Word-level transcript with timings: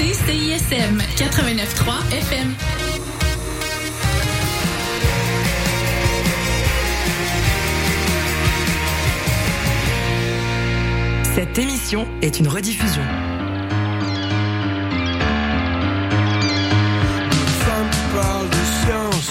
écoutez 0.00 0.14
CISM 0.14 0.98
89.3 1.16 2.12
FM. 2.12 2.54
Cette 11.34 11.58
émission 11.58 12.06
est 12.22 12.38
une 12.38 12.48
rediffusion. 12.48 13.02
De 18.50 18.56
science, 18.84 19.30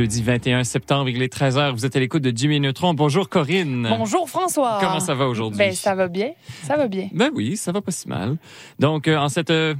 Jeudi 0.00 0.22
21 0.22 0.64
septembre, 0.64 1.10
il 1.10 1.20
est 1.20 1.30
13h. 1.30 1.72
Vous 1.72 1.84
êtes 1.84 1.94
à 1.94 2.00
l'écoute 2.00 2.22
de 2.22 2.34
Jimmy 2.34 2.58
Neutron. 2.58 2.94
Bonjour 2.94 3.28
Corinne. 3.28 3.86
Bonjour 3.86 4.30
François. 4.30 4.78
Comment 4.80 4.98
ça 4.98 5.14
va 5.14 5.26
aujourd'hui? 5.28 5.58
Ben 5.58 5.74
ça 5.74 5.94
va 5.94 6.08
bien, 6.08 6.30
ça 6.62 6.78
va 6.78 6.88
bien. 6.88 7.10
Ben 7.12 7.28
oui, 7.34 7.58
ça 7.58 7.70
va 7.70 7.82
pas 7.82 7.90
si 7.90 8.08
mal. 8.08 8.38
Donc, 8.78 9.08
euh, 9.08 9.18
en 9.18 9.28
cette 9.28 9.50
euh, 9.50 9.74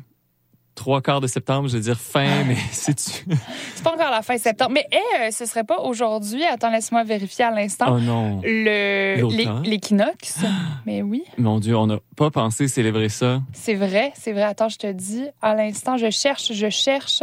trois 0.75 1.01
quarts 1.01 1.23
de 1.23 1.27
septembre, 1.27 1.69
je 1.69 1.79
vais 1.79 1.83
dire 1.83 1.99
fin, 1.99 2.45
mais 2.45 2.59
c'est 2.71 3.01
C'est 3.01 3.83
pas 3.83 3.95
encore 3.95 4.11
la 4.11 4.21
fin 4.21 4.37
septembre, 4.37 4.73
mais 4.75 4.87
eh, 4.93 4.97
euh, 4.97 5.31
ce 5.31 5.47
serait 5.47 5.65
pas 5.65 5.79
aujourd'hui. 5.79 6.45
Attends, 6.45 6.71
laisse-moi 6.71 7.03
vérifier 7.03 7.47
à 7.47 7.51
l'instant. 7.51 7.87
Oh 7.89 7.99
non. 7.99 8.43
Le 8.45 9.63
l'équinoxe. 9.65 10.41
mais 10.85 11.01
oui, 11.01 11.25
Mon 11.39 11.61
Dieu, 11.61 11.79
on 11.79 11.87
n'a 11.87 11.99
pas 12.15 12.31
pensé 12.31 12.69
célébrer 12.69 13.09
ça. 13.09 13.41
c'est 13.55 13.75
vrai, 13.75 14.13
c'est 14.17 14.33
vrai. 14.33 14.43
Attends, 14.43 14.69
je 14.69 14.77
te 14.77 14.93
dis 14.93 15.25
à 15.41 15.55
l'instant, 15.55 15.97
je 15.97 16.11
cherche, 16.11 16.53
je 16.53 16.69
cherche. 16.69 17.23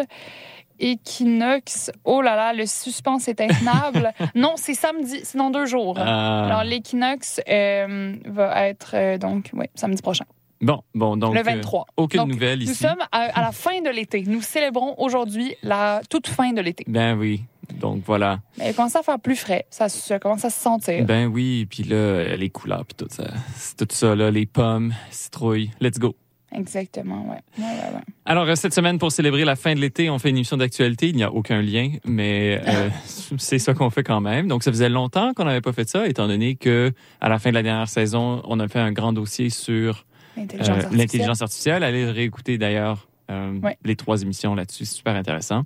Équinoxe. 0.79 1.91
Oh 2.05 2.21
là 2.21 2.35
là, 2.35 2.53
le 2.53 2.65
suspense 2.65 3.27
est 3.27 3.41
intenable. 3.41 4.11
non, 4.35 4.53
c'est 4.57 4.73
samedi, 4.73 5.19
c'est 5.23 5.37
dans 5.37 5.49
deux 5.49 5.65
jours. 5.65 5.97
Alors 5.99 6.59
Ah. 6.59 6.63
l'équinoxe 6.63 7.39
euh, 7.49 8.15
va 8.25 8.67
être 8.67 8.91
euh, 8.93 9.17
donc 9.17 9.49
oui, 9.53 9.65
samedi 9.75 10.01
prochain, 10.01 10.25
Bon, 10.61 10.81
bon, 10.95 11.17
donc. 11.17 11.33
le 11.35 11.39
euh, 11.39 11.43
23. 11.43 11.85
aucune 11.97 12.19
Donc, 12.21 12.29
nouvelle 12.29 12.59
Nous 12.59 12.65
ici. 12.71 12.75
sommes 12.75 13.01
à, 13.11 13.19
à 13.25 13.41
la 13.41 13.51
fin 13.51 13.79
de 13.81 13.89
l'été. 13.89 14.23
Nous 14.25 14.41
célébrons 14.41 14.95
aujourd'hui 14.97 15.55
la 15.61 16.01
toute 16.09 16.27
fin 16.27 16.51
de 16.51 16.61
l'été. 16.61 16.83
Ben 16.87 17.15
oui. 17.17 17.43
Donc 17.79 18.01
voilà. 18.05 18.39
Mais 18.57 18.69
il 18.69 18.73
commence 18.73 18.95
à 18.95 19.03
faire 19.03 19.19
plus 19.19 19.35
frais? 19.35 19.65
Ça, 19.69 19.89
ça 19.89 20.19
commence 20.19 20.45
à 20.45 20.49
se 20.49 20.59
sentir? 20.59 21.03
Ben 21.05 21.27
oui, 21.27 21.67
puis 21.69 21.83
là, 21.83 21.95
euh, 21.95 22.35
les 22.37 22.49
couleurs, 22.49 22.85
puis 22.85 22.95
tout 22.95 23.13
ça. 23.13 23.25
C'est 23.55 23.75
tout 23.85 23.93
ça, 23.93 24.15
là, 24.15 24.31
les 24.31 24.45
pommes, 24.45 24.93
citrouilles. 25.11 25.69
Let's 25.81 25.99
go. 25.99 26.15
Exactement, 26.57 27.29
ouais. 27.29 27.41
ouais, 27.59 27.63
ouais, 27.63 27.95
ouais. 27.95 28.01
Alors, 28.25 28.47
euh, 28.47 28.55
cette 28.55 28.73
semaine, 28.73 28.97
pour 28.97 29.11
célébrer 29.11 29.45
la 29.45 29.55
fin 29.55 29.75
de 29.75 29.79
l'été, 29.79 30.09
on 30.09 30.17
fait 30.17 30.29
une 30.29 30.37
émission 30.37 30.57
d'actualité. 30.57 31.09
Il 31.09 31.15
n'y 31.15 31.23
a 31.23 31.31
aucun 31.31 31.61
lien, 31.61 31.91
mais 32.03 32.61
euh, 32.67 32.89
c'est 33.37 33.59
ça 33.59 33.73
qu'on 33.73 33.89
fait 33.89 34.03
quand 34.03 34.21
même. 34.21 34.47
Donc, 34.47 34.63
ça 34.63 34.71
faisait 34.71 34.89
longtemps 34.89 35.33
qu'on 35.33 35.45
n'avait 35.45 35.61
pas 35.61 35.73
fait 35.73 35.87
ça, 35.87 36.07
étant 36.07 36.27
donné 36.27 36.55
que 36.55 36.91
à 37.21 37.29
la 37.29 37.39
fin 37.39 37.49
de 37.49 37.55
la 37.55 37.63
dernière 37.63 37.89
saison, 37.89 38.41
on 38.45 38.59
a 38.59 38.67
fait 38.67 38.79
un 38.79 38.91
grand 38.91 39.13
dossier 39.13 39.49
sur 39.49 40.05
L'intelligence 40.35 41.41
euh, 41.41 41.45
artificielle. 41.45 41.83
Allez 41.83 42.05
réécouter 42.05 42.59
d'ailleurs 42.59 43.07
euh, 43.31 43.59
les 43.83 43.95
trois 43.95 44.21
émissions 44.21 44.53
là-dessus, 44.53 44.85
c'est 44.85 44.97
super 44.97 45.15
intéressant. 45.15 45.63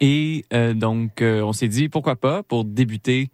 Et 0.00 0.44
donc, 0.76 1.20
on 1.20 1.52
s'est 1.52 1.66
dit, 1.66 1.88
pourquoi 1.88 2.14
pas, 2.14 2.44
pour 2.44 2.64
débuter, 2.64 3.30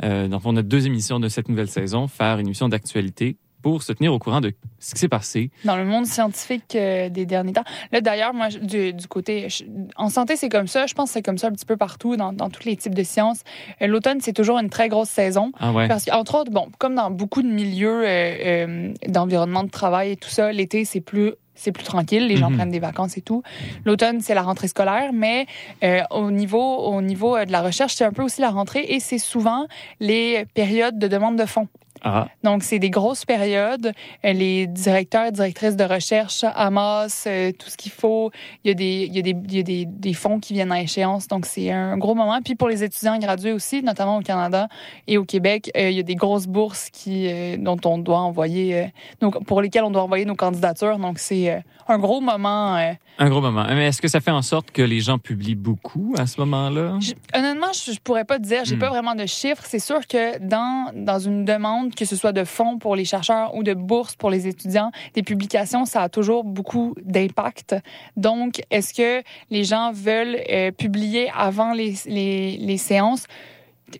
dans 0.00 0.28
le 0.30 0.38
fond, 0.38 0.52
notre 0.52 0.68
deux 0.68 0.86
émissions 0.86 1.18
de 1.18 1.28
cette 1.28 1.48
nouvelle 1.48 1.66
saison, 1.66 2.06
faire 2.06 2.38
une 2.38 2.46
émission 2.46 2.68
d'actualité 2.68 3.38
pour 3.62 3.82
se 3.82 3.92
tenir 3.92 4.12
au 4.12 4.18
courant 4.18 4.40
de 4.40 4.52
ce 4.78 4.94
qui 4.94 5.00
s'est 5.00 5.08
passé. 5.08 5.50
Dans 5.64 5.76
le 5.76 5.84
monde 5.84 6.06
scientifique 6.06 6.74
euh, 6.76 7.08
des 7.08 7.26
derniers 7.26 7.52
temps. 7.52 7.64
Là, 7.92 8.00
d'ailleurs, 8.00 8.32
moi, 8.34 8.48
du, 8.48 8.92
du 8.92 9.06
côté. 9.08 9.48
je- 9.48 9.64
en 9.96 10.08
santé, 10.08 10.36
c'est 10.36 10.48
comme 10.48 10.68
ça. 10.68 10.86
Je 10.86 10.94
pense 10.94 11.08
que 11.10 11.14
c'est 11.14 11.22
comme 11.22 11.38
ça 11.38 11.48
un 11.48 11.52
petit 11.52 11.64
peu 11.66 11.76
partout, 11.76 12.16
dans, 12.16 12.32
dans 12.32 12.48
tous 12.50 12.64
les 12.64 12.76
types 12.76 12.94
de 12.94 13.02
sciences. 13.02 13.40
Euh, 13.82 13.86
L'automne, 13.88 14.20
c'est 14.20 14.32
toujours 14.34 14.58
une 14.58 14.70
très 14.70 14.88
grosse 14.88 15.08
saison. 15.08 15.50
Ah 15.58 15.72
ouais. 15.72 15.88
Parce 15.88 16.04
qu'entre 16.04 16.36
autres, 16.38 16.50
bon, 16.52 16.68
comme 16.78 16.94
dans 16.94 17.10
beaucoup 17.10 17.42
de 17.42 17.48
milieux 17.48 18.04
euh, 18.06 18.06
euh, 18.06 18.92
d'environnement 19.08 19.64
de 19.64 19.70
travail 19.70 20.12
et 20.12 20.16
tout 20.16 20.30
ça, 20.30 20.52
l'été, 20.52 20.84
c'est 20.84 21.00
plus 21.00 21.32
c'est 21.58 21.72
plus 21.72 21.84
tranquille, 21.84 22.26
les 22.26 22.36
gens 22.36 22.50
Mhm. 22.50 22.56
prennent 22.56 22.70
des 22.70 22.78
vacances 22.80 23.16
et 23.16 23.22
tout. 23.22 23.42
L'automne, 23.86 24.20
c'est 24.20 24.34
la 24.34 24.42
rentrée 24.42 24.68
scolaire, 24.68 25.12
mais 25.14 25.46
euh, 25.82 26.02
au 26.10 26.30
niveau 26.30 26.60
au 26.60 27.00
niveau 27.00 27.42
de 27.42 27.50
la 27.50 27.62
recherche, 27.62 27.94
c'est 27.94 28.04
un 28.04 28.12
peu 28.12 28.22
aussi 28.22 28.42
la 28.42 28.50
rentrée 28.50 28.84
et 28.90 29.00
c'est 29.00 29.16
souvent 29.16 29.66
les 29.98 30.44
périodes 30.52 30.98
de 30.98 31.08
demande 31.08 31.36
de 31.38 31.46
fonds. 31.46 31.66
Ah, 32.02 32.28
Donc, 32.42 32.62
c'est 32.62 32.78
des 32.78 32.90
grosses 32.90 33.24
périodes. 33.24 33.92
Euh, 34.24 34.32
Les 34.32 34.66
directeurs, 34.66 35.32
directrices 35.32 35.76
de 35.76 35.84
recherche 35.84 36.44
amassent 36.54 37.24
euh, 37.26 37.52
tout 37.52 37.68
ce 37.70 37.76
qu'il 37.76 37.92
faut. 37.92 38.30
Il 38.64 38.68
y 38.68 38.70
a, 38.70 38.74
des, 38.74 39.06
il 39.08 39.14
y 39.16 39.18
a, 39.18 39.22
des, 39.22 39.30
il 39.48 39.54
y 39.56 39.60
a 39.60 39.62
des, 39.62 39.84
des 39.86 40.12
fonds 40.14 40.38
qui 40.40 40.52
viennent 40.54 40.72
à 40.72 40.80
échéance. 40.80 41.28
Donc, 41.28 41.46
c'est 41.46 41.70
un 41.70 41.96
gros 41.96 42.14
moment. 42.14 42.38
Puis 42.44 42.54
pour 42.54 42.68
les 42.68 42.82
étudiants 42.84 43.18
gradués 43.18 43.52
aussi, 43.52 43.82
notamment 43.82 44.18
au 44.18 44.22
Canada 44.22 44.68
et 45.06 45.18
au 45.18 45.24
Québec, 45.24 45.70
euh, 45.76 45.90
il 45.90 45.96
y 45.96 46.00
a 46.00 46.02
des 46.02 46.14
grosses 46.14 46.46
bourses 46.46 46.90
qui, 46.90 47.28
dont 47.58 47.78
on 47.84 47.98
doit 47.98 48.18
envoyer, 48.20 48.92
donc, 49.20 49.44
pour 49.44 49.60
lesquelles 49.62 49.84
on 49.84 49.90
doit 49.90 50.02
envoyer 50.02 50.24
nos 50.24 50.34
candidatures. 50.36 50.98
Donc, 50.98 51.18
c'est 51.18 51.62
un 51.88 51.98
gros 51.98 52.20
moment. 52.20 52.74
un 53.18 53.28
gros 53.30 53.40
moment. 53.40 53.64
Mais 53.68 53.86
est-ce 53.88 54.02
que 54.02 54.08
ça 54.08 54.20
fait 54.20 54.30
en 54.30 54.42
sorte 54.42 54.70
que 54.72 54.82
les 54.82 55.00
gens 55.00 55.18
publient 55.18 55.54
beaucoup 55.54 56.14
à 56.18 56.26
ce 56.26 56.40
moment-là? 56.40 56.98
Je- 57.00 57.12
honnêtement, 57.38 57.72
je, 57.72 57.92
je 57.92 58.00
pourrais 58.00 58.24
pas 58.24 58.38
te 58.38 58.42
dire. 58.44 58.64
J'ai 58.64 58.76
Hmm. 58.76 58.80
pas 58.80 58.88
vraiment 58.90 59.14
de 59.14 59.24
chiffres. 59.26 59.62
C'est 59.66 59.78
sûr 59.78 60.06
que 60.06 60.38
dans, 60.38 60.90
dans 60.94 61.18
une 61.18 61.44
demande, 61.44 61.85
que 61.94 62.04
ce 62.04 62.16
soit 62.16 62.32
de 62.32 62.44
fonds 62.44 62.78
pour 62.78 62.96
les 62.96 63.04
chercheurs 63.04 63.54
ou 63.54 63.62
de 63.62 63.74
bourses 63.74 64.16
pour 64.16 64.30
les 64.30 64.46
étudiants, 64.46 64.90
des 65.14 65.22
publications, 65.22 65.84
ça 65.84 66.02
a 66.02 66.08
toujours 66.08 66.44
beaucoup 66.44 66.94
d'impact. 67.02 67.76
Donc, 68.16 68.60
est-ce 68.70 68.92
que 68.94 69.22
les 69.50 69.64
gens 69.64 69.92
veulent 69.92 70.38
euh, 70.50 70.70
publier 70.72 71.30
avant 71.36 71.72
les, 71.72 71.94
les, 72.06 72.56
les 72.56 72.76
séances? 72.78 73.26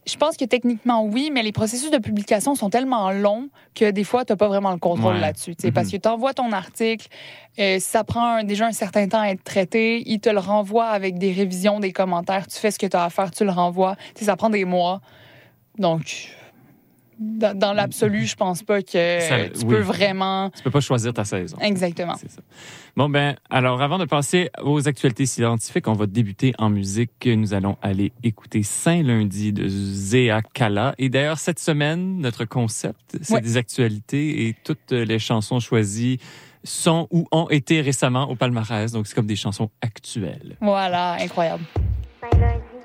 Je 0.05 0.17
pense 0.17 0.37
que 0.37 0.45
techniquement, 0.45 1.05
oui, 1.05 1.31
mais 1.33 1.45
les 1.45 1.53
processus 1.53 1.93
de 1.93 1.99
publication 1.99 2.57
sont 2.57 2.71
tellement 2.71 3.13
longs 3.13 3.49
que 3.77 3.89
des 3.93 4.03
fois, 4.03 4.25
tu 4.25 4.33
n'as 4.33 4.37
pas 4.37 4.49
vraiment 4.49 4.73
le 4.73 4.79
contrôle 4.79 5.15
Ouais. 5.15 5.21
là-dessus. 5.21 5.55
sais, 5.57 5.71
Parce 5.71 5.93
que 5.93 5.97
tu 5.97 6.09
envoies 6.09 6.35
ton 6.35 6.51
article, 6.51 7.07
euh, 7.61 7.79
ça 7.79 8.03
prend 8.03 8.25
un- 8.39 8.43
déjà 8.45 8.67
un 8.67 8.73
certain 8.73 9.07
temps 9.07 9.21
à 9.21 9.29
être 9.29 9.45
traité, 9.45 10.03
il 10.05 10.19
te 10.19 10.29
le 10.29 10.41
renvoie 10.41 10.87
avec 10.87 11.19
des 11.19 11.31
révisions, 11.33 11.79
des 11.79 11.93
commentaires, 11.93 12.49
tu 12.49 12.59
fais 12.59 12.73
ce 12.73 12.81
que 12.81 12.87
tu 12.87 12.97
as 12.97 13.05
à 13.05 13.11
faire, 13.11 13.31
tu 13.31 13.45
le 13.45 13.53
renvoies. 13.53 13.95
Tu 14.17 14.21
sais, 14.21 14.25
ça 14.25 14.35
prend 14.35 14.51
des 14.51 14.65
mois. 14.65 15.01
Donc, 15.79 16.31
dans, 17.19 17.57
dans 17.59 17.73
l'absolu, 17.73 18.27
je 18.27 18.37
pense 18.37 18.63
pas 18.63 18.83
que 18.83 19.21
Ça- 19.21 19.49
tu 19.49 19.61
oui. 19.65 19.75
peux 19.75 19.81
vraiment... 19.81 20.51
Tu 20.51 20.63
peux 20.63 20.71
pas 20.71 20.81
choisir 20.81 21.13
ta 21.15 21.25
saison. 21.25 21.57
Exactement. 21.61 22.15
C'est 22.19 22.31
ça. 22.31 22.41
Bon, 22.97 23.09
ben, 23.09 23.37
alors, 23.51 23.81
avant 23.83 23.99
de 23.99 24.05
passer 24.05 24.51
aux 24.63 24.87
actualités 24.89 25.27
scientifiques, 25.27 25.89
on 25.89 25.93
va 25.95 26.07
débuter 26.07 26.53
en 26.59 26.71
musique. 26.71 27.27
Nous 27.27 27.55
allons 27.55 27.77
aller 27.83 28.13
écouter 28.23 28.63
Saint-Lundi 28.63 29.53
de 29.53 29.67
Zéa 29.69 30.43
Kala. 30.43 30.95
Et 30.99 31.09
d'ailleurs, 31.09 31.39
cette 31.39 31.59
semaine, 31.59 32.19
notre 32.19 32.45
concept, 32.45 33.17
c'est 33.23 33.35
Ouais. 33.35 33.41
des 33.41 33.57
actualités 33.57 34.47
et 34.49 34.57
toutes 34.65 34.93
les 34.93 35.19
chansons 35.19 35.61
choisies 35.61 36.19
sont 36.65 37.07
ou 37.11 37.27
ont 37.33 37.49
été 37.49 37.81
récemment 37.81 38.29
au 38.31 38.35
palmarès. 38.35 38.91
Donc, 38.93 39.07
c'est 39.07 39.15
comme 39.15 39.27
des 39.27 39.37
chansons 39.37 39.71
actuelles. 39.83 40.57
Voilà, 40.61 41.17
incroyable. 41.21 41.65
Aujourd'hui 42.33 42.76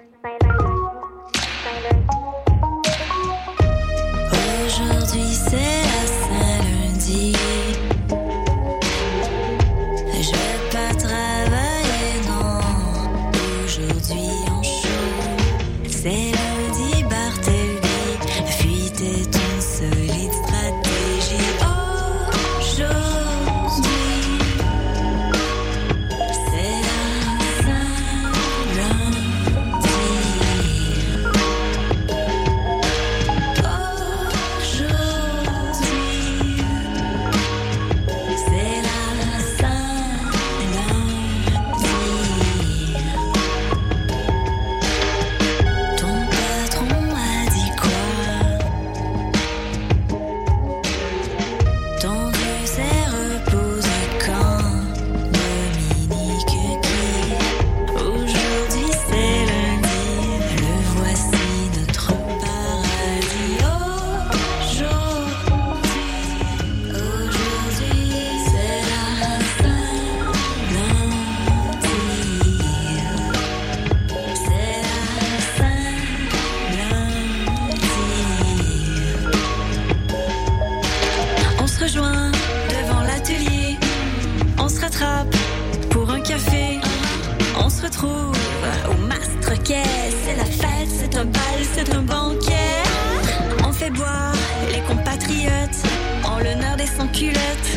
culotte. 97.08 97.70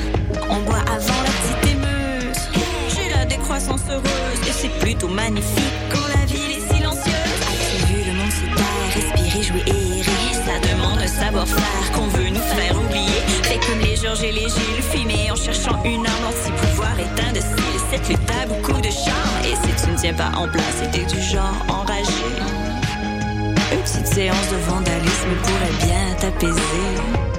On 0.51 0.61
boit 0.63 0.83
avant 0.87 1.21
la 1.23 1.33
petite 1.39 1.73
émeute. 1.73 2.41
J'ai 2.89 3.11
la 3.15 3.25
décroissance 3.25 3.81
heureuse 3.91 4.41
et 4.49 4.53
c'est 4.53 4.79
plutôt 4.81 5.09
magnifique 5.09 5.75
quand 5.91 6.07
la 6.09 6.25
ville 6.27 6.59
est 6.59 6.75
silencieuse. 6.75 7.41
J'ai 7.71 7.87
vu 7.87 8.05
le 8.07 8.13
monde 8.19 8.31
se 8.31 8.47
taire, 8.57 8.91
respirer, 8.95 9.43
jouer 9.43 9.63
et 9.67 10.03
rire. 10.03 10.39
Ça 10.47 10.59
demande 10.69 10.99
un 10.99 11.07
savoir-faire 11.07 11.93
qu'on 11.95 12.07
veut 12.09 12.29
nous 12.29 12.47
faire 12.57 12.77
oublier. 12.79 13.21
Fait 13.43 13.61
comme 13.67 13.81
les 13.81 13.97
Georges 13.97 14.23
et 14.23 14.33
les 14.33 14.49
Gilles, 14.49 14.83
fumés 14.91 15.31
en 15.31 15.37
cherchant 15.37 15.83
une 15.85 16.07
arme 16.07 16.27
anti-pouvoir 16.29 16.95
est 16.99 17.29
indocile. 17.29 17.81
Cette 17.91 18.09
lutte 18.09 18.31
a 18.43 18.47
beaucoup 18.47 18.81
de 18.81 18.91
charme 18.91 19.39
et 19.45 19.55
si 19.55 19.85
tu 19.85 19.91
ne 19.91 19.97
tiens 19.97 20.15
pas 20.15 20.33
en 20.37 20.49
place, 20.49 20.83
c'était 20.83 21.07
du 21.07 21.21
genre 21.21 21.55
enragé. 21.69 22.05
Une 23.73 23.81
petite 23.81 24.07
séance 24.07 24.49
de 24.51 24.57
vandalisme 24.69 25.35
pourrait 25.43 25.87
bien 25.87 26.15
t'apaiser. 26.21 27.34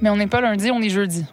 Mais 0.00 0.10
on 0.10 0.16
n'est 0.16 0.26
pas 0.26 0.40
lundi, 0.40 0.70
on 0.70 0.80
est 0.80 0.88
jeudi. 0.90 1.24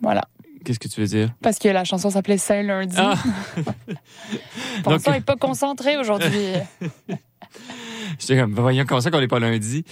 Voilà. 0.00 0.22
Qu'est-ce 0.64 0.78
que 0.78 0.88
tu 0.88 1.00
veux 1.00 1.06
dire? 1.06 1.30
Parce 1.42 1.58
que 1.58 1.68
la 1.68 1.84
chanson 1.84 2.10
s'appelait 2.10 2.38
Saint 2.38 2.62
lundi. 2.62 2.96
Ah! 2.98 3.14
Vincent 4.84 5.10
Donc- 5.10 5.14
n'est 5.14 5.20
pas 5.20 5.36
concentré 5.36 5.96
aujourd'hui. 5.96 6.52
J'étais 8.28 8.38
comme, 8.40 8.54
voyons, 8.54 8.84
comment 8.86 9.00
ça 9.00 9.10
qu'on 9.10 9.20
n'est 9.20 9.28
pas 9.28 9.38
lundi? 9.38 9.84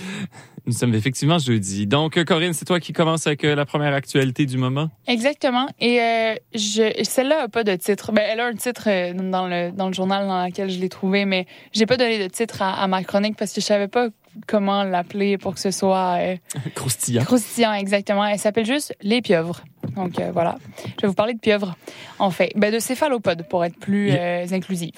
Nous 0.66 0.72
sommes 0.72 0.94
effectivement 0.94 1.38
jeudi. 1.38 1.86
Donc, 1.86 2.22
Corinne, 2.24 2.52
c'est 2.52 2.64
toi 2.64 2.80
qui 2.80 2.92
commence 2.92 3.26
avec 3.28 3.44
euh, 3.44 3.54
la 3.54 3.64
première 3.64 3.94
actualité 3.94 4.46
du 4.46 4.58
moment? 4.58 4.90
Exactement. 5.06 5.68
Et 5.78 6.00
euh, 6.00 6.34
je, 6.54 6.92
celle-là 7.04 7.42
n'a 7.42 7.48
pas 7.48 7.62
de 7.62 7.76
titre. 7.76 8.10
Ben, 8.10 8.24
elle 8.28 8.40
a 8.40 8.46
un 8.46 8.54
titre 8.54 8.84
euh, 8.88 9.12
dans 9.12 9.46
le, 9.46 9.70
dans 9.70 9.86
le 9.86 9.92
journal 9.94 10.26
dans 10.26 10.44
lequel 10.46 10.68
je 10.68 10.80
l'ai 10.80 10.88
trouvé, 10.88 11.24
mais 11.24 11.46
j'ai 11.72 11.86
pas 11.86 11.96
donné 11.96 12.18
de 12.18 12.26
titre 12.28 12.62
à, 12.62 12.82
à 12.82 12.86
ma 12.88 13.04
chronique 13.04 13.36
parce 13.36 13.52
que 13.52 13.60
je 13.60 13.66
savais 13.66 13.86
pas 13.86 14.08
comment 14.46 14.82
l'appeler 14.82 15.38
pour 15.38 15.54
que 15.54 15.60
ce 15.60 15.70
soit 15.70 16.18
euh, 16.20 16.36
Croustillant. 16.74 17.24
croustillant. 17.24 17.72
Exactement. 17.74 18.26
Elle 18.26 18.38
s'appelle 18.38 18.66
juste 18.66 18.92
les 19.02 19.22
pieuvres. 19.22 19.62
Donc 19.96 20.18
euh, 20.20 20.30
voilà. 20.32 20.58
Je 20.96 21.02
vais 21.02 21.08
vous 21.08 21.14
parler 21.14 21.34
de 21.34 21.38
pieuvres. 21.38 21.74
En 22.18 22.30
fait, 22.30 22.52
ben, 22.56 22.72
de 22.72 22.78
céphalopodes 22.78 23.46
pour 23.48 23.64
être 23.64 23.76
plus 23.78 24.10
euh, 24.12 24.46
inclusif. 24.52 24.90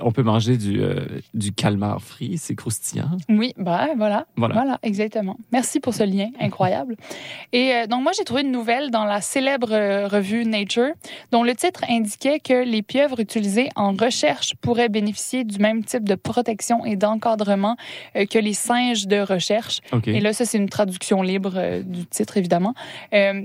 On 0.00 0.12
peut 0.12 0.22
manger 0.22 0.56
du, 0.56 0.80
euh, 0.82 1.06
du 1.32 1.52
calmar 1.52 2.00
frit, 2.02 2.36
c'est 2.38 2.54
croustillant. 2.54 3.10
Oui, 3.28 3.52
ben 3.56 3.88
voilà. 3.96 4.26
Voilà. 4.36 4.54
Voilà, 4.54 4.78
exactement. 4.82 5.36
Merci 5.52 5.80
pour 5.80 5.94
ce 5.94 6.02
lien 6.02 6.28
incroyable. 6.40 6.96
Et 7.52 7.72
euh, 7.74 7.86
donc, 7.86 8.02
moi, 8.02 8.12
j'ai 8.16 8.24
trouvé 8.24 8.42
une 8.42 8.52
nouvelle 8.52 8.90
dans 8.90 9.04
la 9.04 9.20
célèbre 9.20 9.68
revue 10.08 10.44
Nature, 10.44 10.92
dont 11.32 11.42
le 11.42 11.54
titre 11.54 11.84
indiquait 11.88 12.40
que 12.40 12.64
les 12.64 12.82
pieuvres 12.82 13.20
utilisées 13.20 13.68
en 13.76 13.92
recherche 13.92 14.54
pourraient 14.60 14.88
bénéficier 14.88 15.44
du 15.44 15.58
même 15.58 15.84
type 15.84 16.04
de 16.04 16.14
protection 16.14 16.84
et 16.84 16.96
d'encadrement 16.96 17.76
que 18.14 18.38
les 18.38 18.54
singes 18.54 19.06
de 19.06 19.18
recherche. 19.20 19.80
Et 20.06 20.20
là, 20.20 20.32
ça, 20.32 20.44
c'est 20.44 20.58
une 20.58 20.68
traduction 20.68 21.22
libre 21.22 21.80
du 21.82 22.06
titre, 22.06 22.36
évidemment. 22.36 22.74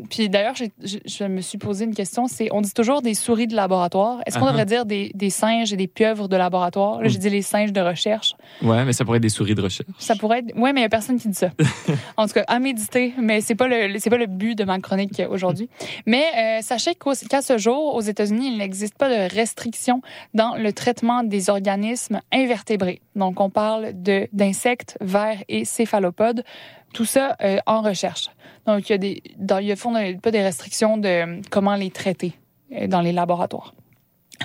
Puis 0.09 0.29
d'ailleurs, 0.29 0.55
j'ai- 0.55 0.68
je, 0.83 1.23
me 1.25 1.41
suis 1.41 1.57
posé 1.57 1.85
une 1.85 1.93
question, 1.95 2.27
c'est, 2.27 2.49
on 2.51 2.61
dit 2.61 2.73
toujours 2.73 3.01
des 3.01 3.13
souris 3.13 3.47
de 3.47 3.55
laboratoire. 3.55 4.19
Est-ce 4.25 4.37
qu'on 4.37 4.45
Uh-huh. 4.45 4.51
devrait 4.51 4.65
dire 4.65 4.85
des, 4.85 5.11
des 5.13 5.29
singes 5.29 5.71
et 5.73 5.77
des 5.77 5.87
pieuvres 5.87 6.27
de 6.27 6.35
laboratoire? 6.35 7.01
Là, 7.01 7.07
j'ai 7.07 7.17
dit 7.19 7.29
les 7.29 7.41
singes 7.41 7.71
de 7.71 7.81
recherche. 7.81 8.33
Ouais, 8.61 8.83
mais 8.85 8.93
ça 8.93 9.05
pourrait 9.05 9.17
être 9.17 9.23
des 9.23 9.29
souris 9.29 9.53
de 9.55 9.61
recherche. 9.61 9.87
Ça 9.99 10.15
pourrait 10.15 10.39
être. 10.39 10.53
Oui, 10.55 10.71
mais 10.73 10.79
il 10.79 10.83
n'y 10.83 10.83
a 10.85 10.89
personne 10.89 11.19
qui 11.19 11.27
dit 11.27 11.35
ça. 11.37 11.49
en 12.17 12.25
tout 12.27 12.33
cas, 12.33 12.43
à 12.47 12.59
méditer, 12.59 13.13
mais 13.21 13.41
c'est 13.41 13.55
pas 13.55 13.67
le 13.67 13.99
c'est 13.99 14.09
pas 14.09 14.17
le 14.17 14.25
but 14.27 14.55
de 14.57 14.63
ma 14.63 14.79
chronique 14.79 15.21
aujourd'hui. 15.29 15.69
Mais 16.05 16.23
euh, 16.37 16.59
sachez 16.61 16.95
qu'à 16.95 17.41
ce 17.41 17.57
jour, 17.57 17.95
aux 17.95 18.01
États-Unis, 18.01 18.49
il 18.53 18.57
n'existe 18.57 18.97
pas 18.97 19.09
de 19.09 19.33
restriction 19.35 20.01
dans 20.33 20.55
le 20.55 20.73
traitement 20.73 21.23
des 21.23 21.49
organismes 21.49 22.21
invertébrés. 22.33 23.01
Donc, 23.15 23.39
on 23.39 23.49
parle 23.49 23.91
de 24.01 24.27
d'insectes, 24.33 24.97
vers 25.01 25.37
et 25.47 25.65
céphalopodes. 25.65 26.43
Tout 26.93 27.05
ça 27.05 27.35
euh, 27.41 27.57
en 27.65 27.81
recherche. 27.81 28.29
Donc, 28.65 28.89
il 28.89 28.91
y 28.91 28.95
a 28.95 28.97
des 28.97 29.23
dans, 29.37 29.57
il 29.59 29.67
y 29.67 29.71
a 29.71 29.75
fond- 29.75 29.93
pas 30.21 30.31
des 30.31 30.41
restrictions 30.43 30.97
de 30.97 31.07
euh, 31.07 31.41
comment 31.49 31.75
les 31.75 31.91
traiter 31.91 32.33
euh, 32.75 32.87
dans 32.87 33.01
les 33.01 33.11
laboratoires. 33.11 33.73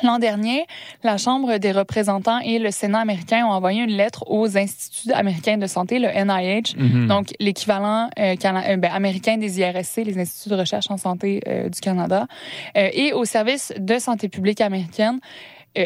L'an 0.02 0.18
dernier, 0.18 0.66
la 1.04 1.18
Chambre 1.18 1.58
des 1.58 1.70
représentants 1.70 2.40
et 2.40 2.58
le 2.58 2.72
Sénat 2.72 2.98
américain 2.98 3.46
ont 3.46 3.52
envoyé 3.52 3.82
une 3.84 3.92
lettre 3.96 4.24
aux 4.26 4.58
instituts 4.58 5.12
américains 5.12 5.56
de 5.56 5.68
santé, 5.68 6.00
le 6.00 6.08
NIH, 6.08 6.74
Mhm. 6.76 7.06
donc 7.06 7.28
l'équivalent 7.38 8.10
euh, 8.18 8.34
euh, 8.44 8.76
ben, 8.76 8.90
américain 8.92 9.36
des 9.36 9.60
IRSC, 9.60 9.98
les 10.04 10.18
instituts 10.18 10.48
de 10.50 10.56
recherche 10.56 10.90
en 10.90 10.96
santé 10.96 11.40
euh, 11.46 11.68
du 11.68 11.78
Canada, 11.80 12.26
et 12.74 13.12
au 13.12 13.24
service 13.24 13.72
de 13.78 13.98
santé 14.00 14.28
publique 14.28 14.60
américaine, 14.60 15.20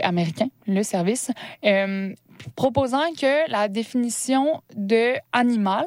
américain, 0.03 0.49
le 0.67 0.83
service, 0.83 1.31
proposant 2.57 3.13
que 3.21 3.51
la 3.51 3.69
définition 3.69 4.63
de 4.75 5.15
animal 5.33 5.87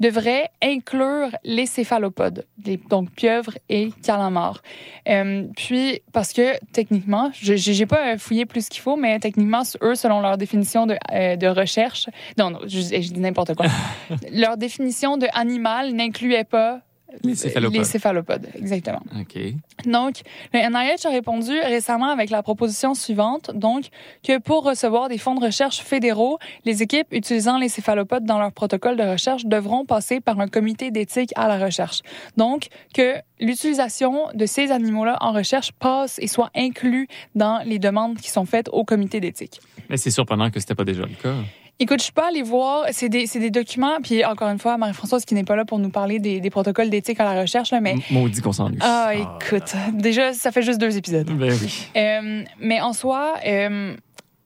devrait 0.00 0.50
inclure 0.62 1.30
les 1.44 1.66
céphalopodes, 1.66 2.44
les- 2.64 2.76
donc 2.76 3.10
pieuvres 3.12 3.56
et 3.68 3.90
calamars. 4.02 4.62
Euh, 5.08 5.44
puis, 5.56 6.00
parce 6.12 6.32
que 6.32 6.54
techniquement, 6.72 7.30
je 7.34 7.54
j'ai 7.56 7.86
pas 7.86 8.18
fouillé 8.18 8.44
plus 8.46 8.68
qu'il 8.68 8.80
faut, 8.80 8.96
mais 8.96 9.18
techniquement, 9.18 9.62
eux, 9.82 9.94
selon 9.94 10.20
leur 10.20 10.36
définition 10.36 10.86
de, 10.86 10.96
euh, 11.12 11.36
de 11.36 11.46
recherche, 11.46 12.08
non, 12.38 12.50
non, 12.50 12.60
je, 12.66 12.80
je 12.80 13.12
dis 13.12 13.20
n'importe 13.20 13.54
quoi. 13.54 13.66
leur 14.32 14.56
définition 14.56 15.16
de 15.16 15.26
animal 15.32 15.92
n'incluait 15.92 16.44
pas 16.44 16.80
Les 17.22 17.34
céphalopodes. 17.34 17.76
les 17.76 17.84
céphalopodes, 17.84 18.48
exactement. 18.54 19.02
OK. 19.20 19.38
Donc, 19.86 20.20
le 20.52 20.60
NIH 20.60 21.06
a 21.06 21.10
répondu 21.10 21.58
récemment 21.60 22.08
avec 22.08 22.30
la 22.30 22.42
proposition 22.42 22.94
suivante, 22.94 23.50
donc, 23.54 23.86
que 24.22 24.38
pour 24.38 24.64
recevoir 24.64 25.08
des 25.08 25.18
fonds 25.18 25.34
de 25.34 25.44
recherche 25.44 25.80
fédéraux, 25.80 26.38
les 26.64 26.82
équipes 26.82 27.08
utilisant 27.10 27.58
les 27.58 27.68
céphalopodes 27.68 28.24
dans 28.24 28.38
leur 28.38 28.52
protocole 28.52 28.96
de 28.96 29.02
recherche 29.02 29.46
devront 29.46 29.84
passer 29.84 30.20
par 30.20 30.40
un 30.40 30.48
comité 30.48 30.90
d'éthique 30.90 31.32
à 31.36 31.48
la 31.48 31.58
recherche. 31.58 32.02
Donc, 32.36 32.68
que 32.94 33.16
l'utilisation 33.40 34.28
de 34.34 34.46
ces 34.46 34.70
animaux-là 34.70 35.18
en 35.20 35.32
recherche 35.32 35.72
passe 35.72 36.18
et 36.20 36.26
soit 36.26 36.50
inclus 36.54 37.08
dans 37.34 37.60
les 37.64 37.78
demandes 37.78 38.18
qui 38.18 38.30
sont 38.30 38.46
faites 38.46 38.68
au 38.72 38.84
comité 38.84 39.20
d'éthique. 39.20 39.60
Mais 39.88 39.96
c'est 39.96 40.10
surprenant 40.10 40.50
que 40.50 40.60
c'était 40.60 40.74
pas 40.74 40.84
déjà 40.84 41.02
le 41.02 41.14
cas. 41.22 41.34
Écoute, 41.78 41.98
je 41.98 42.04
suis 42.04 42.12
pas 42.12 42.28
allée 42.28 42.42
voir, 42.42 42.86
c'est 42.92 43.10
des, 43.10 43.26
c'est 43.26 43.38
des 43.38 43.50
documents, 43.50 43.98
puis 44.02 44.24
encore 44.24 44.48
une 44.48 44.58
fois, 44.58 44.78
Marie-Françoise 44.78 45.26
qui 45.26 45.34
n'est 45.34 45.44
pas 45.44 45.56
là 45.56 45.66
pour 45.66 45.78
nous 45.78 45.90
parler 45.90 46.18
des, 46.18 46.40
des 46.40 46.48
protocoles 46.50 46.88
d'éthique 46.88 47.20
à 47.20 47.24
la 47.34 47.38
recherche, 47.42 47.70
là, 47.70 47.80
mais... 47.82 47.90
M- 47.92 48.00
Maudit 48.12 48.40
qu'on 48.40 48.52
s'ennuie. 48.52 48.78
Ah, 48.80 49.10
écoute, 49.14 49.74
déjà, 49.92 50.32
ça 50.32 50.52
fait 50.52 50.62
juste 50.62 50.80
deux 50.80 50.96
épisodes. 50.96 51.26
Ben 51.36 51.52
oui. 51.52 51.88
Euh, 51.96 52.42
mais 52.60 52.80
en 52.80 52.94
soi, 52.94 53.34
euh, 53.46 53.94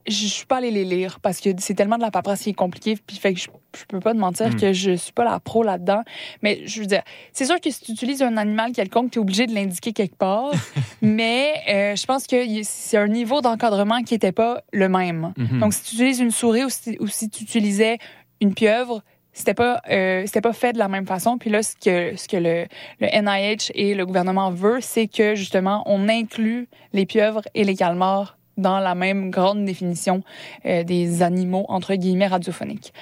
je 0.07 0.27
suis 0.27 0.47
pas 0.47 0.57
allée 0.59 0.71
les 0.71 0.85
lire 0.85 1.21
parce 1.21 1.41
que 1.41 1.51
c'est 1.59 1.75
tellement 1.75 1.97
de 1.97 2.03
la 2.03 2.11
paperasse 2.11 2.43
qui 2.43 2.51
est 2.51 2.55
compliquée, 2.55 2.97
puis 3.07 3.17
fait 3.17 3.35
que 3.35 3.41
je, 3.41 3.49
je 3.79 3.85
peux 3.85 4.01
pas 4.01 4.13
te 4.13 4.19
mentir 4.19 4.49
Mm. 4.51 4.57
que 4.57 4.73
je 4.73 4.93
suis 4.93 5.13
pas 5.13 5.25
la 5.25 5.39
pro 5.41 5.63
là-dedans. 5.63 6.03
Mais 6.43 6.61
je 6.67 6.81
veux 6.81 6.87
dire, 6.87 7.03
c'est 7.33 7.45
sûr 7.45 7.61
que 7.61 7.71
si 7.71 7.81
tu 7.81 7.93
utilises 7.93 8.23
un 8.23 8.37
animal 8.37 8.73
quelconque, 8.73 9.11
tu 9.11 9.19
es 9.19 9.23
obligé 9.23 9.47
de 9.47 9.55
l'indiquer 9.55 9.93
quelque 9.93 10.17
part. 10.17 10.51
mais 11.03 11.53
euh, 11.69 11.97
je 11.97 12.07
pense 12.07 12.27
que 12.27 12.37
c'est 12.63 12.97
un 12.97 13.09
niveau 13.09 13.41
d'encadrement 13.41 14.03
qui 14.03 14.15
était 14.15 14.33
pas 14.33 14.63
le 14.73 14.89
même. 14.89 15.33
Mhm. 15.37 15.61
Donc, 15.61 15.75
si 15.75 15.83
tu 15.83 15.95
utilises 15.97 16.21
une 16.21 16.31
souris 16.31 16.65
ou 16.65 16.71
si, 16.71 16.97
ou 17.01 17.07
si 17.07 17.29
tu 17.29 17.45
utilisais 17.45 17.99
une 18.41 18.55
pieuvre, 18.55 19.03
c'était 19.33 19.55
pas 19.55 19.81
euh, 19.91 20.23
c'était 20.27 20.41
pas 20.41 20.53
fait 20.53 20.73
de 20.73 20.79
la 20.79 20.89
même 20.89 21.07
façon. 21.07 21.39
Puis 21.39 21.51
là, 21.51 21.63
ce 21.63 21.77
que 21.77 22.17
ce 22.17 22.27
que 22.27 22.37
le, 22.37 22.67
le 23.01 23.07
NIH 23.07 23.71
et 23.75 23.95
le 23.95 24.05
gouvernement 24.05 24.51
veut, 24.51 24.81
c'est 24.81 25.07
que 25.07 25.35
justement 25.37 25.83
on 25.87 26.09
inclut 26.09 26.69
les 26.93 27.07
pieuvres 27.07 27.43
et 27.55 27.63
les 27.63 27.77
calmars 27.77 28.37
dans 28.61 28.79
la 28.79 28.95
même 28.95 29.31
grande 29.31 29.65
définition 29.65 30.23
euh, 30.67 30.85
des 30.85 31.23
animaux 31.23 31.65
entre 31.69 31.95
guillemets 31.95 32.29
radiophoniques. 32.29 32.93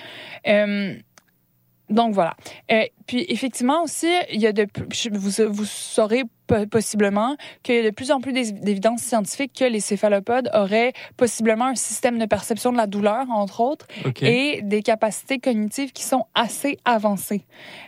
Euh, 0.46 0.94
donc 1.90 2.12
voilà. 2.12 2.34
Euh, 2.70 2.82
puis 3.06 3.24
effectivement 3.30 3.82
aussi, 3.82 4.08
il 4.30 4.40
y 4.40 4.46
a 4.46 4.52
de 4.52 4.66
vous, 5.12 5.30
vous 5.50 5.64
saurez 5.64 6.24
po- 6.46 6.66
possiblement 6.66 7.34
qu'il 7.62 7.76
y 7.76 7.78
a 7.78 7.82
de 7.82 7.88
plus 7.90 8.10
en 8.10 8.20
plus 8.20 8.34
d'é- 8.34 8.52
d'évidences 8.52 9.00
scientifiques 9.00 9.54
que 9.58 9.64
les 9.64 9.80
céphalopodes 9.80 10.50
auraient 10.52 10.92
possiblement 11.16 11.64
un 11.64 11.74
système 11.74 12.18
de 12.18 12.26
perception 12.26 12.72
de 12.72 12.76
la 12.76 12.86
douleur, 12.86 13.30
entre 13.30 13.62
autres, 13.62 13.86
et 14.20 14.60
des 14.62 14.82
capacités 14.82 15.38
cognitives 15.38 15.92
qui 15.92 16.02
sont 16.02 16.26
assez 16.34 16.78
avancées. 16.84 17.46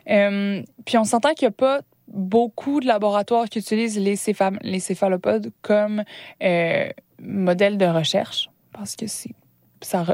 Euh, 0.09 0.62
puis 0.87 0.97
on 0.97 1.05
s'entend 1.05 1.35
qu'il 1.35 1.47
n'y 1.47 1.53
a 1.53 1.57
pas 1.59 1.81
beaucoup 2.09 2.81
de 2.81 2.87
laboratoires 2.87 3.50
qui 3.50 3.59
utilisent 3.59 3.99
les, 3.99 4.17
cépha- 4.17 4.59
les 4.62 4.81
céphalopodes 4.81 5.53
comme 5.61 6.05
euh, 6.43 6.89
modèle 7.21 7.79
de 7.79 7.87
recherche, 7.87 8.50
parce 8.73 8.97
que 8.97 9.07
c'est 9.07 9.35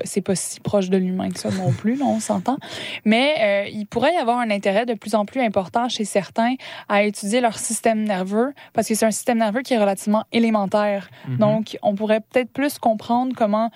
c'est 0.04 0.20
pas 0.20 0.36
si 0.36 0.60
proche 0.60 0.90
de 0.90 0.96
l'humain 0.96 1.30
que 1.30 1.38
ça 1.38 1.50
non 1.50 1.72
plus, 1.72 1.96
là, 1.96 2.04
on 2.06 2.20
s'entend. 2.20 2.56
Mais 3.04 3.34
euh, 3.40 3.68
il 3.68 3.86
pourrait 3.86 4.14
y 4.14 4.16
avoir 4.16 4.38
un 4.38 4.50
intérêt 4.50 4.86
de 4.86 4.94
plus 4.94 5.14
en 5.14 5.24
plus 5.24 5.40
important 5.40 5.88
chez 5.88 6.04
certains 6.04 6.54
à 6.88 7.02
étudier 7.02 7.40
leur 7.40 7.58
système 7.58 8.04
nerveux, 8.04 8.54
parce 8.72 8.88
que 8.88 8.94
c'est 8.94 9.06
un 9.06 9.10
système 9.10 9.38
nerveux 9.38 9.62
qui 9.62 9.74
est 9.74 9.78
relativement 9.78 10.24
élémentaire. 10.32 11.08
Mhm. 11.28 11.38
Donc, 11.38 11.78
on 11.82 11.94
pourrait 11.94 12.20
peut-être 12.20 12.50
plus 12.50 12.78
comprendre 12.78 13.34
comment 13.36 13.70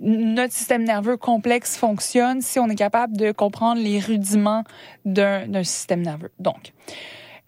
notre 0.00 0.52
système 0.52 0.84
nerveux 0.84 1.16
complexe 1.16 1.76
fonctionne 1.76 2.40
si 2.40 2.58
on 2.58 2.68
est 2.68 2.76
capable 2.76 3.16
de 3.16 3.32
comprendre 3.32 3.80
les 3.80 3.98
rudiments 3.98 4.64
d'un 5.04 5.48
d'un 5.48 5.64
système 5.64 6.02
nerveux. 6.02 6.30
Donc, 6.38 6.72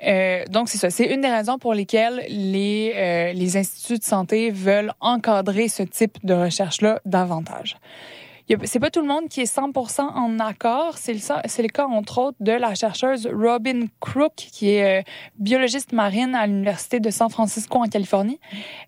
euh, 0.06 0.44
donc 0.46 0.68
c'est 0.68 0.78
ça. 0.78 0.90
C'est 0.90 1.06
une 1.06 1.20
des 1.20 1.28
raisons 1.28 1.58
pour 1.58 1.74
lesquelles 1.74 2.24
les, 2.28 2.92
euh, 2.96 3.32
les 3.32 3.56
instituts 3.56 3.98
de 3.98 4.04
santé 4.04 4.50
veulent 4.50 4.92
encadrer 5.00 5.68
ce 5.68 5.82
type 5.82 6.18
de 6.24 6.34
recherche-là 6.34 7.00
davantage. 7.04 7.76
C'est 8.64 8.80
pas 8.80 8.90
tout 8.90 9.00
le 9.00 9.06
monde 9.06 9.28
qui 9.28 9.40
est 9.40 9.56
100% 9.56 10.00
en 10.00 10.38
accord. 10.40 10.98
C'est 10.98 11.12
le, 11.12 11.62
le 11.62 11.68
cas, 11.68 11.86
entre 11.86 12.18
autres, 12.18 12.36
de 12.40 12.50
la 12.50 12.74
chercheuse 12.74 13.28
Robin 13.32 13.86
Crook, 14.00 14.32
qui 14.34 14.70
est 14.70 15.00
euh, 15.00 15.02
biologiste 15.38 15.92
marine 15.92 16.34
à 16.34 16.46
l'Université 16.48 16.98
de 16.98 17.10
San 17.10 17.30
Francisco, 17.30 17.78
en 17.78 17.86
Californie. 17.86 18.40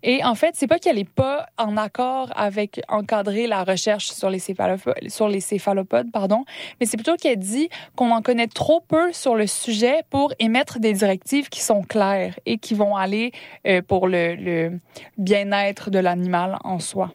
Et 0.03 0.25
en 0.25 0.35
fait, 0.35 0.57
c'est 0.57 0.67
pas 0.67 0.81
qu'elle 0.81 0.99
est 0.99 1.09
pas 1.09 1.47
en 1.59 1.77
accord 1.77 2.33
avec 2.35 2.81
encadrer 2.89 3.47
la 3.47 3.63
recherche 3.63 4.11
sur 4.11 4.31
les 4.31 4.41
céphalopodes, 4.41 5.09
sur 5.09 5.29
les 5.29 5.41
céphalopodes 5.41 6.11
pardon, 6.11 6.45
mais 6.81 6.87
c'est 6.87 6.97
plutôt 6.97 7.17
qu'elle 7.17 7.39
dit 7.39 7.69
qu'on 7.95 8.11
en 8.11 8.23
connaît 8.23 8.49
trop 8.49 8.81
peu 8.81 9.13
sur 9.13 9.37
le 9.37 9.47
sujet 9.47 10.03
pour 10.11 10.33
émettre 10.39 10.81
des 10.81 10.93
directives 10.93 11.49
qui 11.49 11.61
sont 11.61 11.83
claires 11.83 12.39
et 12.47 12.59
qui 12.59 12.75
vont 12.75 12.97
aller 12.97 13.33
euh, 13.67 13.83
pour 13.83 14.09
le 14.09 14.79
bien-être 15.19 15.91
de 15.91 15.99
l'animal 15.99 16.59
en 16.65 16.79
soi. 16.79 17.13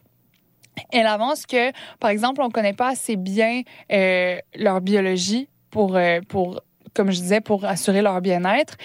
Elle 0.92 1.06
avance 1.06 1.46
que, 1.46 1.72
par 2.00 2.10
exemple, 2.10 2.40
on 2.42 2.46
ne 2.48 2.52
connaît 2.52 2.72
pas 2.72 2.88
assez 2.88 3.16
bien 3.16 3.62
euh, 3.92 4.38
leur 4.56 4.80
biologie 4.80 5.48
pour, 5.70 5.96
euh, 5.96 6.20
pour, 6.28 6.60
comme 6.94 7.10
je 7.10 7.20
disais, 7.20 7.40
pour 7.40 7.64
assurer 7.64 8.02
leur 8.02 8.20
bien-être. 8.20 8.76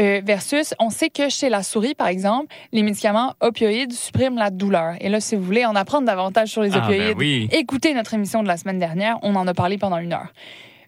Euh, 0.00 0.20
versus, 0.24 0.74
on 0.78 0.90
sait 0.90 1.10
que 1.10 1.28
chez 1.28 1.48
la 1.48 1.64
souris, 1.64 1.94
par 1.96 2.06
exemple, 2.06 2.54
les 2.72 2.84
médicaments 2.84 3.34
opioïdes 3.40 3.92
suppriment 3.92 4.36
la 4.38 4.50
douleur. 4.50 4.94
Et 5.00 5.08
là, 5.08 5.18
si 5.18 5.34
vous 5.34 5.42
voulez 5.42 5.64
en 5.66 5.74
apprendre 5.74 6.06
davantage 6.06 6.50
sur 6.50 6.62
les 6.62 6.70
Ah, 6.74 6.80
ben 6.80 6.84
opioïdes, 6.84 7.18
oui. 7.18 7.48
écoutez 7.50 7.94
notre 7.94 8.14
émission 8.14 8.44
de 8.44 8.48
la 8.48 8.56
semaine 8.56 8.78
dernière. 8.78 9.18
On 9.22 9.34
en 9.34 9.44
a 9.48 9.54
parlé 9.54 9.76
pendant 9.76 9.98
une 9.98 10.12
heure. 10.12 10.32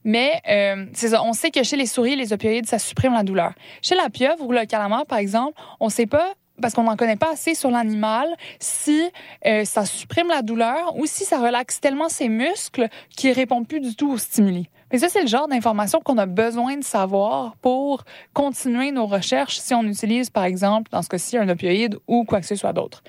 Mais 0.05 0.41
euh, 0.49 0.87
c'est 0.93 1.09
ça, 1.09 1.23
on 1.25 1.33
sait 1.33 1.51
que 1.51 1.63
chez 1.63 1.77
les 1.77 1.87
souris, 1.87 2.15
les 2.15 2.33
opioïdes, 2.33 2.67
ça 2.67 2.79
supprime 2.79 3.13
la 3.13 3.25
douleur. 3.25 3.53
Chez 3.83 3.97
la 3.97 4.09
pieuvre 4.11 4.47
ou 4.47 4.53
le 4.53 4.65
calamar, 4.65 5.05
par 5.07 5.19
exemple, 5.19 5.61
on 5.81 5.87
ne 5.87 5.91
sait 5.91 6.07
pas 6.07 6.33
parce 6.61 6.75
qu'on 6.75 6.85
n'en 6.85 6.97
connaît 6.97 7.17
pas 7.17 7.33
assez 7.33 7.55
sur 7.55 7.71
l'animal, 7.71 8.29
si 8.59 9.03
euh, 9.47 9.65
ça 9.65 9.85
supprime 9.85 10.29
la 10.29 10.43
douleur 10.43 10.97
ou 10.97 11.07
si 11.07 11.25
ça 11.25 11.39
relaxe 11.39 11.81
tellement 11.81 12.09
ses 12.09 12.29
muscles 12.29 12.89
qu'il 13.17 13.33
répond 13.33 13.65
plus 13.65 13.81
du 13.81 13.95
tout 13.95 14.13
aux 14.13 14.19
stimuli. 14.19 14.69
Mais 14.93 14.99
ça, 14.99 15.09
c'est 15.09 15.21
le 15.21 15.29
genre 15.29 15.47
d'information 15.47 16.01
qu'on 16.01 16.19
a 16.19 16.27
besoin 16.27 16.77
de 16.77 16.83
savoir 16.83 17.55
pour 17.63 18.05
continuer 18.33 18.91
nos 18.91 19.07
recherches 19.07 19.59
si 19.59 19.73
on 19.73 19.85
utilise, 19.85 20.31
par 20.31 20.45
exemple, 20.45 20.91
dans 20.91 21.03
ce 21.03 21.09
cas-ci, 21.09 21.37
un 21.37 21.49
opioïde 21.49 21.99
ou 22.09 22.25
quoi 22.25 22.41
que 22.41 22.47
ce 22.47 22.57
soit 22.57 22.73
d'autre. 22.73 23.03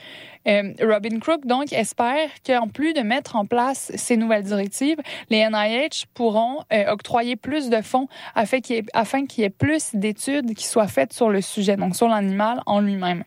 Euh, 0.48 0.74
Robin 0.82 1.20
Crook, 1.20 1.46
donc, 1.46 1.74
espère 1.74 2.30
qu'en 2.46 2.68
plus 2.68 2.94
de 2.94 3.02
mettre 3.02 3.36
en 3.36 3.46
place 3.46 3.92
ces 3.96 4.18
nouvelles 4.18 4.44
directives, 4.44 5.00
les 5.30 5.48
NIH 5.48 6.06
pourront 6.14 6.60
euh, 6.72 6.92
octroyer 6.92 7.36
plus 7.36 7.70
de 7.70 7.82
fonds 7.82 8.08
afin 8.36 8.60
qu'il 8.60 8.76
y 8.76 8.80
ait, 8.80 8.86
afin 8.94 9.26
qu'il 9.26 9.44
y 9.44 9.46
ait 9.46 9.52
plus 9.52 9.96
d'études 9.96 10.54
qui 10.54 10.66
soient 10.66 10.88
faites 10.88 11.14
sur 11.14 11.30
le 11.30 11.42
sujet, 11.42 11.78
donc 11.78 11.96
sur 11.96 12.08
l'animal 12.08 12.62
en 12.66 12.80
lui-même. 12.80 13.24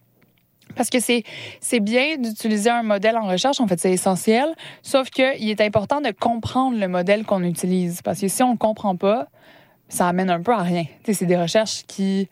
Parce 0.76 0.90
que 0.90 0.98
c'est 0.98 1.80
bien 1.80 2.16
d'utiliser 2.16 2.70
un 2.70 2.82
modèle 2.82 3.16
en 3.16 3.28
recherche, 3.28 3.60
en 3.60 3.68
fait, 3.68 3.78
c'est 3.78 3.92
essentiel. 3.92 4.46
Sauf 4.82 5.10
qu'il 5.10 5.48
est 5.48 5.60
important 5.60 6.00
de 6.00 6.10
comprendre 6.10 6.78
le 6.78 6.88
modèle 6.88 7.24
qu'on 7.24 7.42
utilise. 7.44 8.02
Parce 8.02 8.20
que 8.20 8.28
si 8.28 8.42
on 8.42 8.52
ne 8.52 8.56
comprend 8.56 8.96
pas, 8.96 9.28
ça 9.88 10.08
amène 10.08 10.30
un 10.30 10.42
peu 10.42 10.52
à 10.52 10.62
rien. 10.62 10.84
C'est 11.04 11.26
des 11.26 11.36
recherches 11.36 11.84
qui, 11.86 12.28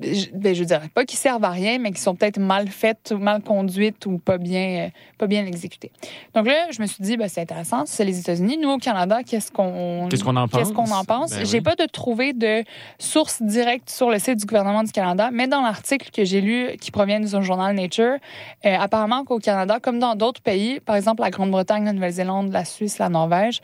je, 0.00 0.26
ben, 0.32 0.54
je 0.54 0.64
dirais 0.64 0.88
pas 0.92 1.04
qui 1.04 1.16
servent 1.16 1.44
à 1.44 1.50
rien, 1.50 1.78
mais 1.78 1.92
qui 1.92 2.00
sont 2.00 2.14
peut-être 2.14 2.38
mal 2.38 2.68
faites, 2.68 3.12
ou 3.14 3.18
mal 3.18 3.42
conduites 3.42 4.06
ou 4.06 4.18
pas 4.18 4.38
bien, 4.38 4.86
euh, 4.86 4.88
pas 5.18 5.26
bien 5.26 5.46
exécutées. 5.46 5.92
Donc 6.34 6.46
là, 6.46 6.70
je 6.70 6.82
me 6.82 6.86
suis 6.86 7.02
dit, 7.02 7.16
ben, 7.16 7.28
c'est 7.28 7.40
intéressant, 7.40 7.84
c'est 7.86 8.04
les 8.04 8.18
États-Unis. 8.18 8.58
Nous, 8.58 8.70
au 8.70 8.78
Canada, 8.78 9.22
qu'est-ce 9.22 9.52
qu'on 9.52 10.08
Qu'est-ce 10.10 10.24
qu'on 10.24 10.36
en 10.36 10.48
pense? 10.48 10.60
Qu'est-ce 10.60 10.72
qu'on 10.72 10.90
en 10.90 11.04
pense? 11.04 11.30
Ben 11.30 11.46
J'ai 11.46 11.58
oui. 11.58 11.62
pas 11.62 11.76
de 11.76 11.84
trouvé 11.86 12.32
de 12.32 12.64
source 12.98 13.42
directe 13.42 13.90
sur 13.90 14.10
le 14.10 14.18
site 14.18 14.38
du 14.38 14.46
gouvernement 14.46 14.82
du 14.82 14.92
Canada, 14.92 15.30
mais 15.32 15.46
dans 15.46 15.62
l'article 15.62 16.10
que 16.10 16.24
j'ai 16.24 16.40
lu 16.40 16.76
qui 16.80 16.90
provient 16.90 17.20
du 17.20 17.28
journal 17.28 17.74
Nature, 17.74 18.16
euh, 18.64 18.76
apparemment 18.78 19.24
qu'au 19.24 19.38
Canada, 19.38 19.78
comme 19.80 19.98
dans 19.98 20.14
d'autres 20.14 20.42
pays, 20.42 20.80
par 20.80 20.96
exemple 20.96 21.22
la 21.22 21.30
Grande-Bretagne, 21.30 21.84
la 21.84 21.92
Nouvelle-Zélande, 21.92 22.52
la 22.52 22.64
Suisse, 22.64 22.98
la 22.98 23.08
Norvège, 23.08 23.60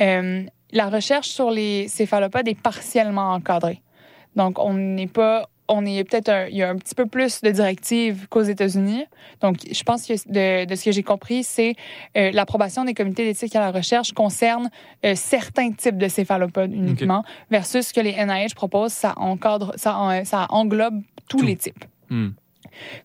euh, 0.00 0.44
la 0.72 0.88
recherche 0.88 1.28
sur 1.28 1.50
les 1.50 1.88
céphalopodes 1.88 2.48
est 2.48 2.60
partiellement 2.60 3.32
encadrée. 3.32 3.80
Donc, 4.36 4.58
on 4.58 4.74
n'est 4.74 5.06
pas. 5.06 5.48
On 5.66 5.86
est 5.86 6.04
peut-être 6.04 6.28
un- 6.28 6.46
il 6.48 6.56
y 6.56 6.62
a 6.62 6.68
un 6.68 6.76
petit 6.76 6.94
peu 6.94 7.06
plus 7.06 7.40
de 7.40 7.50
directives 7.50 8.26
qu'aux 8.28 8.42
États-Unis. 8.42 9.04
Donc, 9.40 9.56
je 9.72 9.82
pense 9.82 10.06
que 10.06 10.12
de, 10.30 10.66
de 10.66 10.74
ce 10.74 10.84
que 10.84 10.92
j'ai 10.92 11.02
compris, 11.02 11.42
c'est 11.42 11.74
euh, 12.18 12.30
l'approbation 12.32 12.84
des 12.84 12.92
comités 12.92 13.24
d'éthique 13.24 13.56
à 13.56 13.60
la 13.60 13.70
recherche 13.70 14.12
concerne 14.12 14.68
euh, 15.06 15.14
certains 15.14 15.72
types 15.72 15.96
de 15.96 16.08
céphalopodes 16.08 16.72
uniquement, 16.72 17.24
versus 17.50 17.86
ce 17.88 17.94
que 17.94 18.00
les 18.00 18.12
NIH 18.12 18.54
proposent, 18.54 18.92
ça 18.92 19.14
encadre, 19.16 19.72
ça, 19.76 19.96
en- 19.98 20.24
ça 20.26 20.46
englobe 20.50 21.00
tous 21.28 21.38
Tout. 21.38 21.46
les 21.46 21.56
types. 21.56 21.84
Hmm. 22.10 22.28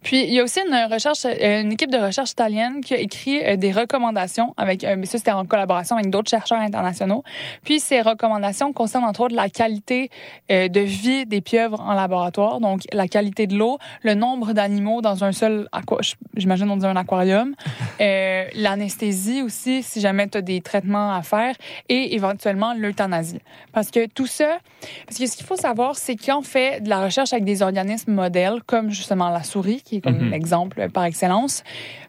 Puis 0.03 0.23
il 0.23 0.33
y 0.33 0.39
a 0.39 0.43
aussi 0.43 0.59
une 0.59 0.91
recherche, 0.91 1.25
euh, 1.25 1.61
une 1.61 1.71
équipe 1.71 1.91
de 1.91 1.97
recherche 1.97 2.31
italienne 2.31 2.81
qui 2.81 2.93
a 2.93 2.97
écrit 2.97 3.43
euh, 3.43 3.55
des 3.55 3.71
recommandations 3.71 4.53
avec, 4.57 4.83
euh, 4.83 4.95
mais 4.97 5.05
ça 5.05 5.17
c'était 5.17 5.31
en 5.31 5.45
collaboration 5.45 5.95
avec 5.95 6.09
d'autres 6.09 6.29
chercheurs 6.29 6.59
internationaux. 6.59 7.23
Puis 7.63 7.79
ces 7.79 8.01
recommandations 8.01 8.73
concernent 8.73 9.05
entre 9.05 9.21
autres 9.21 9.35
la 9.35 9.49
qualité 9.49 10.09
de 10.49 10.79
vie 10.79 11.25
des 11.25 11.41
pieuvres 11.41 11.79
en 11.81 11.93
laboratoire, 11.93 12.59
donc 12.59 12.81
la 12.91 13.07
qualité 13.07 13.47
de 13.47 13.55
l'eau, 13.55 13.77
le 14.03 14.13
nombre 14.13 14.53
d'animaux 14.53 15.01
dans 15.01 15.23
un 15.23 15.31
seul, 15.31 15.67
j'imagine 16.35 16.69
on 16.69 16.77
dit 16.77 16.85
un 16.85 16.95
aquarium, 16.95 17.55
euh, 18.01 18.45
l'anesthésie 18.55 19.41
aussi 19.41 19.83
si 19.83 20.01
jamais 20.01 20.27
tu 20.27 20.37
as 20.37 20.41
des 20.41 20.61
traitements 20.61 21.13
à 21.13 21.21
faire 21.21 21.55
et 21.87 22.15
éventuellement 22.15 22.73
l'euthanasie. 22.73 23.39
Parce 23.73 23.91
que 23.91 24.07
tout 24.07 24.27
ça, 24.27 24.57
parce 25.05 25.19
que 25.19 25.27
ce 25.27 25.35
qu'il 25.35 25.45
faut 25.45 25.55
savoir, 25.55 25.95
c'est 25.95 26.15
qu'on 26.15 26.41
fait 26.41 26.81
de 26.81 26.89
la 26.89 27.03
recherche 27.03 27.33
avec 27.33 27.45
des 27.45 27.61
organismes 27.61 28.13
modèles, 28.13 28.61
comme 28.65 28.89
justement 28.89 29.29
la 29.29 29.43
souris, 29.49 29.81
qui 29.83 29.97
est 29.97 30.01
comme 30.01 30.17
Mhm. 30.19 30.29
l'exemple 30.31 30.89
par 30.89 31.03
excellence. 31.05 31.63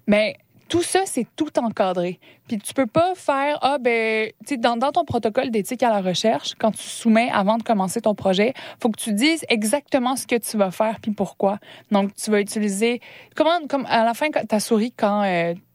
Mais 0.06 0.36
tout 0.68 0.82
ça, 0.82 1.00
c'est 1.04 1.26
tout 1.34 1.50
encadré. 1.58 2.20
Puis 2.46 2.58
tu 2.58 2.72
peux 2.74 2.86
pas 2.86 3.14
faire, 3.16 3.58
ah 3.62 3.78
ben, 3.80 4.28
tu 4.46 4.54
sais, 4.54 4.56
dans, 4.56 4.76
dans 4.76 4.92
ton 4.92 5.04
protocole 5.04 5.50
d'éthique 5.50 5.82
à 5.82 5.90
la 5.90 6.00
recherche, 6.00 6.54
quand 6.60 6.70
tu 6.70 6.82
soumets 6.86 7.28
avant 7.32 7.56
de 7.56 7.64
commencer 7.64 8.00
ton 8.00 8.14
projet, 8.14 8.54
faut 8.80 8.88
que 8.90 9.00
tu 9.00 9.12
dises 9.12 9.44
exactement 9.48 10.14
ce 10.14 10.26
que 10.28 10.36
tu 10.36 10.56
vas 10.56 10.70
faire 10.70 11.00
puis 11.02 11.10
pourquoi. 11.10 11.58
Donc, 11.90 12.14
tu 12.14 12.30
vas 12.30 12.40
utiliser, 12.40 13.00
comment, 13.34 13.58
comme 13.68 13.84
à 13.88 14.04
la 14.04 14.14
fin, 14.14 14.28
ta 14.30 14.60
souris, 14.60 14.92
quand 14.96 15.24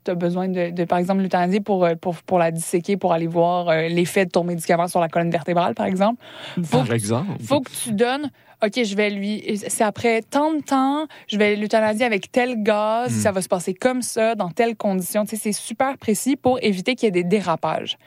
tu 0.06 0.12
as 0.12 0.16
besoin 0.16 0.48
de, 0.48 0.70
de, 0.70 0.84
par 0.86 1.00
exemple, 1.00 1.22
l'euthanasie 1.24 1.60
pour, 1.62 1.84
euh, 1.84 1.96
pour, 1.96 2.16
pour 2.24 2.38
la 2.40 2.52
disséquer, 2.52 2.96
pour 2.96 3.12
aller 3.12 3.28
voir 3.28 3.68
euh, 3.70 3.88
l'effet 3.90 4.26
de 4.26 4.32
ton 4.32 4.44
médicament 4.46 4.88
sur 4.88 5.00
la 5.02 5.10
colonne 5.10 5.32
vertébrale, 5.32 5.74
par 5.76 5.88
exemple, 5.88 6.22
faut 6.64 6.78
Par 6.84 6.94
exemple. 6.94 7.32
faut 7.44 7.60
que 7.60 7.72
tu 7.72 7.92
donnes, 7.92 8.30
OK, 8.66 8.84
je 8.84 8.96
vais 8.96 9.10
lui, 9.10 9.60
c'est 9.68 9.84
après 9.84 10.22
tant 10.22 10.54
de 10.54 10.62
temps, 10.62 11.08
je 11.28 11.38
vais 11.38 11.56
l'euthanasier 11.56 12.06
avec 12.06 12.32
tel 12.32 12.64
gaz, 12.64 13.12
Mm. 13.12 13.20
ça 13.20 13.32
va 13.32 13.42
se 13.42 13.48
passer 13.48 13.74
comme 13.74 14.02
ça, 14.02 14.36
dans 14.36 14.50
telles 14.50 14.76
conditions. 14.76 15.24
Tu 15.26 15.32
sais, 15.36 15.42
c'est 15.42 15.52
super 15.52 15.98
précis 15.98 16.36
pour 16.36 16.58
éviter 16.64 16.96
qu'il 16.96 17.08
y 17.08 17.10
ait 17.10 17.12
des 17.12 17.24
dérapages. 17.24 17.98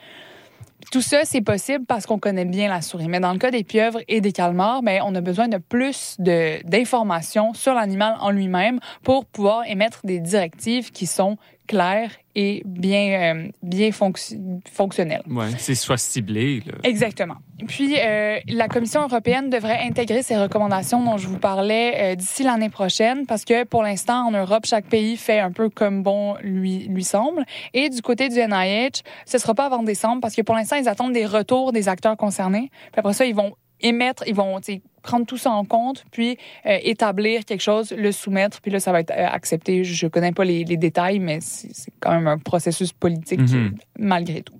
Tout 0.91 1.01
ça, 1.01 1.19
c'est 1.23 1.41
possible 1.41 1.85
parce 1.85 2.05
qu'on 2.05 2.17
connaît 2.19 2.45
bien 2.45 2.67
la 2.69 2.81
souris. 2.81 3.07
Mais 3.09 3.19
dans 3.19 3.33
le 3.33 3.37
cas 3.37 3.51
des 3.51 3.63
pieuvres 3.63 3.99
et 4.07 4.21
des 4.21 4.31
calmars, 4.31 4.81
ben, 4.81 5.01
on 5.05 5.13
a 5.13 5.21
besoin 5.21 5.47
de 5.47 5.57
plus 5.57 6.15
de- 6.19 6.61
d'informations 6.67 7.53
sur 7.53 7.73
l'animal 7.73 8.15
en 8.21 8.31
lui-même 8.31 8.79
pour 9.03 9.25
pouvoir 9.25 9.63
émettre 9.67 9.99
des 10.03 10.19
directives 10.19 10.91
qui 10.91 11.05
sont 11.05 11.37
claires 11.69 12.11
et 12.33 12.63
bien, 12.65 13.35
euh, 13.35 13.47
bien 13.61 13.89
fonc- 13.89 14.35
fonctionnelles. 14.71 15.21
Ouais, 15.29 15.49
c'est 15.59 15.75
soit 15.75 15.97
ciblé. 15.97 16.61
Là. 16.65 16.73
Exactement. 16.83 17.35
Puis, 17.67 17.95
euh, 17.99 18.39
la 18.47 18.67
Commission 18.67 19.01
européenne 19.03 19.49
devrait 19.51 19.79
intégrer 19.83 20.23
ces 20.23 20.35
recommandations 20.35 21.03
dont 21.03 21.17
je 21.17 21.27
vous 21.27 21.37
parlais 21.37 21.93
euh, 21.95 22.15
d'ici 22.15 22.41
l'année 22.43 22.69
prochaine, 22.69 23.25
parce 23.27 23.45
que 23.45 23.65
pour 23.65 23.83
l'instant, 23.83 24.27
en 24.27 24.31
Europe, 24.31 24.65
chaque 24.65 24.85
pays 24.85 25.15
fait 25.15 25.39
un 25.39 25.51
peu 25.51 25.69
comme 25.69 26.01
bon 26.01 26.35
lui, 26.41 26.87
lui 26.87 27.03
semble. 27.03 27.45
Et 27.75 27.89
du 27.89 28.01
côté 28.01 28.29
du 28.29 28.39
NIH, 28.39 29.03
ce 29.25 29.37
sera 29.37 29.53
pas 29.53 29.67
avant 29.67 29.83
décembre, 29.83 30.21
parce 30.21 30.35
que 30.35 30.41
pour 30.41 30.55
l'instant, 30.55 30.77
ils 30.77 30.89
attendent 30.89 31.13
des 31.13 31.25
retours 31.27 31.71
des 31.71 31.87
acteurs 31.87 32.17
concernés. 32.17 32.71
Puis 32.91 32.99
après 32.99 33.13
ça, 33.13 33.25
ils 33.25 33.35
vont 33.35 33.53
émettre, 33.81 34.23
ils 34.27 34.35
vont 34.35 34.59
prendre 35.01 35.25
tout 35.25 35.37
ça 35.37 35.51
en 35.51 35.65
compte, 35.65 36.05
puis 36.11 36.37
euh, 36.65 36.77
établir 36.83 37.45
quelque 37.45 37.61
chose, 37.61 37.91
le 37.91 38.11
soumettre, 38.11 38.61
puis 38.61 38.71
là, 38.71 38.79
ça 38.79 38.91
va 38.91 38.99
être 38.99 39.11
euh, 39.11 39.27
accepté. 39.27 39.83
Je 39.83 40.07
connais 40.07 40.31
pas 40.31 40.43
les, 40.45 40.63
les 40.63 40.77
détails, 40.77 41.19
mais 41.19 41.39
c'est 41.41 41.91
quand 41.99 42.11
même 42.11 42.27
un 42.27 42.37
processus 42.37 42.93
politique 42.93 43.39
Mhm. 43.39 43.55
euh, 43.55 43.69
malgré 43.97 44.41
tout. 44.41 44.53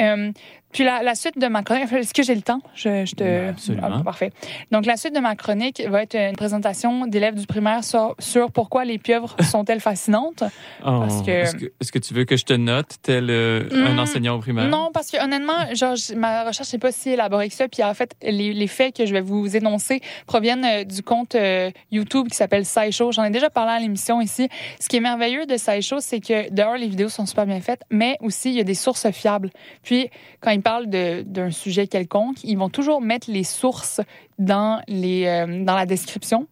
Euh, 0.00 0.32
puis 0.72 0.84
la, 0.84 1.02
la 1.02 1.14
suite 1.14 1.38
de 1.38 1.46
ma 1.46 1.62
chronique, 1.62 1.90
est-ce 1.92 2.12
que 2.12 2.22
j'ai 2.22 2.34
le 2.34 2.42
temps? 2.42 2.60
Je, 2.74 3.06
je 3.06 3.14
te... 3.14 3.24
Ben, 3.24 3.48
absolument. 3.50 3.88
Ah, 4.00 4.02
parfait. 4.04 4.30
Donc, 4.70 4.84
la 4.86 4.96
suite 4.96 5.14
de 5.14 5.20
ma 5.20 5.34
chronique 5.36 5.82
va 5.88 6.02
être 6.02 6.14
une 6.16 6.36
présentation 6.36 7.06
d'élèves 7.06 7.34
du 7.34 7.46
primaire 7.46 7.82
sur, 7.84 8.14
sur 8.18 8.50
pourquoi 8.52 8.84
les 8.84 8.98
pieuvres 8.98 9.36
sont-elles 9.50 9.80
fascinantes. 9.80 10.42
Oh, 10.84 11.00
Parce 11.00 11.22
que- 11.22 11.30
Est-ce 11.80 11.92
que, 11.92 11.98
tu 11.98 12.12
veux 12.14 12.24
que 12.24 12.36
je 12.36 12.44
te 12.44 12.52
note 12.52 12.96
tel 13.02 13.30
euh, 13.30 13.68
un 13.72 13.94
Hmm, 13.94 13.98
enseignant 14.00 14.34
au 14.36 14.38
primaire? 14.40 14.68
Non, 14.68 14.90
parce 14.92 15.10
que 15.10 15.22
honnêtement, 15.24 15.74
genre, 15.74 15.94
ma 16.16 16.44
recherche 16.44 16.72
n'est 16.72 16.78
pas 16.78 16.92
si 16.92 17.10
élaborée 17.10 17.48
que 17.48 17.54
ça. 17.54 17.68
Puis 17.68 17.82
en 17.82 17.94
fait, 17.94 18.14
les, 18.22 18.52
les 18.52 18.66
faits 18.66 18.94
que 18.96 19.06
je 19.06 19.12
vais 19.12 19.20
vous 19.22 19.56
énoncer 19.56 20.00
proviennent 20.26 20.64
euh, 20.64 20.84
du 20.84 21.02
compte 21.02 21.34
euh, 21.36 21.70
YouTube 21.90 22.28
qui 22.28 22.36
s'appelle 22.36 22.64
SciShow. 22.66 23.12
J'en 23.12 23.24
ai 23.24 23.30
déjà 23.30 23.48
parlé 23.50 23.72
à 23.72 23.78
l'émission 23.78 24.20
ici. 24.20 24.48
Ce 24.80 24.88
qui 24.88 24.96
est 24.96 25.00
merveilleux 25.00 25.46
de 25.46 25.56
SciShow, 25.56 26.00
c'est 26.00 26.20
que 26.20 26.52
dehors, 26.52 26.76
les 26.76 26.88
vidéos 26.88 27.08
sont 27.08 27.24
super 27.26 27.46
bien 27.46 27.60
faites, 27.60 27.80
mais 27.90 28.16
aussi, 28.20 28.50
il 28.50 28.56
y 28.56 28.60
a 28.60 28.64
des 28.64 28.74
sources 28.74 29.10
fiables. 29.10 29.50
Puis, 29.82 30.10
quand 30.40 30.50
ils 30.50 30.60
parlent 30.66 30.86
d'un 31.36 31.50
sujet 31.52 31.86
quelconque, 31.86 32.42
ils 32.42 32.58
vont 32.58 32.68
toujours 32.70 33.00
mettre 33.00 33.30
les 33.30 33.44
sources 33.44 34.00
dans, 34.38 34.82
les, 34.88 35.26
euh, 35.26 35.64
dans 35.64 35.76
la 35.76 35.86
description. 35.86 36.48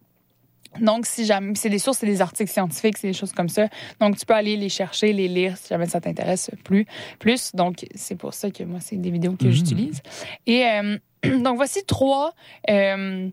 Donc, 0.79 1.05
si 1.05 1.25
jamais, 1.25 1.53
c'est 1.55 1.69
des 1.69 1.79
sources, 1.79 1.97
c'est 1.99 2.05
des 2.05 2.21
articles 2.21 2.51
scientifiques, 2.51 2.97
c'est 2.97 3.07
des 3.07 3.13
choses 3.13 3.31
comme 3.33 3.49
ça. 3.49 3.67
Donc, 3.99 4.17
tu 4.17 4.25
peux 4.25 4.33
aller 4.33 4.55
les 4.57 4.69
chercher, 4.69 5.13
les 5.13 5.27
lire 5.27 5.57
si 5.57 5.67
jamais 5.69 5.85
ça 5.87 5.99
t'intéresse 6.01 6.49
plus. 6.63 6.85
Plus, 7.19 7.53
donc, 7.53 7.85
c'est 7.95 8.15
pour 8.15 8.33
ça 8.33 8.51
que 8.51 8.63
moi, 8.63 8.79
c'est 8.81 8.97
des 8.97 9.11
vidéos 9.11 9.35
que 9.37 9.45
Mhm. 9.45 9.51
j'utilise. 9.51 10.01
Et 10.47 10.65
euh, 10.65 10.97
donc, 11.43 11.55
voici 11.57 11.83
trois, 11.85 12.33
euh, 12.69 13.29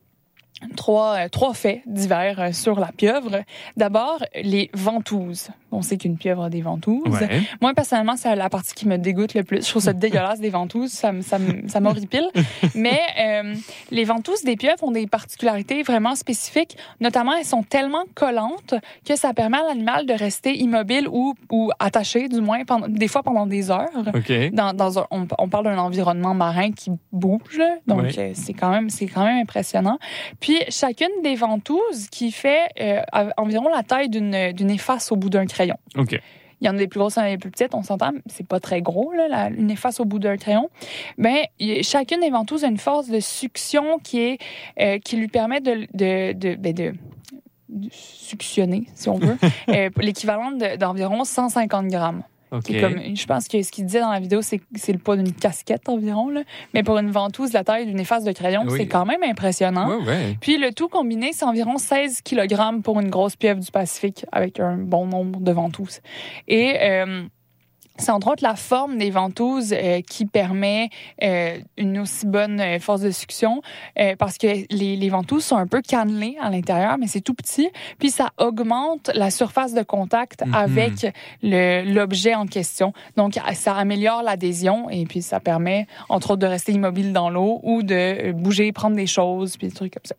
trois, 0.77 1.29
trois 1.29 1.55
faits 1.55 1.81
divers 1.87 2.55
sur 2.55 2.79
la 2.81 2.91
pieuvre. 2.93 3.43
D'abord, 3.77 4.19
les 4.35 4.71
ventouses. 4.75 5.49
On 5.73 5.83
sait 5.83 5.97
qu'une 5.97 6.17
pieuvre 6.17 6.45
a 6.45 6.51
des 6.51 6.61
ventouses. 6.61 7.03
Ouais. 7.07 7.41
Moi, 7.61 7.73
personnellement, 7.75 8.17
c'est 8.17 8.35
la 8.37 8.49
partie 8.51 8.75
qui 8.75 8.87
me 8.87 8.99
dégoûte 8.99 9.35
le 9.35 9.43
plus. 9.43 9.65
Je 9.65 9.71
trouve 9.71 9.83
ça 9.83 9.93
dégueulasse, 9.93 10.39
des 10.41 10.51
ventouses. 10.51 10.93
Ça, 10.93 11.13
ça, 11.23 11.39
ça 11.67 11.81
m'horripile. 11.81 12.29
Mais 12.75 13.01
euh, 13.19 13.55
les 13.91 14.05
ventouses 14.05 14.43
des 14.45 14.57
pieuvres 14.57 14.83
ont 14.85 14.91
des 14.91 15.07
particularités 15.07 15.83
vraiment 15.83 16.15
spécifiques. 16.15 16.77
Notamment, 17.01 17.33
elles 17.35 17.45
sont 17.47 17.63
tellement 17.63 18.05
collantes 18.15 18.75
que 19.07 19.17
ça 19.17 19.33
permet 19.33 19.59
à 19.59 19.69
l'animal 19.69 20.07
de 20.07 20.13
rester 20.13 20.57
immobile 20.59 21.09
ou, 21.11 21.35
ou 21.51 21.71
attaché, 21.79 22.29
du 22.29 22.41
moins, 22.41 22.65
pendant, 22.65 22.89
des 22.89 23.09
fois 23.09 23.23
pendant 23.23 23.47
des 23.47 23.71
heures. 23.71 23.89
Dans, 24.53 24.73
dans 24.75 24.99
un- 24.99 25.07
on, 25.11 25.27
on 25.39 25.49
parle 25.49 25.65
d'un 25.65 25.79
environnement 25.79 26.35
marin 26.35 26.73
qui 26.73 26.91
bouge, 27.13 27.61
donc 27.87 27.99
euh, 28.19 28.31
c'est 28.35 28.53
quand 28.53 28.71
même 28.71 28.89
quand 29.15 29.25
même 29.25 29.39
impressionnant. 29.43 29.99
Puis 30.41 30.59
chacune 30.69 31.09
des 31.23 31.35
ventouses 31.35 32.09
qui 32.11 32.31
fait 32.33 32.61
euh, 32.81 33.01
environ 33.37 33.69
la 33.75 33.83
taille 33.83 34.09
d'une 34.09 34.53
d'une 34.53 34.71
efface 34.71 35.11
au 35.13 35.17
bout 35.17 35.31
d'un 35.31 35.47
crayon. 35.47 35.62
OK. 35.97 36.19
Il 36.61 36.67
y 36.67 36.69
en 36.69 36.75
a 36.75 36.79
des 36.79 36.87
plus 36.87 37.01
grosses, 37.01 37.17
il 37.17 37.19
y 37.19 37.23
en 37.23 37.27
a 37.27 37.31
des 37.31 37.39
plus 37.39 37.51
petites, 37.51 37.75
on 37.75 37.83
s'entend, 37.83 38.13
c'est 38.27 38.47
pas 38.47 38.61
très 38.61 38.83
gros, 38.83 39.13
là, 39.13 39.27
la- 39.27 39.49
une 39.51 39.69
efface 39.71 39.99
au 39.99 40.05
bout 40.05 40.21
d'un 40.21 40.37
crayon. 40.37 40.71
Ben, 41.19 41.39
il- 41.59 41.83
chacune 41.83 42.21
des 42.21 42.31
ventouses 42.31 42.63
a 42.63 42.69
une 42.69 42.79
force 42.79 43.09
de 43.09 43.19
succion 43.19 43.99
qui, 43.99 44.21
est, 44.21 44.39
euh, 44.81 44.99
qui 45.01 45.17
lui 45.17 45.27
permet 45.27 45.61
de, 45.61 45.89
de, 45.93 46.33
de, 46.35 46.55
ben, 46.55 46.73
de- 46.73 46.95
de 47.69 47.89
suctionner, 47.91 48.85
si 48.95 49.09
on 49.09 49.19
veut, 49.19 49.37
euh, 49.71 49.91
l'équivalent 49.99 50.53
de- 50.53 50.77
d'environ 50.77 51.25
150 51.25 51.89
grammes. 51.89 52.23
OK. 52.53 52.63
Qui 52.65 52.77
est 52.77 52.81
comme, 52.81 53.17
je 53.17 53.27
pense 53.27 53.49
que 53.49 53.63
ce 53.63 53.73
qu'il 53.73 53.87
disait 53.87 54.01
dans 54.01 54.11
la 54.13 54.21
vidéo, 54.21 54.43
c'est 54.43 54.61
c'est 54.75 54.93
le 54.93 54.99
poids 54.99 55.17
d'une 55.17 55.33
casquette 55.33 55.89
environ. 55.89 56.29
Là. 56.29 56.43
Mais 56.75 56.83
pour 56.83 56.99
une 56.99 57.11
ventouse, 57.11 57.53
la 57.53 57.65
taille 57.65 57.87
d'une 57.87 57.99
efface 57.99 58.25
de 58.25 58.33
crayon, 58.33 58.63
Oui. 58.67 58.75
c'est 58.77 58.87
quand 58.87 59.07
même 59.07 59.23
impressionnant. 59.23 59.89
Ouais, 59.89 60.07
ouais. 60.07 60.37
Puis 60.41 60.59
le 60.59 60.73
tout 60.73 60.89
combiné, 60.89 61.31
c'est 61.33 61.45
environ 61.45 61.79
16 61.79 62.21
kg 62.23 62.83
pour 62.83 63.01
une 63.01 63.11
grosse 63.11 63.37
pieuvre 63.37 63.61
du 63.61 63.71
Pacifique 63.71 64.27
avec 64.33 64.61
un 64.61 64.77
bon 64.77 65.07
nombre 65.07 65.41
de 65.41 65.51
ventouses. 65.53 66.01
Et 66.47 66.77
euh, 66.83 67.23
c'est 67.99 68.11
entre 68.11 68.29
autres 68.33 68.43
la 68.43 68.57
forme 68.57 68.99
des 68.99 69.11
ventouses 69.11 69.73
euh, 69.73 70.01
qui 70.01 70.27
permet 70.27 70.91
euh, 71.23 71.59
une 71.77 71.99
aussi 72.01 72.27
bonne 72.27 72.61
euh, 72.61 72.79
force 72.79 73.01
de 73.01 73.11
succion 73.11 73.63
parce 74.19 74.39
que 74.39 74.47
les, 74.71 74.97
les 74.97 75.09
ventouses 75.09 75.45
sont 75.45 75.57
un 75.57 75.67
peu 75.67 75.81
cannelées 75.83 76.37
à 76.41 76.51
l'intérieur, 76.51 76.99
mais 76.99 77.07
c'est 77.07 77.21
tout 77.21 77.35
petit. 77.35 77.71
Puis 77.99 78.11
ça 78.11 78.31
augmente 78.39 79.11
la 79.15 79.31
surface 79.31 79.75
de 79.75 79.83
contact 79.83 80.43
Mhm. 80.47 80.55
avec 80.55 81.15
l'objet 81.43 82.35
en 82.35 82.47
question. 82.47 82.93
Donc 83.17 83.39
ça 83.55 83.75
améliore 83.75 84.23
l'adhésion 84.23 84.91
et 84.91 85.05
puis 85.07 85.23
ça 85.23 85.41
permet 85.41 85.87
entre 86.09 86.33
autres 86.33 86.41
de 86.41 86.47
rester 86.47 86.73
immobile 86.73 87.13
dans 87.13 87.31
l'eau 87.31 87.61
ou 87.63 87.83
de 87.83 88.33
bouger, 88.33 88.73
prendre 88.73 88.97
des 88.97 89.07
choses, 89.07 89.57
puis 89.57 89.69
des 89.69 89.75
trucs 89.75 89.95
comme 89.95 90.05
ça. 90.05 90.15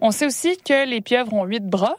On 0.00 0.10
sait 0.10 0.26
aussi 0.26 0.56
que 0.58 0.86
les 0.88 1.00
pieuvres 1.00 1.32
ont 1.34 1.44
huit 1.44 1.64
bras. 1.64 1.96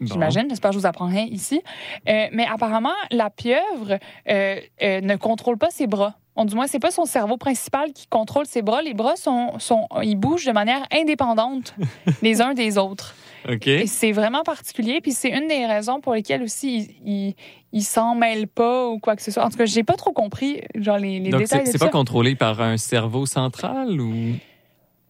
J'imagine, 0.00 0.46
j'espère 0.48 0.70
que 0.70 0.74
je 0.74 0.80
vous 0.80 0.86
apprends 0.86 1.06
rien 1.06 1.24
ici. 1.30 1.62
Euh, 2.08 2.26
mais 2.32 2.46
apparemment, 2.46 2.92
la 3.10 3.30
pieuvre 3.30 3.98
euh, 4.28 4.56
euh, 4.82 5.00
ne 5.00 5.16
contrôle 5.16 5.56
pas 5.58 5.70
ses 5.70 5.86
bras. 5.86 6.14
Du 6.36 6.56
moins, 6.56 6.66
c'est 6.66 6.80
pas 6.80 6.90
son 6.90 7.04
cerveau 7.04 7.36
principal 7.36 7.92
qui 7.92 8.08
contrôle 8.08 8.44
ses 8.46 8.60
bras. 8.60 8.82
Les 8.82 8.92
bras 8.92 9.14
sont, 9.14 9.52
sont 9.60 9.86
ils 10.02 10.16
bougent 10.16 10.46
de 10.46 10.50
manière 10.52 10.84
indépendante 10.92 11.76
les 12.22 12.42
uns 12.42 12.54
des 12.54 12.76
autres. 12.76 13.14
OK. 13.48 13.68
Et 13.68 13.86
c'est 13.86 14.10
vraiment 14.10 14.42
particulier. 14.42 15.00
Puis 15.00 15.12
c'est 15.12 15.28
une 15.30 15.46
des 15.46 15.64
raisons 15.66 16.00
pour 16.00 16.12
lesquelles 16.14 16.42
aussi 16.42 16.96
ils, 17.04 17.34
ils 17.72 17.82
s'en 17.84 18.16
mêlent 18.16 18.48
pas 18.48 18.88
ou 18.88 18.98
quoi 18.98 19.14
que 19.14 19.22
ce 19.22 19.30
soit. 19.30 19.44
En 19.44 19.50
tout 19.50 19.58
cas, 19.58 19.66
j'ai 19.66 19.84
pas 19.84 19.94
trop 19.94 20.12
compris 20.12 20.60
genre 20.74 20.98
les, 20.98 21.20
les 21.20 21.30
Donc, 21.30 21.42
détails 21.42 21.66
c'est 21.66 21.78
ça. 21.78 21.84
pas 21.86 21.92
contrôlé 21.92 22.34
par 22.34 22.60
un 22.60 22.78
cerveau 22.78 23.26
central 23.26 24.00
ou? 24.00 24.14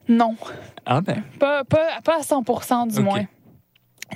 Non, 0.08 0.36
Ah, 0.84 1.00
ben. 1.00 1.22
pas, 1.40 1.64
pas, 1.64 2.02
pas 2.04 2.18
à 2.18 2.22
100 2.22 2.86
du 2.88 2.98
Ok. 2.98 3.02
moins. 3.04 3.24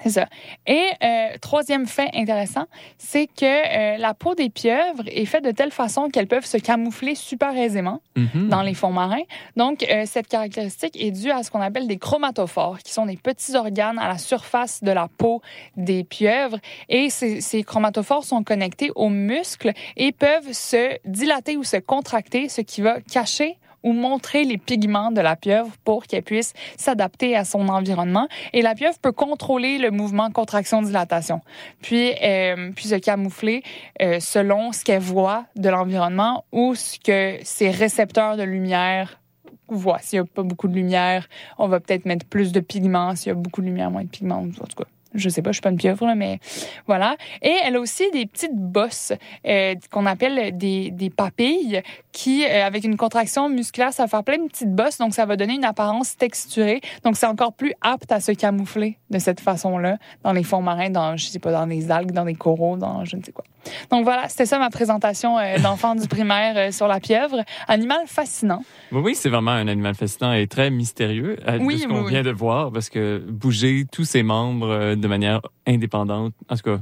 C'est 0.03 0.11
ça. 0.11 0.27
Et 0.67 0.85
euh, 1.03 1.29
troisième 1.41 1.87
fait 1.87 2.11
intéressant, 2.15 2.67
c'est 2.99 3.27
que 3.27 3.45
euh, 3.45 3.97
la 3.99 4.15
peau 4.15 4.35
des 4.35 4.51
pieuvres 4.51 5.05
est 5.07 5.25
faite 5.25 5.45
de 5.45 5.51
telle 5.51 5.71
façon 5.73 6.09
qu'elles 6.09 6.27
peuvent 6.29 6.45
se 6.47 6.57
camoufler 6.59 7.15
super 7.15 7.57
aisément 7.57 8.01
Mhm. 8.17 8.49
dans 8.49 8.63
les 8.63 8.75
fonds 8.75 8.91
marins. 8.91 9.23
Donc, 9.57 9.85
euh, 9.89 10.05
cette 10.07 10.29
caractéristique 10.29 11.01
est 11.01 11.11
due 11.11 11.31
à 11.31 11.43
ce 11.43 11.51
qu'on 11.51 11.61
appelle 11.61 11.87
des 11.87 11.99
chromatophores, 11.99 12.79
qui 12.79 12.93
sont 12.93 13.07
des 13.07 13.17
petits 13.17 13.55
organes 13.57 13.99
à 13.99 14.09
la 14.09 14.19
surface 14.19 14.83
de 14.83 14.91
la 14.91 15.09
peau 15.09 15.41
des 15.77 16.05
pieuvres. 16.05 16.59
Et 16.89 17.11
ces, 17.11 17.41
ces 17.41 17.63
chromatophores 17.63 18.25
sont 18.25 18.43
connectés 18.43 18.91
aux 18.95 19.09
muscles 19.09 19.73
et 19.97 20.13
peuvent 20.13 20.53
se 20.53 20.97
dilater 21.05 21.57
ou 21.57 21.65
se 21.65 21.77
contracter, 21.77 22.49
ce 22.49 22.61
qui 22.61 22.81
va 22.81 23.01
cacher 23.01 23.57
ou 23.83 23.93
montrer 23.93 24.45
les 24.45 24.59
pigments 24.59 25.11
de 25.11 25.21
la 25.21 25.37
pieuvre 25.37 25.71
pour 25.85 26.07
qu'elle 26.07 26.23
puisse 26.23 26.53
s'adapter 26.77 27.37
à 27.37 27.45
son 27.45 27.69
environnement. 27.69 28.29
Et 28.53 28.63
la 28.63 28.75
pieuvre 28.75 28.99
peut 29.01 29.13
contrôler 29.13 29.79
le 29.79 29.91
mouvement 29.91 30.31
contraction-dilatation, 30.31 31.41
puis, 31.83 32.13
euh, 32.23 32.71
puis 32.75 32.87
se 32.87 32.97
camoufler 32.97 33.63
euh, 34.03 34.21
selon 34.21 34.73
ce 34.73 34.85
qu'elle 34.85 35.03
voit 35.03 35.45
de 35.57 35.69
l'environnement 35.69 36.45
ou 36.53 36.75
ce 36.75 36.99
que 36.99 37.39
ses 37.43 37.71
récepteurs 37.71 38.37
de 38.37 38.43
lumière 38.43 39.21
voient. 39.69 39.99
S'il 40.01 40.21
n'y 40.21 40.27
a 40.27 40.31
pas 40.33 40.43
beaucoup 40.43 40.69
de 40.69 40.75
lumière, 40.75 41.29
on 41.59 41.69
va 41.69 41.81
peut-être 41.81 42.07
mettre 42.07 42.27
plus 42.27 42.53
de 42.53 42.61
pigments. 42.61 43.15
S'il 43.15 43.29
y 43.29 43.33
a 43.33 43.35
beaucoup 43.35 43.61
de 43.61 43.67
lumière, 43.67 43.91
moins 43.91 44.05
de 44.05 44.09
pigments. 44.09 44.39
En 44.39 44.49
tout 44.49 44.77
cas, 44.77 44.89
je 45.15 45.29
sais 45.29 45.43
pas, 45.43 45.51
je 45.51 45.55
suis 45.55 45.63
pas 45.63 45.71
une 45.71 45.77
pieuvre, 45.77 46.07
là, 46.07 46.15
mais 46.15 46.39
voilà. 46.87 47.17
Et 47.43 47.55
elle 47.65 47.77
a 47.77 47.81
aussi 47.81 48.11
des 48.13 48.27
petites 48.27 48.57
bosses 48.57 49.13
euh, 49.47 49.75
qu'on 49.91 50.07
appelle 50.07 50.57
des, 50.57 50.91
des 50.91 51.11
papilles 51.11 51.83
qui, 52.13 52.45
euh, 52.45 52.67
avec 52.67 52.85
une 52.85 52.97
contraction 52.97 53.49
musculaire, 53.49 53.93
ça 53.93 54.05
va 54.05 54.09
faire 54.09 54.25
plein 54.25 54.39
de 54.39 54.49
petites 54.49 54.75
bosses, 54.75 54.99
donc 54.99 55.15
ça 55.15 55.27
va 55.27 55.37
donner 55.37 55.55
une 55.55 55.65
apparence 55.65 56.17
texturée. 56.17 56.81
Donc 57.05 57.17
c'est 57.17 57.27
encore 57.27 57.53
plus 57.53 57.73
apte 57.81 58.11
à 58.13 58.21
se 58.21 58.33
camoufler 58.33 58.99
de 59.11 59.19
cette 59.19 59.41
façon-là 59.41 59.99
dans 60.23 60.33
les 60.33 60.43
fonds 60.43 60.63
marins, 60.63 60.91
dans, 60.91 61.17
je 61.17 61.27
sais 61.27 61.39
pas, 61.39 61.53
dans 61.53 61.67
les 61.67 61.91
algues, 61.91 62.13
dans 62.13 62.25
les 62.25 62.35
coraux, 62.35 62.77
dans 62.77 63.05
je 63.05 63.17
ne 63.17 63.23
sais 63.23 63.33
quoi. 63.33 63.45
Donc 63.91 64.05
voilà, 64.05 64.29
c'était 64.29 64.47
ça 64.47 64.59
ma 64.59 64.71
présentation 64.71 65.39
euh, 65.39 65.59
d'enfant 65.63 65.95
du 65.95 66.07
primaire 66.09 66.55
euh, 66.57 66.71
sur 66.73 66.89
la 66.89 67.01
pieuvre. 67.01 67.45
Animal 67.67 67.99
fascinant. 68.07 68.63
Oui, 68.93 69.01
oui, 69.05 69.15
c'est 69.15 69.29
vraiment 69.29 69.53
un 69.53 69.69
animal 69.69 69.95
fascinant 69.95 70.33
et 70.33 70.47
très 70.47 70.71
mystérieux 70.71 71.37
euh, 71.47 71.59
Oui, 71.61 71.81
ce 71.81 71.87
qu'on 71.87 71.97
oui, 71.97 72.01
oui. 72.05 72.13
vient 72.13 72.23
de 72.23 72.31
voir 72.31 72.73
parce 72.73 72.91
que 72.91 73.19
bouger 73.19 73.87
tous 73.91 74.05
ses 74.05 74.23
membres 74.23 74.95
de 75.01 75.09
manière 75.09 75.41
indépendante, 75.67 76.35
en 76.49 76.57
tout 76.57 76.63
cas, 76.63 76.81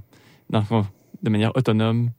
dans 0.51 0.61
le 0.61 0.65
fond, 0.65 0.87
de 1.23 1.31
manière 1.31 1.55
autonome. 1.57 2.11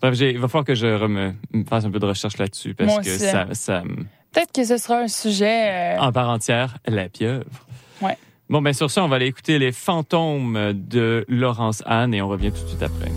Bref, 0.00 0.18
il 0.20 0.38
va 0.38 0.48
falloir 0.48 0.64
que 0.64 0.74
je 0.74 1.06
me 1.06 1.32
fasse 1.68 1.84
un 1.84 1.90
peu 1.90 1.98
de 1.98 2.06
recherche 2.06 2.38
là-dessus 2.38 2.74
parce 2.74 2.92
Moi 2.94 3.02
que 3.02 3.08
aussi. 3.10 3.18
ça, 3.18 3.46
ça 3.52 3.82
Peut-être 4.32 4.52
que 4.52 4.64
ce 4.64 4.76
sera 4.76 4.98
un 4.98 5.08
sujet. 5.08 5.96
euh, 5.96 6.00
en 6.00 6.12
part 6.12 6.28
entière, 6.28 6.78
la 6.86 7.08
pieuvre. 7.08 7.44
Ouais. 8.02 8.16
Bon, 8.50 8.60
ben 8.62 8.72
sur 8.72 8.90
ça, 8.90 9.02
on 9.04 9.08
va 9.08 9.16
aller 9.16 9.26
écouter 9.26 9.58
les 9.58 9.72
fantômes 9.72 10.72
de 10.74 11.24
Laurence 11.28 11.82
Anne 11.86 12.12
et 12.14 12.22
on 12.22 12.28
revient 12.28 12.52
tout 12.52 12.62
de 12.62 12.68
suite 12.68 12.82
après. 12.82 13.10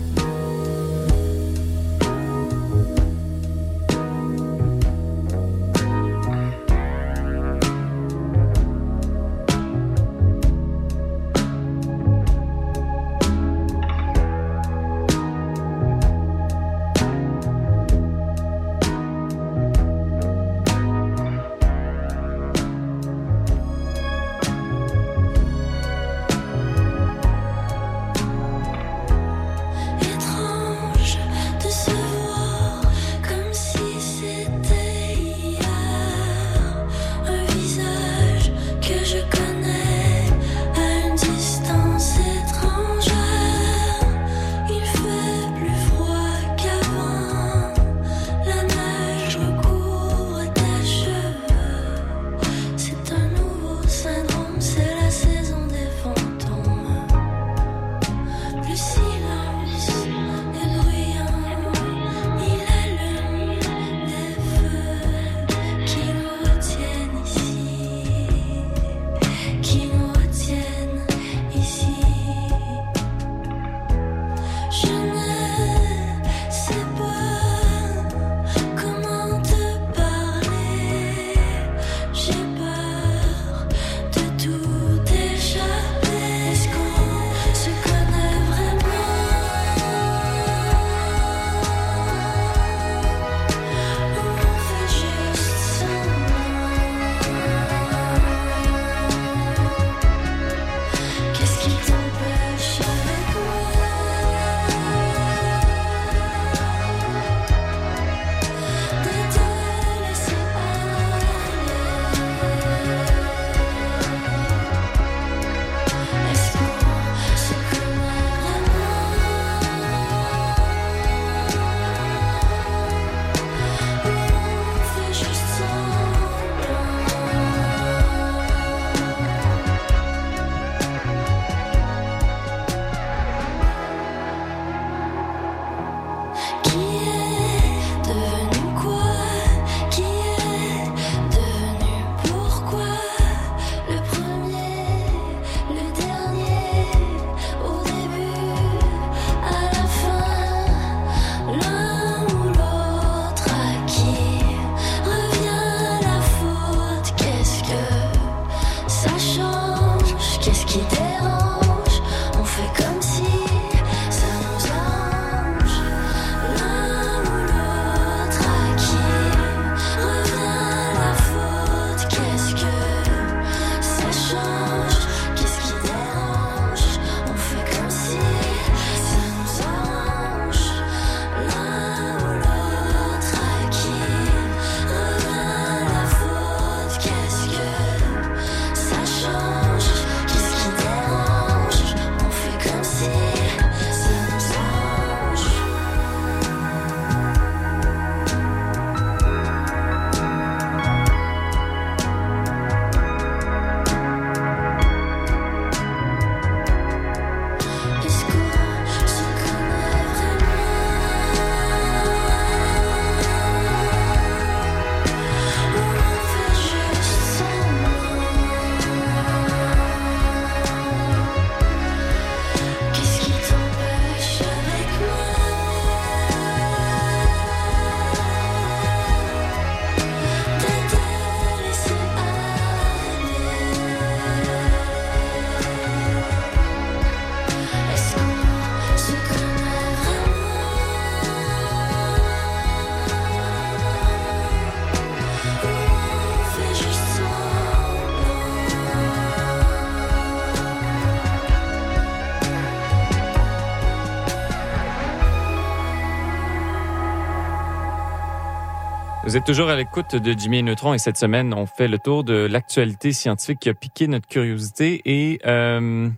Vous 259.30 259.36
êtes 259.36 259.44
toujours 259.44 259.68
à 259.68 259.76
l'écoute 259.76 260.16
de 260.16 260.36
Jimmy 260.36 260.58
et 260.58 260.62
Neutron 260.62 260.92
et 260.92 260.98
cette 260.98 261.16
semaine, 261.16 261.54
on 261.54 261.64
fait 261.64 261.86
le 261.86 262.00
tour 262.00 262.24
de 262.24 262.48
l'actualité 262.50 263.12
scientifique 263.12 263.60
qui 263.60 263.68
a 263.68 263.74
piqué 263.74 264.08
notre 264.08 264.26
curiosité 264.26 265.02
et 265.04 265.38
euh, 265.46 266.08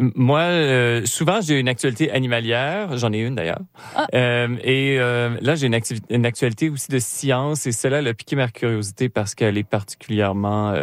moi, 0.00 0.40
euh, 0.40 1.06
souvent, 1.06 1.40
j'ai 1.40 1.60
une 1.60 1.68
actualité 1.68 2.10
animalière. 2.10 2.98
J'en 2.98 3.12
ai 3.12 3.20
une 3.20 3.36
d'ailleurs. 3.36 3.60
Ah. 3.94 4.08
Euh, 4.14 4.48
et 4.64 4.96
là, 4.96 5.54
j'ai 5.54 5.68
une, 5.68 5.78
une 6.10 6.26
actualité 6.26 6.70
aussi 6.70 6.88
de 6.88 6.98
science 6.98 7.68
et 7.68 7.72
cela 7.72 7.98
a 7.98 8.14
piqué 8.14 8.34
ma 8.34 8.48
curiosité 8.48 9.08
parce 9.08 9.36
qu'elle 9.36 9.56
est 9.56 9.62
particulièrement... 9.62 10.74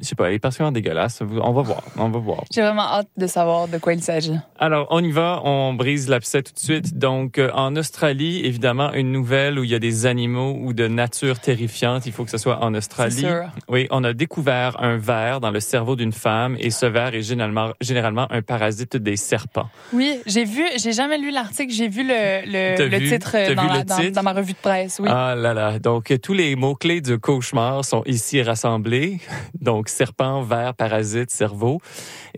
je 0.00 0.06
sais 0.06 0.14
pas, 0.14 0.28
elle 0.28 0.34
est 0.34 0.38
particulièrement 0.38 0.72
dégueulasse. 0.72 1.20
On 1.22 1.52
va 1.52 1.62
voir, 1.62 1.82
on 1.96 2.08
va 2.08 2.18
voir. 2.18 2.44
J'ai 2.52 2.62
vraiment 2.62 2.82
hâte 2.82 3.08
de 3.16 3.26
savoir 3.26 3.68
de 3.68 3.78
quoi 3.78 3.94
il 3.94 4.02
s'agit. 4.02 4.34
Alors, 4.58 4.86
on 4.90 5.02
y 5.02 5.10
va, 5.10 5.40
on 5.44 5.74
brise 5.74 6.08
l'abcès 6.08 6.42
tout 6.42 6.52
de 6.52 6.58
suite. 6.58 6.98
Donc, 6.98 7.38
euh, 7.38 7.50
en 7.54 7.76
Australie, 7.76 8.44
évidemment, 8.44 8.92
une 8.92 9.12
nouvelle 9.12 9.58
où 9.58 9.64
il 9.64 9.70
y 9.70 9.74
a 9.74 9.78
des 9.78 10.06
animaux 10.06 10.56
ou 10.60 10.72
de 10.72 10.88
nature 10.88 11.38
terrifiante. 11.40 12.06
Il 12.06 12.12
faut 12.12 12.24
que 12.24 12.30
ce 12.30 12.38
soit 12.38 12.62
en 12.62 12.74
Australie. 12.74 13.16
sûr. 13.20 13.44
Oui, 13.68 13.86
on 13.90 14.04
a 14.04 14.12
découvert 14.12 14.82
un 14.82 14.96
ver 14.96 15.40
dans 15.40 15.50
le 15.50 15.60
cerveau 15.60 15.96
d'une 15.96 16.12
femme 16.12 16.56
et 16.58 16.70
ce 16.70 16.86
ver 16.86 17.14
est 17.14 17.22
généralement, 17.22 17.72
généralement 17.80 18.26
un 18.30 18.42
parasite 18.42 18.96
des 18.96 19.16
serpents. 19.16 19.68
Oui, 19.92 20.18
j'ai 20.26 20.44
vu, 20.44 20.64
j'ai 20.76 20.92
jamais 20.92 21.18
lu 21.18 21.30
l'article, 21.30 21.72
j'ai 21.72 21.88
vu 21.88 22.02
le, 22.02 22.42
le, 22.46 22.76
T'as 22.76 22.84
le 22.86 22.98
vu- 22.98 23.08
titre 23.08 23.32
dans, 23.54 23.62
vu 23.62 23.68
la- 23.68 23.78
le 23.78 23.84
dans- 23.84 23.96
titre? 23.96 24.12
dans 24.12 24.22
ma 24.22 24.32
revue 24.32 24.52
de 24.52 24.58
presse. 24.58 24.98
Oui. 25.02 25.08
Ah 25.12 25.34
là 25.36 25.54
là. 25.54 25.78
Donc, 25.78 26.12
tous 26.22 26.32
les 26.34 26.56
mots-clés 26.56 27.00
du 27.00 27.18
cauchemar 27.18 27.84
sont 27.84 28.02
ici 28.06 28.42
rassemblés. 28.42 29.18
Donc, 29.60 29.77
serpent, 29.86 30.42
ver, 30.42 30.74
parasite, 30.74 31.30
cerveau. 31.30 31.80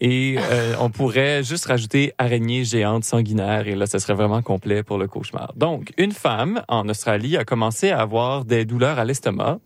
Et 0.00 0.36
euh, 0.38 0.74
on 0.80 0.90
pourrait 0.90 1.42
juste 1.42 1.64
rajouter 1.66 2.12
araignée 2.18 2.64
géante 2.64 3.04
sanguinaire 3.04 3.66
et 3.66 3.74
là, 3.74 3.86
ça 3.86 3.98
serait 3.98 4.14
vraiment 4.14 4.42
complet 4.42 4.82
pour 4.82 4.98
le 4.98 5.08
cauchemar. 5.08 5.52
Donc, 5.56 5.92
une 5.96 6.12
femme 6.12 6.62
en 6.68 6.88
Australie 6.88 7.36
a 7.36 7.44
commencé 7.44 7.90
à 7.90 8.00
avoir 8.00 8.44
des 8.44 8.64
douleurs 8.64 8.98
à 8.98 9.04
l'estomac. 9.04 9.58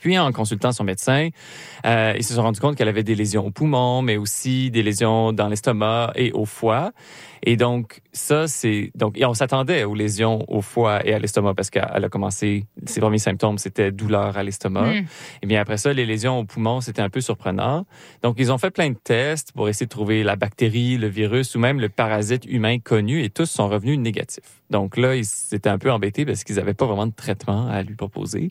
Puis, 0.00 0.18
en 0.18 0.30
consultant 0.32 0.72
son 0.72 0.84
médecin, 0.84 1.30
euh, 1.84 2.14
ils 2.16 2.24
se 2.24 2.34
sont 2.34 2.42
rendus 2.42 2.60
compte 2.60 2.76
qu'elle 2.76 2.88
avait 2.88 3.02
des 3.02 3.14
lésions 3.14 3.46
au 3.46 3.50
poumon, 3.50 4.02
mais 4.02 4.16
aussi 4.16 4.70
des 4.70 4.82
lésions 4.82 5.32
dans 5.32 5.48
l'estomac 5.48 6.12
et 6.14 6.32
au 6.32 6.44
foie. 6.44 6.92
Et 7.42 7.56
donc, 7.56 8.00
ça, 8.12 8.46
c'est... 8.48 8.90
Donc, 8.94 9.18
et 9.18 9.24
on 9.24 9.34
s'attendait 9.34 9.84
aux 9.84 9.94
lésions 9.94 10.44
au 10.48 10.60
foie 10.60 11.06
et 11.06 11.12
à 11.14 11.18
l'estomac 11.18 11.54
parce 11.54 11.70
qu'elle 11.70 12.04
a 12.04 12.08
commencé... 12.08 12.66
Ses 12.86 13.00
premiers 13.00 13.18
symptômes, 13.18 13.58
c'était 13.58 13.90
douleur 13.90 14.36
à 14.36 14.42
l'estomac. 14.42 14.86
Mm. 14.86 15.06
Et 15.42 15.46
bien 15.46 15.60
après 15.60 15.76
ça, 15.76 15.92
les 15.92 16.06
lésions 16.06 16.38
au 16.38 16.44
poumon, 16.44 16.80
c'était 16.80 17.02
un 17.02 17.10
peu 17.10 17.20
surprenant. 17.20 17.86
Donc, 18.22 18.36
ils 18.38 18.52
ont 18.52 18.58
fait 18.58 18.70
plein 18.70 18.90
de 18.90 18.96
tests 19.02 19.52
pour 19.52 19.68
essayer 19.68 19.86
de 19.86 19.90
trouver 19.90 20.22
la 20.22 20.36
bactérie, 20.36 20.96
le 20.96 21.08
virus 21.08 21.54
ou 21.54 21.58
même 21.58 21.80
le 21.80 21.88
parasite 21.88 22.44
humain 22.46 22.78
connu 22.78 23.22
et 23.22 23.30
tous 23.30 23.46
sont 23.46 23.68
revenus 23.68 23.98
négatifs. 23.98 24.62
Donc 24.70 24.96
là, 24.96 25.14
ils 25.14 25.24
s'étaient 25.24 25.68
un 25.68 25.78
peu 25.78 25.90
embêtés 25.92 26.26
parce 26.26 26.44
qu'ils 26.44 26.56
n'avaient 26.56 26.74
pas 26.74 26.86
vraiment 26.86 27.06
de 27.06 27.12
traitement 27.12 27.68
à 27.68 27.82
lui 27.82 27.94
proposer. 27.94 28.50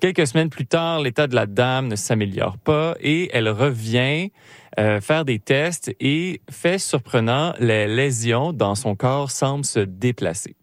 Quelques 0.00 0.26
semaines 0.26 0.50
plus 0.50 0.66
tard, 0.66 1.00
l'état 1.00 1.26
de 1.26 1.34
la 1.34 1.46
dame 1.46 1.88
ne 1.88 1.96
s'améliore 1.96 2.58
pas 2.58 2.94
et 3.00 3.30
elle 3.32 3.48
revient 3.48 4.30
euh, 4.78 5.00
faire 5.00 5.24
des 5.24 5.38
tests 5.38 5.94
et 6.00 6.40
fait 6.50 6.78
surprenant, 6.78 7.54
les 7.58 7.86
lésions 7.86 8.52
dans 8.52 8.74
son 8.74 8.94
corps 8.94 9.30
semblent 9.30 9.64
se 9.64 9.80
déplacer. 9.80 10.56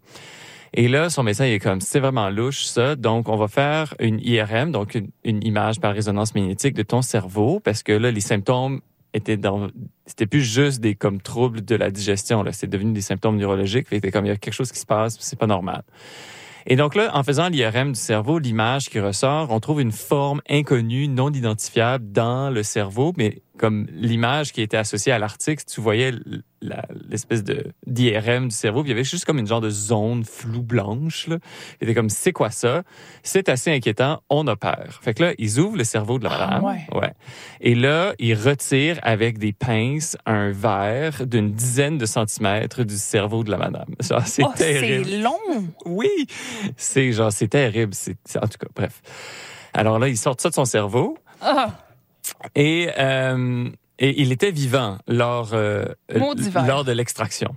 Et 0.75 0.87
là, 0.87 1.09
son 1.09 1.23
médecin 1.23 1.45
il 1.45 1.53
est 1.53 1.59
comme, 1.59 1.81
c'est 1.81 1.99
vraiment 1.99 2.29
louche 2.29 2.63
ça, 2.63 2.95
donc 2.95 3.29
on 3.29 3.35
va 3.35 3.47
faire 3.47 3.93
une 3.99 4.19
IRM, 4.19 4.71
donc 4.71 4.95
une, 4.95 5.09
une 5.23 5.45
image 5.45 5.79
par 5.79 5.93
résonance 5.93 6.33
magnétique 6.33 6.73
de 6.73 6.81
ton 6.81 7.01
cerveau, 7.01 7.59
parce 7.59 7.83
que 7.83 7.91
là, 7.91 8.09
les 8.11 8.21
symptômes 8.21 8.81
étaient 9.13 9.37
dans, 9.37 9.69
c'était 10.07 10.25
plus 10.25 10.41
juste 10.41 10.81
des 10.81 10.95
comme 10.95 11.21
troubles 11.21 11.63
de 11.63 11.75
la 11.75 11.91
digestion, 11.91 12.41
là, 12.41 12.51
c'est 12.51 12.67
devenu 12.67 12.91
des 12.93 13.01
symptômes 13.01 13.37
neurologiques, 13.37 13.87
fait 13.87 14.01
que 14.01 14.09
comme 14.09 14.25
il 14.25 14.29
y 14.29 14.31
a 14.31 14.37
quelque 14.37 14.53
chose 14.53 14.71
qui 14.71 14.79
se 14.79 14.85
passe, 14.85 15.17
c'est 15.19 15.37
pas 15.37 15.47
normal. 15.47 15.83
Et 16.65 16.75
donc 16.75 16.95
là, 16.95 17.11
en 17.13 17.23
faisant 17.23 17.49
l'IRM 17.49 17.91
du 17.91 17.99
cerveau, 17.99 18.39
l'image 18.39 18.89
qui 18.89 18.99
ressort, 18.99 19.51
on 19.51 19.59
trouve 19.59 19.81
une 19.81 19.91
forme 19.91 20.41
inconnue, 20.49 21.07
non 21.07 21.29
identifiable 21.29 22.11
dans 22.11 22.49
le 22.49 22.63
cerveau, 22.63 23.13
mais 23.17 23.41
comme 23.57 23.85
l'image 23.91 24.51
qui 24.51 24.61
était 24.61 24.77
associée 24.77 25.11
à 25.11 25.19
l'article, 25.19 25.63
tu 25.71 25.79
voyais 25.79 26.11
l'espèce 27.09 27.43
de 27.43 27.71
d'IRM 27.85 28.47
du 28.47 28.55
cerveau, 28.55 28.81
puis 28.81 28.89
il 28.89 28.93
y 28.93 28.95
avait 28.95 29.03
juste 29.03 29.25
comme 29.25 29.37
une 29.37 29.45
genre 29.47 29.61
de 29.61 29.69
zone 29.69 30.23
floue 30.23 30.63
blanche. 30.63 31.27
Là. 31.27 31.37
Il 31.79 31.83
était 31.85 31.93
comme, 31.93 32.09
c'est 32.09 32.31
quoi 32.31 32.49
ça? 32.49 32.83
C'est 33.21 33.49
assez 33.49 33.71
inquiétant, 33.71 34.21
on 34.29 34.47
opère. 34.47 34.99
Fait 35.03 35.13
que 35.13 35.23
là, 35.23 35.33
ils 35.37 35.59
ouvrent 35.59 35.77
le 35.77 35.83
cerveau 35.83 36.17
de 36.19 36.23
la 36.23 36.31
Ah, 36.33 36.59
madame. 36.61 36.63
ouais. 36.93 37.13
Et 37.61 37.75
là, 37.75 38.13
ils 38.17 38.33
retirent 38.33 38.99
avec 39.03 39.37
des 39.37 39.53
pinces 39.53 40.17
un 40.25 40.51
verre 40.51 41.27
d'une 41.27 41.51
dizaine 41.51 41.97
de 41.97 42.05
centimètres 42.05 42.83
du 42.83 42.95
cerveau 42.97 43.43
de 43.43 43.51
la 43.51 43.57
madame. 43.57 43.85
Genre, 44.01 44.25
c'est 44.25 44.43
Oh, 44.43 44.51
c'est 44.55 44.73
terrible. 44.79 45.21
long. 45.21 45.67
Oui, 45.85 46.09
c'est 46.77 47.11
genre 47.11 47.31
c'est 47.31 47.49
terrible. 47.49 47.93
C'est 47.93 48.15
c'est- 48.25 48.39
en 48.39 48.47
tout 48.47 48.57
cas 48.57 48.67
bref. 48.75 49.01
Alors 49.73 49.99
là, 49.99 50.07
il 50.07 50.17
sort 50.17 50.35
ça 50.39 50.49
de 50.49 50.53
son 50.55 50.65
cerveau 50.65 51.17
Ah, 51.41 51.71
et 52.55 52.89
euh, 52.97 53.69
et 53.99 54.21
il 54.21 54.31
était 54.31 54.51
vivant 54.51 54.97
lors 55.07 55.51
euh, 55.53 55.85
lors 56.67 56.83
de 56.83 56.91
l'extraction. 56.91 57.53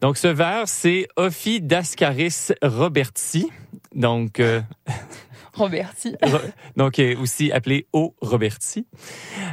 Donc 0.00 0.16
ce 0.16 0.28
ver, 0.28 0.62
c'est 0.66 1.08
Ophidascaris 1.16 2.48
roberti. 2.62 3.48
Donc 3.94 4.40
euh, 4.40 4.60
Roberti. 5.52 6.14
Ro- 6.22 6.38
donc 6.76 6.98
euh, 7.00 7.16
aussi 7.20 7.50
appelé 7.50 7.86
O. 7.92 8.14
roberti, 8.22 8.86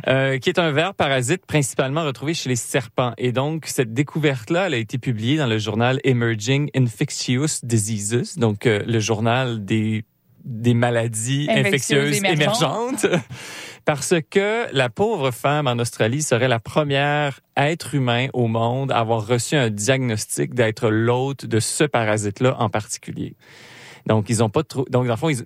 euh, 0.08 0.38
qui 0.38 0.50
est 0.50 0.60
un 0.60 0.72
ver 0.72 0.94
parasite 0.94 1.46
principalement 1.48 2.04
retrouvé 2.06 2.36
chez 2.36 2.50
les 2.50 2.56
serpents. 2.56 3.14
Et 3.18 3.32
donc, 3.32 3.66
cette 3.66 3.94
découverte-là, 3.94 4.68
elle 4.68 4.76
a 4.76 4.78
été 4.78 5.00
publiée 5.00 5.38
dans 5.38 5.48
le 5.48 5.58
journal 5.58 6.00
Emerging 6.04 6.70
Infectious 6.76 7.60
Diseases, 7.64 8.38
donc 8.38 8.68
euh, 8.68 8.84
le 8.86 9.00
journal 9.00 9.66
des, 9.66 10.06
des 10.46 10.76
maladies 10.76 11.48
Infectieuses 11.50 12.14
infectieuses 12.16 12.18
émergentes. 12.18 13.04
émergentes. 13.06 13.24
Parce 13.88 14.16
que 14.30 14.68
la 14.74 14.90
pauvre 14.90 15.32
femme 15.32 15.66
en 15.66 15.80
Australie 15.80 16.22
serait 16.22 16.50
la 16.50 16.60
première 16.60 17.40
être 17.56 17.96
humain 17.96 18.28
au 18.34 18.48
monde 18.48 18.92
à 18.92 18.98
avoir 18.98 19.26
reçu 19.26 19.56
un 19.56 19.70
diagnostic 19.70 20.54
d'être 20.54 20.90
l'hôte 20.90 21.46
de 21.46 21.62
ce 21.62 21.86
parasite-là 21.86 22.58
en 22.60 22.70
particulier. 22.70 23.38
Donc, 24.08 24.30
ils 24.30 24.42
ont 24.44 24.50
pas 24.50 24.64
trop. 24.64 24.86
Donc, 24.90 25.06
dans 25.06 25.14
le 25.14 25.18
fond, 25.18 25.30
ils- 25.30 25.46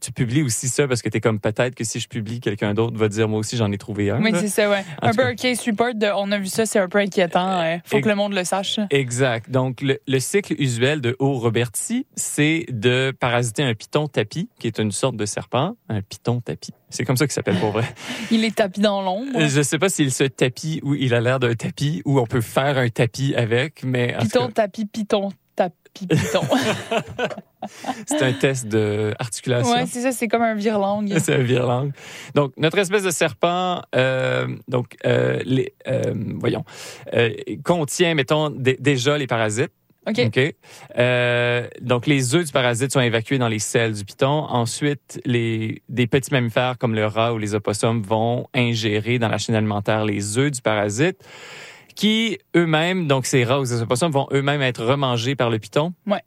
tu 0.00 0.12
publies 0.12 0.42
aussi 0.42 0.68
ça 0.68 0.86
parce 0.88 1.00
que 1.02 1.08
tu 1.08 1.16
es 1.18 1.20
comme 1.20 1.38
peut-être 1.40 1.74
que 1.74 1.84
si 1.84 2.00
je 2.00 2.08
publie, 2.08 2.40
quelqu'un 2.40 2.74
d'autre 2.74 2.96
va 2.96 3.08
dire 3.08 3.28
moi 3.28 3.38
aussi 3.38 3.56
j'en 3.56 3.70
ai 3.72 3.78
trouvé 3.78 4.10
un. 4.10 4.20
Oui, 4.22 4.32
c'est 4.34 4.48
ça, 4.48 4.68
ouais. 4.68 4.84
En 5.00 5.08
Un 5.08 5.12
peu 5.12 5.24
un 5.24 5.34
case 5.34 5.60
report 5.66 5.94
de 5.94 6.08
on 6.16 6.30
a 6.32 6.38
vu 6.38 6.46
ça, 6.46 6.66
c'est 6.66 6.78
un 6.78 6.88
peu 6.88 6.98
inquiétant. 6.98 7.60
euh, 7.60 7.76
faut 7.84 7.98
Et- 7.98 8.00
que 8.02 8.08
le 8.08 8.14
monde 8.16 8.34
le 8.34 8.44
sache. 8.44 8.80
Exact. 8.90 9.50
Donc, 9.50 9.80
le, 9.80 9.98
le 10.06 10.18
cycle 10.20 10.54
usuel 10.58 11.00
de 11.00 11.14
O. 11.18 11.34
roberti, 11.38 12.06
c'est 12.16 12.66
de 12.68 13.12
parasiter 13.18 13.62
un 13.62 13.74
python 13.74 14.08
tapis, 14.08 14.48
qui 14.58 14.66
est 14.66 14.78
une 14.78 14.92
sorte 14.92 15.16
de 15.16 15.24
serpent, 15.26 15.76
un 15.88 16.02
python 16.02 16.40
tapis. 16.40 16.72
C'est 16.88 17.04
comme 17.04 17.16
ça 17.16 17.26
qu'il 17.26 17.32
s'appelle 17.32 17.58
pour 17.60 17.70
vrai. 17.70 17.84
Il 18.32 18.44
est 18.44 18.54
tapis 18.56 18.80
dans 18.80 19.00
l'ombre. 19.02 19.38
Je 19.46 19.62
sais 19.62 19.78
pas 19.78 19.88
s'il 19.88 20.12
se 20.12 20.24
tapis 20.24 20.80
ou 20.82 20.94
il 20.96 21.14
a 21.14 21.20
l'air 21.20 21.38
d'un 21.38 21.54
tapis 21.54 22.02
ou 22.04 22.18
on 22.18 22.26
peut 22.26 22.40
faire 22.40 22.76
un 22.78 22.88
tapis 22.88 23.34
avec, 23.36 23.84
mais 23.84 24.16
Python, 24.20 24.46
cas, 24.48 24.52
tapis, 24.66 24.86
python, 24.86 25.28
tapis, 25.54 26.06
python. 26.08 26.40
c'est 28.06 28.22
un 28.22 28.32
test 28.32 28.66
de 28.68 29.14
articulation. 29.18 29.72
ouais, 29.72 29.86
c'est 29.86 30.00
ça, 30.00 30.12
c'est 30.12 30.28
comme 30.28 30.42
un 30.42 30.54
virelangue. 30.54 31.12
C'est 31.18 31.34
un 31.34 31.42
virelangue. 31.42 31.92
Donc, 32.34 32.52
notre 32.56 32.78
espèce 32.78 33.02
de 33.02 33.10
serpent, 33.10 33.82
euh, 33.94 34.46
donc, 34.68 34.96
euh, 35.06 35.40
les, 35.44 35.74
euh, 35.88 36.14
voyons, 36.38 36.64
contient, 37.64 38.14
mettons, 38.14 38.50
dé- 38.50 38.76
déjà 38.80 39.18
les 39.18 39.26
parasites. 39.26 39.72
OK. 40.08 40.18
OK. 40.26 40.54
Euh, 40.98 41.68
donc, 41.82 42.06
les 42.06 42.34
œufs 42.34 42.46
du 42.46 42.52
parasite 42.52 42.90
sont 42.92 43.00
évacués 43.00 43.36
dans 43.38 43.48
les 43.48 43.58
selles 43.58 43.92
du 43.92 44.04
python. 44.04 44.46
Ensuite, 44.48 45.20
les, 45.26 45.82
des 45.90 46.06
petits 46.06 46.32
mammifères 46.32 46.78
comme 46.78 46.94
le 46.94 47.06
rat 47.06 47.34
ou 47.34 47.38
les 47.38 47.54
opossums 47.54 48.02
vont 48.02 48.46
ingérer 48.54 49.18
dans 49.18 49.28
la 49.28 49.36
chaîne 49.38 49.54
alimentaire 49.54 50.04
les 50.06 50.38
œufs 50.38 50.50
du 50.50 50.62
parasite 50.62 51.18
qui 51.96 52.38
eux-mêmes, 52.56 53.08
donc 53.08 53.26
ces 53.26 53.44
rats 53.44 53.60
ou 53.60 53.66
ces 53.66 53.82
opossums, 53.82 54.10
vont 54.10 54.26
eux-mêmes 54.32 54.62
être 54.62 54.82
remangés 54.84 55.34
par 55.36 55.50
le 55.50 55.58
python. 55.58 55.92
Ouais. 56.06 56.22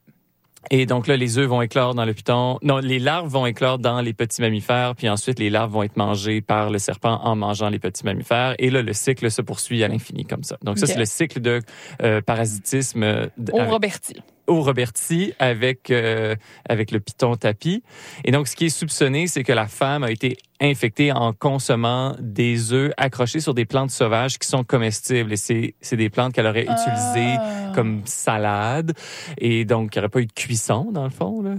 Et 0.72 0.86
donc 0.86 1.08
là, 1.08 1.18
les 1.18 1.38
œufs 1.38 1.48
vont 1.48 1.62
éclore 1.62 1.94
dans 1.94 2.06
le 2.06 2.14
python. 2.14 2.58
Non, 2.62 2.78
les 2.78 3.00
larves 3.00 3.28
vont 3.28 3.46
éclore 3.46 3.80
dans 3.80 4.02
les 4.02 4.14
petits 4.14 4.42
mammifères, 4.42 4.96
puis 4.96 5.10
ensuite 5.10 5.40
les 5.40 5.50
larves 5.50 5.72
vont 5.72 5.84
être 5.84 5.98
mangées 5.98 6.42
par 6.42 6.70
le 6.70 6.80
serpent 6.80 7.20
en 7.24 7.36
mangeant 7.36 7.70
les 7.70 7.80
petits 7.80 8.06
mammifères. 8.06 8.56
Et 8.60 8.70
là, 8.70 8.82
le 8.82 8.94
cycle 8.94 9.30
se 9.30 9.42
poursuit 9.42 9.84
à 9.84 9.88
l'infini 9.88 10.26
comme 10.26 10.44
ça. 10.44 10.58
Donc 10.64 10.80
ça, 10.80 10.88
c'est 10.88 11.00
le 11.00 11.06
cycle 11.06 11.42
de 11.42 11.60
euh, 12.02 12.22
parasitisme 12.22 13.04
euh, 13.04 13.28
Au 13.52 13.64
Roberti. 13.66 14.16
Au 14.48 14.62
Roberti 14.62 15.34
avec 15.40 15.90
euh, 15.92 16.36
avec 16.68 16.92
le 16.92 17.00
python 17.00 17.36
tapis. 17.36 17.84
Et 18.26 18.32
donc, 18.32 18.48
ce 18.48 18.56
qui 18.56 18.66
est 18.66 18.70
soupçonné, 18.70 19.28
c'est 19.28 19.44
que 19.44 19.54
la 19.54 19.68
femme 19.68 20.04
a 20.04 20.12
été 20.12 20.38
infectée 20.62 21.12
en 21.12 21.34
consommant 21.34 22.16
des 22.20 22.74
œufs 22.74 22.92
accrochés 22.98 23.40
sur 23.40 23.54
des 23.54 23.66
plantes 23.66 23.92
sauvages 23.92 24.38
qui 24.38 24.48
sont 24.48 24.64
comestibles. 24.64 25.34
Et 25.34 25.38
c'est 25.38 25.76
c'est 25.82 25.98
des 25.98 26.10
plantes 26.10 26.34
qu'elle 26.34 26.48
aurait 26.48 26.64
utilisées 26.64 27.36
Ah. 27.40 27.72
comme 27.76 28.02
salade. 28.06 28.94
Et 29.38 29.66
donc, 29.66 29.96
il 29.96 29.98
n'y 29.98 30.02
aurait 30.02 30.10
pas 30.10 30.20
eu 30.22 30.26
de 30.26 30.34
cuisson, 30.34 30.92
dans 30.92 31.04
le 31.04 31.10
fond. 31.10 31.42
Là. 31.42 31.56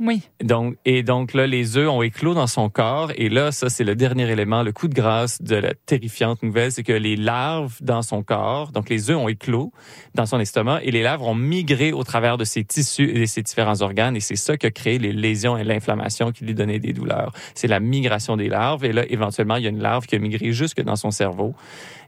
Oui. 0.00 0.22
Donc, 0.42 0.76
et 0.84 1.02
donc 1.02 1.34
là, 1.34 1.46
les 1.46 1.76
œufs 1.76 1.88
ont 1.88 2.02
éclos 2.02 2.34
dans 2.34 2.46
son 2.46 2.68
corps. 2.68 3.10
Et 3.16 3.28
là, 3.28 3.50
ça, 3.50 3.68
c'est 3.68 3.84
le 3.84 3.96
dernier 3.96 4.30
élément, 4.30 4.62
le 4.62 4.72
coup 4.72 4.86
de 4.86 4.94
grâce 4.94 5.42
de 5.42 5.56
la 5.56 5.74
terrifiante 5.74 6.42
nouvelle, 6.42 6.70
c'est 6.70 6.84
que 6.84 6.92
les 6.92 7.16
larves 7.16 7.78
dans 7.80 8.02
son 8.02 8.22
corps, 8.22 8.70
donc 8.70 8.88
les 8.88 9.10
œufs 9.10 9.16
ont 9.16 9.28
éclos 9.28 9.72
dans 10.14 10.26
son 10.26 10.38
estomac 10.38 10.80
et 10.82 10.90
les 10.90 11.02
larves 11.02 11.22
ont 11.22 11.34
migré 11.34 11.92
au 11.92 12.04
travers 12.04 12.38
de 12.38 12.44
ses 12.44 12.64
tissus 12.64 13.10
et 13.10 13.20
de 13.20 13.26
ses 13.26 13.42
différents 13.42 13.82
organes. 13.82 14.16
Et 14.16 14.20
c'est 14.20 14.36
ça 14.36 14.56
qui 14.56 14.66
a 14.66 14.70
créé 14.70 14.98
les 14.98 15.12
lésions 15.12 15.56
et 15.56 15.64
l'inflammation 15.64 16.30
qui 16.30 16.44
lui 16.44 16.54
donnaient 16.54 16.78
des 16.78 16.92
douleurs. 16.92 17.32
C'est 17.54 17.68
la 17.68 17.80
migration 17.80 18.36
des 18.36 18.48
larves. 18.48 18.84
Et 18.84 18.92
là, 18.92 19.04
éventuellement, 19.08 19.56
il 19.56 19.64
y 19.64 19.66
a 19.66 19.70
une 19.70 19.82
larve 19.82 20.06
qui 20.06 20.14
a 20.14 20.18
migré 20.18 20.52
jusque 20.52 20.80
dans 20.80 20.96
son 20.96 21.10
cerveau. 21.10 21.54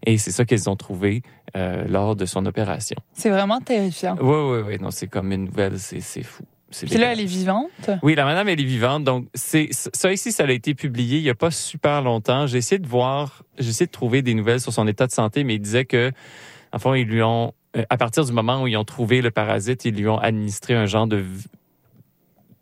Et 0.06 0.16
c'est 0.16 0.30
ça 0.30 0.44
qu'ils 0.44 0.70
ont 0.70 0.76
trouvé 0.76 1.22
euh, 1.56 1.84
lors 1.88 2.16
de 2.16 2.24
son 2.24 2.46
opération. 2.46 2.96
C'est 3.12 3.30
vraiment 3.30 3.60
terrifiant. 3.60 4.16
Oui, 4.20 4.28
oui, 4.28 4.62
oui. 4.66 4.76
Non, 4.80 4.90
c'est 4.90 5.08
comme 5.08 5.32
une 5.32 5.46
nouvelle, 5.46 5.78
c'est 5.78 6.22
fou. 6.22 6.44
Puis 6.70 6.98
là, 6.98 7.12
elle 7.12 7.20
est 7.20 7.24
vivante. 7.24 7.68
oui, 8.02 8.14
la 8.14 8.24
madame, 8.24 8.48
elle 8.48 8.60
est 8.60 8.64
vivante. 8.64 9.04
Donc, 9.04 9.26
c'est 9.34 9.68
ça 9.72 10.12
ici, 10.12 10.30
ça 10.32 10.44
a 10.44 10.50
été 10.50 10.74
publié 10.74 11.18
il 11.18 11.24
y 11.24 11.30
a 11.30 11.34
pas 11.34 11.50
super 11.50 12.02
longtemps. 12.02 12.46
J'ai 12.46 12.58
essayé 12.58 12.78
de 12.78 12.86
voir, 12.86 13.42
j'ai 13.58 13.70
essayé 13.70 13.86
de 13.86 13.90
trouver 13.90 14.22
des 14.22 14.34
nouvelles 14.34 14.60
sur 14.60 14.72
son 14.72 14.86
état 14.86 15.06
de 15.06 15.12
santé, 15.12 15.42
mais 15.44 15.54
il 15.56 15.60
disait 15.60 15.84
que, 15.84 16.12
enfin, 16.72 16.96
ils 16.96 17.06
lui 17.06 17.22
ont, 17.22 17.52
euh, 17.76 17.82
à 17.90 17.96
partir 17.96 18.24
du 18.24 18.32
moment 18.32 18.62
où 18.62 18.66
ils 18.68 18.76
ont 18.76 18.84
trouvé 18.84 19.20
le 19.20 19.30
parasite, 19.30 19.84
ils 19.84 19.94
lui 19.94 20.06
ont 20.08 20.18
administré 20.18 20.74
un 20.74 20.86
genre 20.86 21.06
de 21.06 21.24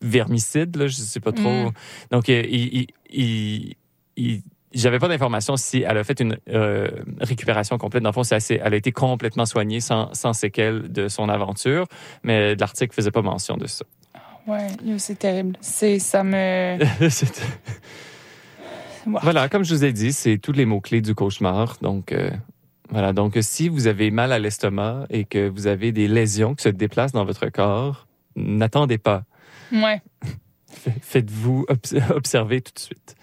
vermicide, 0.01 0.77
là, 0.77 0.87
je 0.87 0.95
sais 0.95 1.21
pas 1.21 1.33
trop. 1.33 1.51
Mm. 1.51 1.73
Donc, 2.13 2.29
euh, 2.29 2.43
il, 2.49 2.65
il, 2.75 2.87
il, 3.11 3.75
il- 4.17 4.43
j'avais 4.73 4.99
pas 4.99 5.09
d'informations 5.09 5.57
si 5.57 5.83
elle 5.83 5.97
a 5.97 6.05
fait 6.05 6.21
une 6.21 6.39
euh, 6.51 6.89
récupération 7.21 7.79
complète. 7.79 8.03
Dans 8.03 8.11
le 8.11 8.15
fond, 8.15 8.23
c'est 8.23 8.35
assez, 8.35 8.61
elle 8.63 8.75
a 8.75 8.77
été 8.77 8.93
complètement 8.93 9.47
soignée 9.47 9.81
sans, 9.81 10.13
sans 10.15 10.33
séquelles 10.33 10.91
de 10.93 11.09
son 11.09 11.29
aventure, 11.29 11.87
mais 12.23 12.55
l'article 12.55 12.95
faisait 12.95 13.11
pas 13.11 13.23
mention 13.23 13.57
de 13.57 13.67
ça. 13.67 13.85
Ouais, 14.47 14.67
yo, 14.85 14.97
c'est 14.99 15.19
terrible. 15.19 15.57
C'est, 15.61 15.99
ça 15.99 16.23
me. 16.25 16.79
Wow. 19.07 19.21
Voilà, 19.23 19.49
comme 19.49 19.65
je 19.65 19.75
vous 19.75 19.85
ai 19.85 19.93
dit, 19.93 20.13
c'est 20.13 20.37
tous 20.37 20.53
les 20.53 20.67
mots-clés 20.67 21.01
du 21.01 21.15
cauchemar. 21.15 21.77
Donc, 21.81 22.13
euh, 22.13 22.31
voilà. 22.91 23.15
Donc, 23.15 23.39
si 23.41 23.71
vous 23.71 23.87
avez 23.87 24.11
mal 24.11 24.33
à 24.33 24.39
l'estomac 24.39 25.07
et 25.09 25.25
que 25.25 25.49
vous 25.49 25.67
avez 25.67 25.93
des 25.93 26.09
lésions 26.09 26.55
qui 26.55 26.65
se 26.65 26.69
déplacent 26.69 27.13
dans 27.13 27.25
votre 27.25 27.49
corps, 27.49 28.07
n'attendez 28.37 28.99
pas. 28.99 29.23
Ouais. 29.73 30.03
Faites-vous 31.01 31.65
obs- 31.69 32.11
observer 32.13 32.61
tout 32.61 32.73
de 32.75 32.79
suite. 32.81 33.15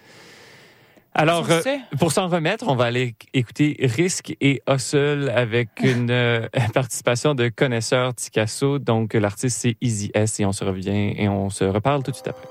Alors, 1.17 1.49
euh, 1.49 1.62
pour 1.97 2.12
s'en 2.12 2.28
remettre, 2.28 2.65
on 2.67 2.75
va 2.75 2.86
aller 2.86 3.15
écouter 3.34 3.78
Risque 3.80 4.36
et 4.41 4.62
Hustle 4.69 5.32
avec 5.34 5.69
une 5.82 6.12
euh, 6.12 6.47
participation 6.73 7.34
de 7.34 7.47
connaisseurs 7.47 8.13
Ticasso. 8.13 8.80
Donc, 8.80 9.13
l'artiste, 9.13 9.60
c'est 9.62 9.78
Easy 9.80 10.12
S 10.13 10.41
et 10.41 10.45
on 10.45 10.51
se 10.51 10.65
revient 10.65 11.13
et 11.17 11.30
on 11.30 11.49
se 11.49 11.63
reparle 11.63 12.04
tout 12.04 12.12
de 12.12 12.15
suite 12.17 12.28
après. 12.28 12.47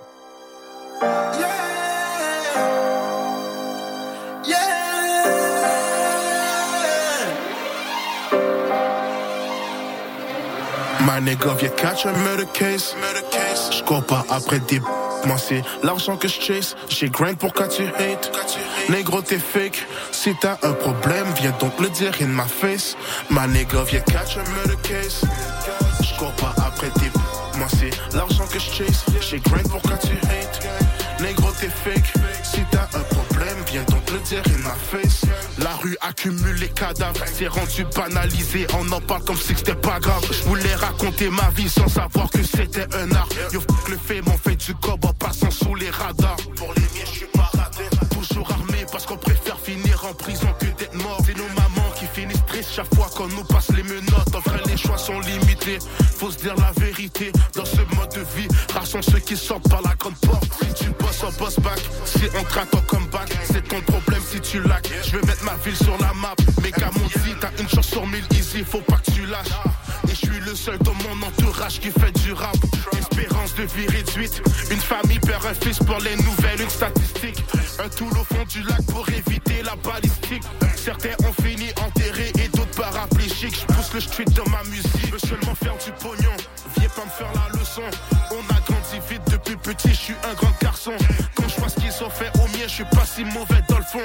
My 11.07 11.20
nigga 11.20 11.55
vient 11.55 11.70
catch 11.77 12.07
un 12.07 12.12
murder 12.24 12.46
case. 12.55 12.94
Je 13.70 13.83
cours 13.85 14.05
pas 14.05 14.24
après 14.31 14.61
des 14.61 14.81
b- 14.81 14.85
moi 15.27 15.37
c'est 15.39 15.63
l'argent 15.83 16.17
que 16.17 16.29
je 16.29 16.41
chase. 16.41 16.77
J'ai 16.89 17.09
grind 17.09 17.39
pour 17.39 17.53
quand 17.53 17.69
tu 17.69 17.83
hate. 17.85 18.31
Négro 18.89 19.23
t'es 19.23 19.39
fake. 19.39 19.87
Si 20.13 20.35
t'as 20.41 20.57
un 20.63 20.73
problème, 20.73 21.27
viens 21.41 21.55
donc 21.61 21.73
le 21.81 21.89
dire 21.91 22.13
in 22.21 22.27
my 22.27 22.49
face. 22.49 22.97
My 23.31 23.47
nigga 23.49 23.83
vient 23.85 24.01
catch 24.01 24.37
un 24.37 24.51
murder 24.53 24.77
case. 24.83 25.23
Je 26.03 26.19
cours 26.19 26.33
pas 26.33 26.55
après 26.67 26.89
des 27.01 27.09
b- 27.09 27.57
moi 27.59 27.67
c'est 27.79 27.91
l'argent 28.17 28.47
que 28.47 28.59
je 28.59 28.71
chase. 28.71 29.05
J'ai 29.21 29.39
grind 29.41 29.69
pour 29.69 29.81
tu 29.83 29.89
hate. 30.29 30.67
Négro 31.21 31.51
t'es 31.61 31.69
fake. 31.69 32.13
Si 32.43 32.61
t'as 32.71 32.89
un 32.99 33.03
problème, 33.03 33.57
viens 33.71 33.85
donc 33.85 34.03
le 34.13 34.19
dire 34.21 34.43
in 34.47 34.59
my 34.59 34.75
face. 34.91 35.23
Rue 35.85 35.97
accumule 36.01 36.55
les 36.57 36.68
cadavres, 36.70 37.20
c'est 37.31 37.47
rendu 37.47 37.85
banalisé. 37.94 38.66
On 38.79 38.90
en 38.90 39.03
parle 39.03 39.23
comme 39.25 39.37
si 39.37 39.55
c'était 39.55 39.75
pas 39.75 40.01
grave. 40.01 40.25
Je 40.31 40.42
voulais 40.44 40.75
raconter 40.77 41.29
ma 41.29 41.51
vie 41.51 41.68
sans 41.68 41.88
savoir 41.88 42.31
que 42.31 42.42
c'était 42.42 42.87
un 42.97 43.11
art. 43.12 43.29
Yo, 43.53 43.61
f- 43.61 43.90
le 43.90 43.99
fait 43.99 44.23
m'en 44.23 44.38
fait 44.38 44.57
du 44.57 44.75
cob 44.77 45.05
en 45.05 45.12
passant 45.12 45.51
sous 45.51 45.75
les 45.75 45.90
radars. 45.90 46.37
Pour 46.57 46.73
les 46.75 46.81
miens, 46.81 47.05
je 47.05 47.11
suis 47.18 47.27
pas 47.27 47.51
radin. 47.53 47.85
Toujours 48.11 48.51
armé 48.51 48.87
parce 48.90 49.05
qu'on 49.05 49.18
préfère 49.18 49.59
finir 49.61 50.03
en 50.09 50.14
prison 50.14 50.49
que 50.59 50.64
d'être 50.66 50.94
mort. 50.94 51.20
C'est 51.27 51.37
nos 51.37 51.49
mamans 51.49 51.90
qui 51.99 52.07
finissent 52.07 52.47
tristes 52.47 52.70
chaque 52.75 52.94
fois 52.94 53.11
qu'on 53.14 53.29
nous 53.29 53.44
passe 53.44 53.68
les 53.77 53.83
menottes. 53.83 54.35
En 54.35 54.40
vrai, 54.40 54.61
les 54.66 54.79
choix 54.79 54.97
sont 54.97 55.20
limités. 55.20 55.79
Faut 56.18 56.31
se 56.31 56.38
dire 56.38 56.55
la 56.57 56.73
vérité 56.83 57.31
sont 58.94 59.11
ceux 59.11 59.18
qui 59.18 59.37
sortent 59.37 59.68
par 59.68 59.83
la 59.83 59.94
grande 59.96 60.14
porte. 60.18 60.44
Si 60.61 60.85
tu 60.85 60.90
bosses 60.90 61.24
en 61.24 61.33
boss 61.33 61.59
back, 61.59 61.80
si 62.04 62.22
on 62.38 62.44
traite 62.44 62.72
en 62.74 62.80
comeback, 62.83 63.28
c'est 63.44 63.66
ton 63.66 63.80
problème 63.80 64.22
si 64.30 64.40
tu 64.40 64.62
laques. 64.62 64.88
Je 65.04 65.16
vais 65.16 65.26
mettre 65.26 65.42
ma 65.42 65.57
ville 65.64 65.74
sur 65.74 65.96
la 65.98 66.12
map. 66.14 66.35
Mais 66.62 66.70
qu'à 66.70 66.90
mon 66.92 67.07
dit, 67.24 67.35
t'as 67.40 67.50
une 67.61 67.68
chance 67.68 67.88
sur 67.88 68.07
mille 68.07 68.24
easy, 68.30 68.62
faut 68.62 68.83
pas 68.83 68.98
que 69.04 69.11
tu 69.11 69.26
lâches. 69.26 69.59
Et 70.07 70.11
je 70.11 70.26
suis 70.26 70.40
le 70.40 70.54
seul 70.54 70.78
dans 70.78 70.94
mon 70.94 71.26
entourage 71.26 71.80
qui 71.80 71.90
fait 71.90 72.12
du 72.22 72.33
rap. 72.35 72.54
Espérance 72.92 73.54
de 73.57 73.64
vie 73.64 73.88
réduite. 73.88 74.40
Une 74.70 74.80
famille 74.80 75.18
perd 75.18 75.44
un 75.44 75.54
fils 75.54 75.78
pour 75.78 75.98
les 75.98 76.14
nouvelles, 76.14 76.61
une 76.61 76.70
statistique. 76.70 77.44
Un 77.80 77.88
tool 77.88 78.12
au 78.12 78.24
fond 78.24 78.44
du 78.48 78.62
lac 78.62 78.83
pour 78.87 79.09
éviter 79.09 79.62
la 79.64 79.74
balistique. 79.74 80.44
Certains 80.76 81.16
ont 81.26 81.42
fini 81.42 81.66
enterrés 81.85 82.33
et 82.38 82.48
d'autres 82.57 82.76
paraplégiques. 82.76 83.59
Je 83.61 83.74
pousse 83.74 83.92
le 83.92 84.00
street 84.00 84.30
dans 84.37 84.48
ma 84.50 84.62
musique. 84.70 85.07
Je 85.07 85.12
veux 85.12 85.18
seulement 85.18 85.54
faire 85.57 85.76
du 85.85 85.90
pognon. 86.00 86.37
Viens 86.78 86.88
pas 86.90 87.04
me 87.04 87.11
faire 87.11 87.33
la 87.35 87.59
leçon. 87.59 87.83
Suis 90.05 90.14
un 90.23 90.35
grand 90.35 90.53
garçon. 90.61 90.93
Quand 91.35 91.49
je 91.49 91.59
vois 91.59 91.69
ce 91.71 91.77
qu'ils 91.77 92.05
ont 92.05 92.11
fait 92.11 92.31
au 92.35 92.47
mien, 92.49 92.64
je 92.64 92.75
suis 92.75 92.85
pas 92.85 93.07
si 93.07 93.25
mauvais 93.25 93.62
dans 93.69 93.79
le 93.79 93.85
fond. 93.85 94.05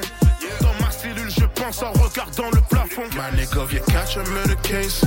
Dans 0.62 0.74
ma 0.86 0.92
cellule, 0.92 1.30
je 1.30 1.46
pense 1.60 1.84
en 1.84 1.92
regardant 1.92 2.50
le 2.52 2.62
plafond. 2.62 3.04
My 3.12 3.38
nigga, 3.38 3.66
viens 3.68 3.82
catch 3.82 4.16
a 4.16 4.24
murder 4.30 4.56
case. 4.64 5.02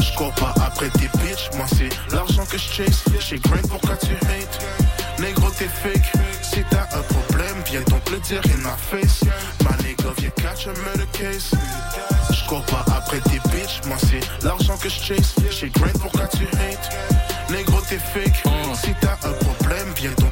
Je 0.00 0.16
cours 0.16 0.34
pas 0.34 0.52
après 0.66 0.90
des 0.98 1.08
bitches, 1.18 1.50
moi 1.56 1.66
c'est 1.68 1.90
l'argent 2.12 2.44
que 2.46 2.58
je 2.58 2.68
chase. 2.68 3.04
J'ai 3.20 3.38
grind 3.38 3.68
pour 3.68 3.80
tu 3.80 4.14
hate. 4.26 4.58
Négro, 5.20 5.50
t'es 5.50 5.68
fake. 5.68 6.12
Si 6.42 6.64
t'as 6.68 6.88
un 6.98 7.02
problème, 7.02 7.56
viens 7.66 7.82
donc 7.82 8.10
le 8.10 8.18
dire 8.18 8.40
in 8.46 8.58
my 8.58 8.76
face. 8.90 9.22
My 9.60 9.76
nigga, 9.84 10.12
viens 10.18 10.30
catch 10.30 10.66
a 10.66 10.72
murder 10.80 11.06
case. 11.12 11.52
Je 12.32 12.44
cours 12.48 12.64
pas 12.64 12.84
après 12.96 13.20
des 13.30 13.38
bitches, 13.50 13.82
moi 13.86 13.96
c'est 14.00 14.44
l'argent 14.44 14.76
que 14.78 14.88
je 14.88 14.98
chase. 14.98 15.34
J'ai 15.48 15.70
grind 15.70 15.96
pour 16.00 16.10
tu 16.10 16.44
hate. 16.58 16.90
Négro, 17.50 17.80
t'es 17.88 17.98
fake. 17.98 18.27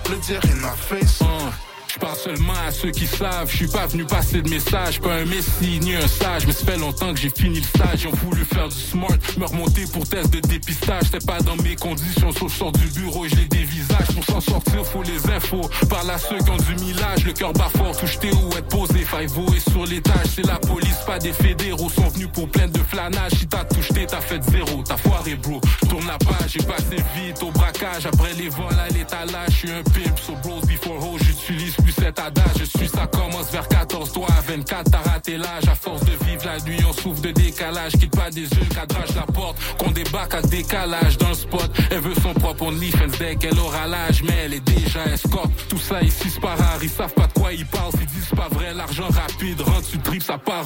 Le 0.09 0.17
dire 0.19 0.45
in 0.51 0.61
my 0.61 0.75
face. 0.77 1.66
Je 1.97 2.01
parle 2.01 2.17
seulement 2.17 2.53
à 2.69 2.71
ceux 2.71 2.91
qui 2.91 3.07
savent, 3.07 3.51
je 3.51 3.57
suis 3.57 3.69
pas 3.69 3.87
venu 3.87 4.05
passer 4.05 4.43
de 4.43 4.51
message, 4.51 5.01
pas 5.01 5.15
un 5.15 5.25
messie 5.25 5.81
ni 5.81 5.95
un 5.95 6.07
sage, 6.07 6.47
mais 6.47 6.53
ça 6.53 6.67
fait 6.67 6.77
longtemps 6.77 7.15
que 7.15 7.19
j'ai 7.19 7.31
fini 7.31 7.59
le 7.59 7.65
stage, 7.65 8.03
ils 8.03 8.09
ont 8.09 8.17
voulu 8.17 8.45
faire 8.45 8.69
du 8.69 8.75
smart, 8.75 9.17
me 9.39 9.47
remonter 9.47 9.85
pour 9.91 10.07
test 10.07 10.31
de 10.31 10.41
dépistage, 10.41 11.05
c'était 11.05 11.25
pas 11.25 11.39
dans 11.41 11.57
mes 11.63 11.75
conditions, 11.75 12.33
sauf 12.33 12.53
je 12.53 12.59
sors 12.59 12.73
du 12.73 12.87
bureau 12.89 13.25
et 13.25 13.31
je 13.31 13.37
les 13.37 13.47
dévisage, 13.47 14.09
pour 14.15 14.25
s'en 14.27 14.43
sortir 14.43 14.85
faut 14.85 15.03
les 15.05 15.31
infos, 15.31 15.71
parle 15.89 16.11
à 16.11 16.19
ceux 16.19 16.37
qui 16.37 16.51
ont 16.51 16.57
du 16.59 16.85
millage, 16.85 17.25
le 17.25 17.33
cœur 17.33 17.55
bat 17.55 17.71
fort, 17.75 17.97
touche 17.97 18.19
ou 18.25 18.59
être 18.59 18.69
posé, 18.69 18.99
Five-O 18.99 19.55
est 19.55 19.71
sur 19.71 19.87
l'étage, 19.87 20.27
c'est 20.35 20.47
la 20.47 20.59
police, 20.59 20.99
pas 21.07 21.19
des 21.19 21.33
fédéraux, 21.33 21.89
sont 21.89 22.09
venus 22.09 22.29
pour 22.31 22.47
plein 22.51 22.69
de 22.69 22.81
flanage, 22.81 23.33
si 23.39 23.47
t'as 23.47 23.65
touché 23.65 24.07
t'as 24.07 24.21
fait 24.21 24.43
zéro, 24.43 24.83
t'as 24.87 24.99
foiré 24.99 25.35
bro, 25.37 25.63
tourne 25.89 26.07
la 26.07 26.19
page, 26.19 26.59
j'ai 26.59 26.63
passé 26.63 26.97
vite 27.17 27.43
au 27.43 27.51
braquage, 27.53 28.05
après 28.05 28.35
les 28.35 28.51
vols 28.51 28.79
à 28.79 28.89
l'étalage, 28.89 29.49
je 29.49 29.55
suis 29.55 29.71
un 29.71 29.83
pimp, 29.83 30.19
so 30.19 30.35
bros 30.43 30.61
before 30.67 31.03
hoes, 31.03 31.19
j'utilise 31.25 31.75
cet 32.07 32.21
adage, 32.21 32.59
je 32.61 32.65
suis 32.79 32.89
ça 32.89 33.09
commence 33.09 33.51
vers 33.51 33.67
14, 33.67 34.13
toi 34.13 34.29
à 34.39 34.41
24, 34.41 34.91
t'as 34.93 35.11
raté 35.11 35.37
l'âge, 35.37 35.67
à 35.69 35.75
force 35.75 36.05
de 36.05 36.13
vivre 36.25 36.45
la 36.45 36.61
nuit, 36.61 36.79
on 36.89 36.93
souffre 36.93 37.21
de 37.21 37.33
décalage, 37.33 37.93
quitte 37.95 38.15
pas 38.15 38.31
des 38.31 38.43
yeux, 38.43 38.67
cadrage 38.73 39.13
la 39.17 39.23
porte, 39.23 39.57
qu'on 39.77 39.91
débarque 39.91 40.35
à 40.35 40.43
décalage 40.43 41.19
dans 41.19 41.31
le 41.31 41.35
spot, 41.35 41.69
elle 41.91 41.99
veut 41.99 42.15
son 42.23 42.33
propre 42.33 42.63
OnlyFans 42.63 43.19
dès 43.19 43.35
qu'elle 43.35 43.59
aura 43.59 43.89
l'âge, 43.89 44.23
mais 44.23 44.37
elle 44.45 44.55
est 44.55 44.61
déjà 44.61 45.05
escorte, 45.07 45.51
tout 45.69 45.79
ça 45.79 46.01
ici 46.01 46.31
c'est 46.31 46.41
pas 46.41 46.55
rare, 46.55 46.79
ils 46.81 46.91
savent 46.91 47.13
pas 47.13 47.27
de 47.27 47.33
quoi 47.33 47.53
ils 47.53 47.67
parlent, 47.67 47.91
s'ils 47.91 48.07
disent 48.07 48.37
pas 48.37 48.49
vrai, 48.53 48.73
l'argent 48.73 49.09
rapide, 49.09 49.61
rentre 49.63 49.91
tu 49.91 49.99
tripes, 49.99 50.23
ça 50.23 50.39
part, 50.39 50.65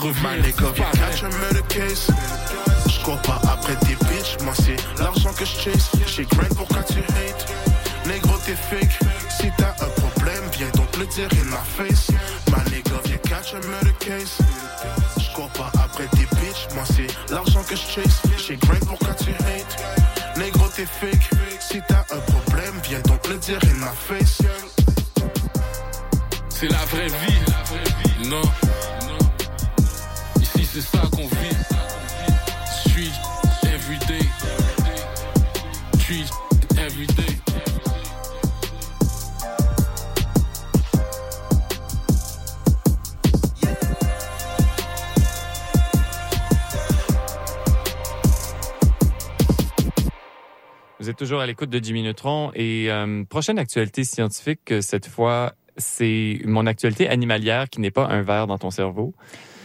case. 1.70 2.08
Je 2.86 3.04
cours 3.04 3.22
pas 3.22 3.40
après 3.50 3.76
des 3.86 3.94
bitches, 3.94 4.36
moi 4.44 4.52
c'est 4.54 4.76
l'argent 5.00 5.32
que 5.32 5.46
je 5.46 5.70
chase. 5.70 5.90
J'ai 6.06 6.24
grind 6.24 6.54
pour 6.54 6.68
quand 6.68 6.84
tu 6.86 6.98
hate. 6.98 7.46
Négro, 8.06 8.34
t'es 8.44 8.56
fake. 8.56 8.98
Si 9.28 9.50
t'as 9.56 9.74
un 9.84 9.99
le 11.00 11.06
dire 11.06 11.28
in 11.32 11.48
my 11.48 11.56
face. 11.76 12.10
My 12.50 12.62
nigga, 12.70 13.00
viens 13.04 13.18
catch 13.22 13.54
a 13.54 13.60
murder 13.66 13.94
case. 13.98 14.38
Je 15.18 15.58
pas 15.58 15.72
après 15.82 16.06
des 16.12 16.26
bitches, 16.36 16.68
moi 16.74 16.84
c'est 16.84 17.32
l'argent 17.32 17.62
que 17.62 17.74
je 17.74 17.86
chase. 17.94 18.20
J'ai 18.36 18.56
grind 18.56 18.84
pour 18.86 18.98
quand 18.98 19.14
tu 19.14 19.30
hate. 19.30 20.36
Négro, 20.36 20.66
t'es 20.76 20.86
fake. 20.86 21.30
Si 21.60 21.80
t'as 21.88 22.04
un 22.14 22.20
problème, 22.20 22.74
viens 22.84 23.00
donc 23.00 23.26
le 23.28 23.36
dire 23.38 23.58
in 23.64 23.78
my 23.78 23.94
face. 24.08 24.42
C'est 26.48 26.68
la 26.68 26.84
vraie 26.86 27.06
vie. 27.06 28.28
Non. 28.28 28.42
Ici, 30.40 30.68
c'est 30.72 30.82
ça 30.82 31.02
qu'on 31.10 31.26
Vous 51.00 51.08
êtes 51.08 51.16
toujours 51.16 51.40
à 51.40 51.46
l'écoute 51.46 51.70
de 51.70 51.82
Jimmy 51.82 52.02
Neutron 52.02 52.50
et 52.54 52.86
euh, 52.90 53.24
prochaine 53.24 53.58
actualité 53.58 54.04
scientifique, 54.04 54.70
euh, 54.70 54.80
cette 54.82 55.06
fois, 55.06 55.54
c'est 55.78 56.40
mon 56.44 56.66
actualité 56.66 57.08
animalière 57.08 57.70
qui 57.70 57.80
n'est 57.80 57.90
pas 57.90 58.06
un 58.06 58.20
verre 58.22 58.46
dans 58.46 58.58
ton 58.58 58.70
cerveau. 58.70 59.14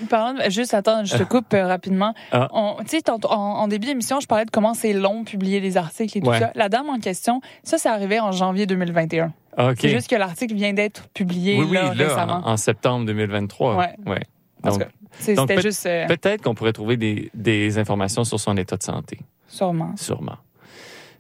De- 0.09 0.49
juste, 0.49 0.73
attends, 0.73 1.03
je 1.03 1.17
te 1.17 1.23
coupe 1.29 1.53
euh, 1.53 1.67
rapidement. 1.67 2.13
Ah. 2.31 2.47
Tu 2.87 2.97
sais, 2.99 3.09
en, 3.09 3.19
en 3.25 3.67
début 3.67 3.87
d'émission, 3.87 4.19
je 4.21 4.27
parlais 4.27 4.45
de 4.45 4.51
comment 4.51 4.73
c'est 4.73 4.93
long 4.93 5.21
de 5.23 5.25
publier 5.29 5.59
les 5.59 5.75
articles 5.75 6.17
et 6.17 6.21
tout 6.21 6.27
Ouais. 6.29 6.39
ça. 6.39 6.51
La 6.55 6.69
dame 6.69 6.87
en 6.89 6.99
question, 6.99 7.41
ça, 7.63 7.77
c'est 7.77 7.89
arrivé 7.89 8.19
en 8.21 8.31
janvier 8.31 8.65
2021. 8.65 9.33
OK. 9.57 9.75
C'est 9.79 9.89
juste 9.89 10.09
que 10.09 10.15
l'article 10.15 10.53
vient 10.55 10.73
d'être 10.73 11.07
publié 11.09 11.57
oui, 11.59 11.65
oui, 11.69 11.73
là, 11.75 11.89
récemment. 11.91 12.41
en, 12.45 12.51
en 12.51 12.57
septembre 12.57 13.05
2023. 13.07 13.75
Ouais. 13.75 13.95
ouais. 14.05 14.21
Donc, 14.63 14.79
donc 14.79 14.87
C'était 15.19 15.55
peut- 15.55 15.61
juste 15.61 15.85
euh, 15.85 16.07
peut-être 16.07 16.41
qu'on 16.41 16.55
pourrait 16.55 16.73
trouver 16.73 16.95
des, 16.97 17.29
des 17.33 17.77
informations 17.77 18.23
sur 18.23 18.39
son 18.39 18.55
état 18.57 18.77
de 18.77 18.83
santé. 18.83 19.19
sûrement. 19.49 19.93
Sûrement. 19.97 20.37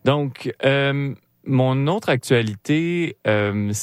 Donc, 0.05 0.53
euh, 0.63 1.15
mon 1.45 1.87
autre 1.87 2.09
actualité, 2.09 3.17
euh, 3.25 3.73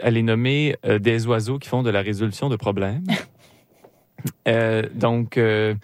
elle 0.00 0.16
est 0.16 0.22
nommée 0.22 0.74
euh, 0.84 0.98
des 0.98 1.26
oiseaux 1.28 1.60
qui 1.60 1.68
font 1.68 1.84
de 1.84 1.90
la 1.90 2.02
résolution 2.02 2.48
de 2.50 2.56
problèmes. 2.56 3.04
Euh, 4.48 4.82
donc, 4.96 5.38
euh, 5.38 5.76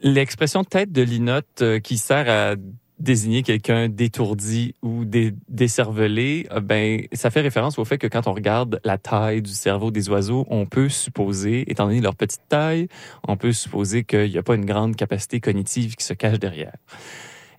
l'expression 0.00 0.64
tête 0.64 0.90
de 0.90 1.02
linotte 1.02 1.62
qui 1.84 1.98
sert 1.98 2.30
à 2.30 2.56
désigner 2.98 3.42
quelqu'un 3.42 3.90
d'étourdi 3.90 4.74
ou 4.80 5.04
dé- 5.04 5.34
décervelé, 5.50 6.48
ben, 6.62 7.02
ça 7.12 7.30
fait 7.30 7.42
référence 7.42 7.78
au 7.78 7.84
fait 7.84 7.98
que 7.98 8.06
quand 8.06 8.26
on 8.26 8.32
regarde 8.32 8.80
la 8.84 8.96
taille 8.96 9.42
du 9.42 9.50
cerveau 9.50 9.90
des 9.90 10.08
oiseaux, 10.08 10.46
on 10.48 10.64
peut 10.64 10.88
supposer, 10.88 11.70
étant 11.70 11.88
donné 11.88 12.00
leur 12.00 12.16
petite 12.16 12.48
taille, 12.48 12.88
on 13.28 13.36
peut 13.36 13.52
supposer 13.52 14.04
qu'il 14.04 14.30
n'y 14.30 14.38
a 14.38 14.42
pas 14.42 14.54
une 14.54 14.64
grande 14.64 14.96
capacité 14.96 15.40
cognitive 15.40 15.96
qui 15.96 16.06
se 16.06 16.14
cache 16.14 16.38
derrière. 16.38 16.76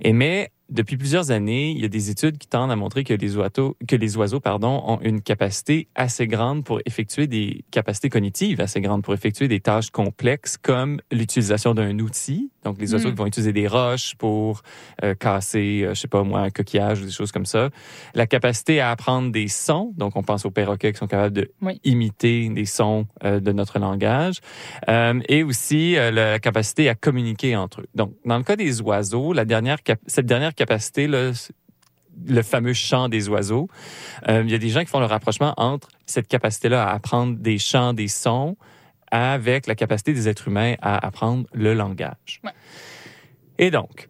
Et 0.04 0.14
mais 0.14 0.52
depuis 0.72 0.96
plusieurs 0.96 1.32
années, 1.32 1.72
il 1.72 1.80
y 1.80 1.86
a 1.86 1.90
des 1.90 2.10
études 2.10 2.38
qui 2.38 2.48
tendent 2.48 2.72
à 2.72 2.78
montrer 2.78 3.04
que 3.04 3.14
les 3.14 3.36
oiseaux, 3.36 3.76
que 3.88 3.96
les 3.98 4.16
oiseaux 4.16 4.40
pardon, 4.40 4.82
ont 4.88 5.00
une 5.02 5.22
capacité 5.22 5.90
assez 5.96 6.28
grande 6.28 6.64
pour 6.64 6.80
effectuer 6.86 7.28
des 7.28 7.66
capacités 7.72 8.10
cognitives 8.10 8.62
assez 8.62 8.80
grandes 8.80 9.04
pour 9.04 9.14
effectuer 9.14 9.50
des 9.50 9.60
tâches 9.60 9.90
complexes 9.90 10.58
comme 10.58 11.02
l'utilisation 11.12 11.74
d'un 11.74 12.00
outil. 12.00 12.52
Donc 12.64 12.80
les 12.80 12.94
oiseaux 12.94 13.08
Mm. 13.10 13.12
qui 13.12 13.18
vont 13.18 13.26
utiliser 13.26 13.54
des 13.54 13.68
roches 13.68 14.16
pour 14.16 14.62
euh, 15.04 15.16
casser, 15.16 15.82
euh, 15.84 15.94
je 15.96 16.00
sais 16.02 16.08
pas 16.08 16.24
moi, 16.24 16.42
un 16.42 16.50
coquillage 16.52 17.02
ou 17.02 17.06
des 17.06 17.12
choses 17.12 17.32
comme 17.32 17.46
ça. 17.46 17.70
La 18.14 18.28
capacité 18.28 18.80
à 18.80 18.92
apprendre 18.92 19.32
des 19.32 19.48
sons. 19.48 19.94
Donc 19.98 20.16
on 20.16 20.24
pense 20.24 20.46
aux 20.46 20.52
perroquets 20.52 20.92
qui 20.94 21.00
sont 21.00 21.08
capables 21.08 21.36
de 21.36 21.52
Oui. 21.62 21.80
imiter 21.84 22.50
des 22.50 22.66
sons 22.66 23.08
euh, 23.24 23.40
de 23.40 23.52
notre 23.52 23.80
langage. 23.80 24.40
Euh, 24.90 25.20
et 25.28 25.44
aussi 25.44 25.98
euh, 25.98 26.12
la 26.12 26.40
capacité 26.40 26.88
à 26.90 26.96
communiquer 26.96 27.56
entre 27.56 27.82
eux. 27.82 27.88
Donc, 27.96 28.14
dans 28.26 28.38
le 28.38 28.44
cas 28.44 28.56
des 28.56 28.82
oiseaux, 28.82 29.34
la 29.34 29.46
dernière 29.46 29.82
cap- 29.84 30.00
cette 30.06 30.26
dernière 30.28 30.54
capacité, 30.54 31.08
là, 31.08 31.32
le 32.28 32.42
fameux 32.44 32.74
chant 32.74 33.10
des 33.10 33.30
oiseaux, 33.30 33.68
euh, 34.28 34.44
il 34.46 34.52
y 34.52 34.54
a 34.56 34.58
des 34.58 34.70
gens 34.70 34.82
qui 34.82 34.88
font 34.88 35.00
le 35.00 35.06
rapprochement 35.06 35.54
entre 35.58 35.88
cette 36.06 36.28
capacité-là 36.28 36.84
à 36.88 36.94
apprendre 36.94 37.38
des 37.38 37.58
chants, 37.58 37.94
des 37.94 38.08
sons, 38.10 38.58
avec 39.12 39.68
la 39.68 39.76
capacité 39.76 40.14
des 40.14 40.28
êtres 40.28 40.48
humains 40.48 40.76
à 40.82 41.06
apprendre 41.06 41.46
le 41.54 41.74
langage. 41.74 42.42
Ouais. 42.44 42.52
Et 43.60 43.70
donc, 43.70 44.10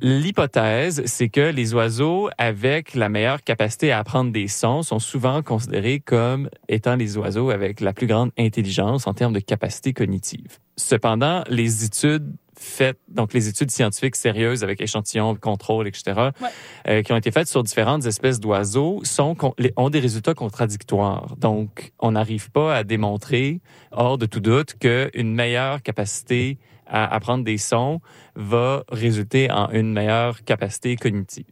L'hypothèse, 0.00 1.02
c'est 1.06 1.28
que 1.28 1.40
les 1.40 1.72
oiseaux 1.72 2.28
avec 2.36 2.94
la 2.94 3.08
meilleure 3.08 3.42
capacité 3.42 3.92
à 3.92 4.00
apprendre 4.00 4.32
des 4.32 4.48
sons 4.48 4.82
sont 4.82 4.98
souvent 4.98 5.42
considérés 5.42 6.00
comme 6.00 6.50
étant 6.68 6.96
les 6.96 7.16
oiseaux 7.16 7.50
avec 7.50 7.80
la 7.80 7.92
plus 7.92 8.06
grande 8.06 8.30
intelligence 8.38 9.06
en 9.06 9.14
termes 9.14 9.32
de 9.32 9.40
capacité 9.40 9.92
cognitive. 9.92 10.58
Cependant, 10.76 11.42
les 11.48 11.84
études 11.84 12.34
faites, 12.58 12.98
donc 13.08 13.32
les 13.32 13.48
études 13.48 13.70
scientifiques 13.70 14.16
sérieuses 14.16 14.62
avec 14.62 14.80
échantillons, 14.80 15.34
contrôle, 15.36 15.86
etc., 15.88 16.30
Ouais. 16.40 16.48
euh, 16.88 17.02
qui 17.02 17.12
ont 17.12 17.16
été 17.16 17.30
faites 17.30 17.48
sur 17.48 17.62
différentes 17.62 18.06
espèces 18.06 18.40
d'oiseaux, 18.40 19.00
sont 19.04 19.36
ont 19.76 19.90
des 19.90 20.00
résultats 20.00 20.34
contradictoires. 20.34 21.36
Donc, 21.38 21.92
on 22.00 22.12
n'arrive 22.12 22.50
pas 22.50 22.76
à 22.76 22.84
démontrer, 22.84 23.60
hors 23.92 24.18
de 24.18 24.26
tout 24.26 24.40
doute, 24.40 24.74
qu'une 24.78 25.34
meilleure 25.34 25.82
capacité 25.82 26.58
à 26.86 27.14
apprendre 27.14 27.44
des 27.44 27.58
sons 27.58 28.00
va 28.36 28.84
résulter 28.90 29.50
en 29.50 29.70
une 29.70 29.92
meilleure 29.92 30.44
capacité 30.44 30.96
cognitive. 30.96 31.46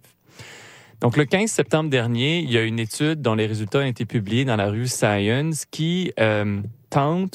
Donc, 1.00 1.16
le 1.16 1.24
15 1.24 1.50
septembre 1.50 1.90
dernier, 1.90 2.38
il 2.40 2.52
y 2.52 2.56
a 2.58 2.62
une 2.62 2.78
étude 2.78 3.20
dont 3.22 3.34
les 3.34 3.46
résultats 3.46 3.80
ont 3.80 3.86
été 3.86 4.04
publiés 4.04 4.44
dans 4.44 4.54
la 4.56 4.66
revue 4.66 4.86
Science 4.86 5.64
qui 5.68 6.12
euh, 6.20 6.60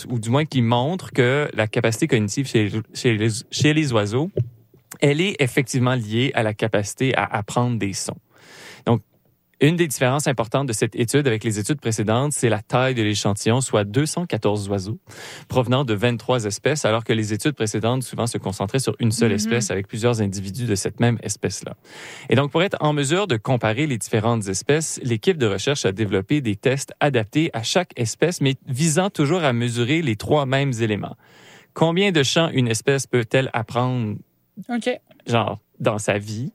ou 0.10 0.20
du 0.20 0.30
moins 0.30 0.46
qui 0.46 0.62
montre 0.62 1.12
que 1.12 1.50
la 1.54 1.68
capacité 1.68 2.08
cognitive 2.08 2.48
chez, 2.48 2.72
chez, 2.94 3.18
les, 3.18 3.30
chez 3.52 3.74
les 3.74 3.92
oiseaux, 3.92 4.30
elle 5.02 5.22
est 5.22 5.36
effectivement 5.40 5.96
liée 5.96 6.32
à 6.34 6.44
la 6.44 6.54
capacité 6.54 7.16
à 7.16 7.24
apprendre 7.24 7.78
des 7.78 7.94
sons. 7.94 8.18
Une 9.60 9.76
des 9.76 9.88
différences 9.88 10.28
importantes 10.28 10.68
de 10.68 10.74
cette 10.74 10.96
étude 10.96 11.28
avec 11.28 11.44
les 11.44 11.58
études 11.58 11.82
précédentes, 11.82 12.32
c'est 12.32 12.48
la 12.50 12.62
taille 12.62 12.94
de 12.94 13.02
l'échantillon, 13.02 13.60
soit 13.60 13.86
214 13.86 14.70
oiseaux 14.70 15.00
provenant 15.48 15.84
de 15.84 15.96
23 15.96 16.46
espèces, 16.46 16.86
alors 16.86 17.04
que 17.04 17.12
les 17.12 17.34
études 17.34 17.54
précédentes 17.56 18.04
souvent 18.04 18.28
se 18.28 18.38
concentraient 18.38 18.78
sur 18.78 18.96
une 19.00 19.12
seule 19.12 19.30
Mhm. 19.30 19.36
espèce 19.36 19.72
avec 19.72 19.88
plusieurs 19.88 20.22
individus 20.22 20.66
de 20.66 20.76
cette 20.76 21.00
même 21.00 21.18
espèce-là. 21.24 21.76
Et 22.30 22.36
donc, 22.36 22.52
pour 22.52 22.62
être 22.62 22.78
en 22.82 22.94
mesure 22.94 23.26
de 23.26 23.36
comparer 23.36 23.88
les 23.88 23.98
différentes 23.98 24.48
espèces, 24.48 25.00
l'équipe 25.02 25.38
de 25.40 25.48
recherche 25.48 25.86
a 25.86 25.92
développé 25.92 26.40
des 26.42 26.56
tests 26.56 26.94
adaptés 27.00 27.50
à 27.54 27.64
chaque 27.64 27.94
espèce, 27.96 28.42
mais 28.42 28.56
visant 28.68 29.10
toujours 29.10 29.44
à 29.44 29.54
mesurer 29.54 30.04
les 30.04 30.16
trois 30.18 30.46
mêmes 30.46 30.74
éléments. 30.82 31.16
Combien 31.74 32.12
de 32.12 32.22
chants 32.22 32.50
une 32.54 32.68
espèce 32.68 33.08
peut-elle 33.08 33.50
apprendre 33.54 34.18
OK. 34.70 34.90
genre 35.26 35.58
dans 35.80 35.98
sa 35.98 36.20
vie? 36.20 36.52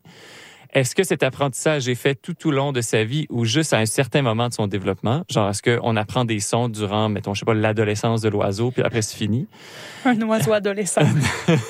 Est-ce 0.72 0.94
que 0.94 1.04
cet 1.04 1.22
apprentissage 1.22 1.86
est 1.88 1.94
fait 1.94 2.14
tout 2.14 2.48
au 2.48 2.50
long 2.50 2.72
de 2.72 2.80
sa 2.80 3.04
vie 3.04 3.26
ou 3.28 3.44
juste 3.44 3.74
à 3.74 3.78
un 3.78 3.84
certain 3.84 4.22
moment 4.22 4.48
de 4.48 4.54
son 4.54 4.66
développement? 4.66 5.22
Genre, 5.30 5.50
est-ce 5.50 5.62
qu'on 5.62 5.96
apprend 5.96 6.24
des 6.24 6.40
sons 6.40 6.70
durant, 6.70 7.10
mettons, 7.10 7.34
je 7.34 7.40
sais 7.40 7.44
pas, 7.44 7.52
l'adolescence 7.52 8.22
de 8.22 8.30
l'oiseau, 8.30 8.70
puis 8.70 8.82
après 8.82 9.02
c'est 9.02 9.16
fini? 9.16 9.46
Un 10.06 10.20
oiseau 10.22 10.54
adolescent. 10.54 11.02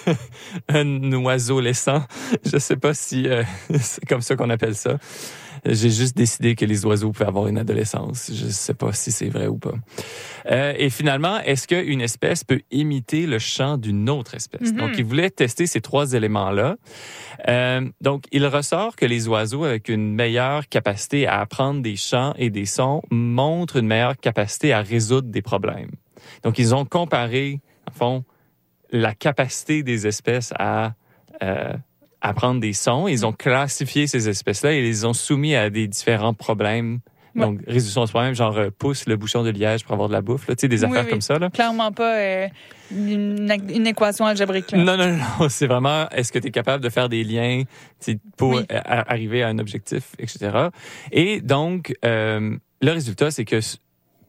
Un 0.69 1.13
oiseau 1.15 1.61
laissant. 1.61 2.05
Je 2.45 2.59
sais 2.59 2.77
pas 2.77 2.95
si 2.95 3.27
euh, 3.27 3.43
c'est 3.81 4.05
comme 4.07 4.21
ça 4.21 4.37
qu'on 4.37 4.51
appelle 4.51 4.77
ça. 4.77 4.99
J'ai 5.65 5.91
juste 5.91 6.17
décidé 6.17 6.57
que 6.57 6.65
les 6.65 6.85
oiseaux 6.85 7.13
pouvaient 7.13 7.29
avoir 7.29 7.47
une 7.47 7.57
adolescence. 7.57 8.33
Je 8.35 8.47
sais 8.49 8.75
pas 8.75 8.93
si 8.93 9.13
c'est 9.13 9.29
vrai 9.29 9.47
ou 9.47 9.59
pas. 9.59 9.75
Euh, 10.51 10.75
et 10.77 10.91
finalement, 10.91 11.39
est-ce 11.39 11.69
qu'une 11.69 12.01
espèce 12.01 12.43
peut 12.43 12.63
imiter 12.73 13.27
le 13.27 13.39
chant 13.39 13.77
d'une 13.77 14.11
autre 14.11 14.35
espèce? 14.35 14.73
Mhm. 14.73 14.79
Donc, 14.79 14.91
ils 14.99 15.05
voulaient 15.05 15.31
tester 15.31 15.67
ces 15.67 15.81
trois 15.81 16.15
éléments-là. 16.15 16.77
Euh, 17.49 17.89
donc, 18.01 18.25
il 18.33 18.45
ressort 18.47 18.97
que 18.97 19.07
les 19.07 19.29
oiseaux 19.29 19.63
avec 19.63 19.89
une 19.89 20.13
meilleure 20.13 20.69
capacité 20.69 21.29
à 21.29 21.39
apprendre 21.41 21.81
des 21.81 21.95
chants 21.95 22.35
et 22.37 22.51
des 22.51 22.67
sons 22.67 23.03
montrent 23.13 23.77
une 23.77 23.87
meilleure 23.87 24.17
capacité 24.17 24.73
à 24.73 24.83
résoudre 24.83 25.29
des 25.29 25.43
problèmes. 25.43 25.93
Donc, 26.43 26.59
ils 26.59 26.75
ont 26.75 26.85
comparé, 26.85 27.61
en 27.89 27.93
fond, 27.93 28.25
la 28.91 29.15
capacité 29.15 29.85
des 29.85 30.09
espèces 30.09 30.53
à 30.59 30.95
euh, 31.43 31.73
apprendre 32.23 32.61
des 32.61 32.73
sons. 32.73 33.09
Ils 33.09 33.27
ont 33.27 33.33
classifié 33.33 34.07
ces 34.07 34.29
espèces-là 34.29 34.73
et 34.73 34.81
les 34.81 35.05
ont 35.05 35.13
soumis 35.13 35.55
à 35.55 35.69
des 35.71 35.89
différents 35.89 36.35
problèmes. 36.35 37.01
Ouais. 37.35 37.41
Donc, 37.43 37.61
résolution 37.67 38.03
de 38.03 38.07
ce 38.07 38.13
problème, 38.13 38.35
genre 38.35 38.57
euh, 38.59 38.69
pousse 38.71 39.07
le 39.07 39.17
bouchon 39.17 39.43
de 39.43 39.49
liège 39.51 39.85
pour 39.85 39.95
avoir 39.95 40.09
de 40.09 40.13
la 40.13 40.21
bouffe, 40.21 40.47
là, 40.49 40.55
tu 40.55 40.61
sais, 40.63 40.69
des 40.69 40.85
Oui, 40.85 40.91
affaires 40.91 41.05
oui. 41.05 41.11
comme 41.11 41.23
ça. 41.23 41.39
Là. 41.39 41.49
Clairement 41.49 41.91
pas 41.91 42.19
euh, 42.19 42.49
une, 42.91 43.51
une 43.71 43.87
équation 43.87 44.27
algébrique. 44.27 44.71
là. 44.73 44.79
Non, 44.85 44.97
non, 44.99 45.17
non, 45.41 45.49
c'est 45.49 45.67
vraiment, 45.67 46.09
est-ce 46.11 46.31
que 46.31 46.39
tu 46.39 46.49
es 46.49 46.51
capable 46.51 46.85
de 46.85 46.91
faire 46.91 47.09
des 47.09 47.25
liens 47.25 47.63
pour 48.37 48.51
Oui. 48.51 48.67
euh, 48.71 48.81
arriver 48.85 49.43
à 49.43 49.49
un 49.49 49.59
objectif, 49.59 50.11
etc. 50.19 50.69
Et 51.11 51.41
donc, 51.41 51.95
euh, 52.05 52.55
le 52.83 52.91
résultat, 52.91 53.31
c'est 53.31 53.47
que 53.47 53.61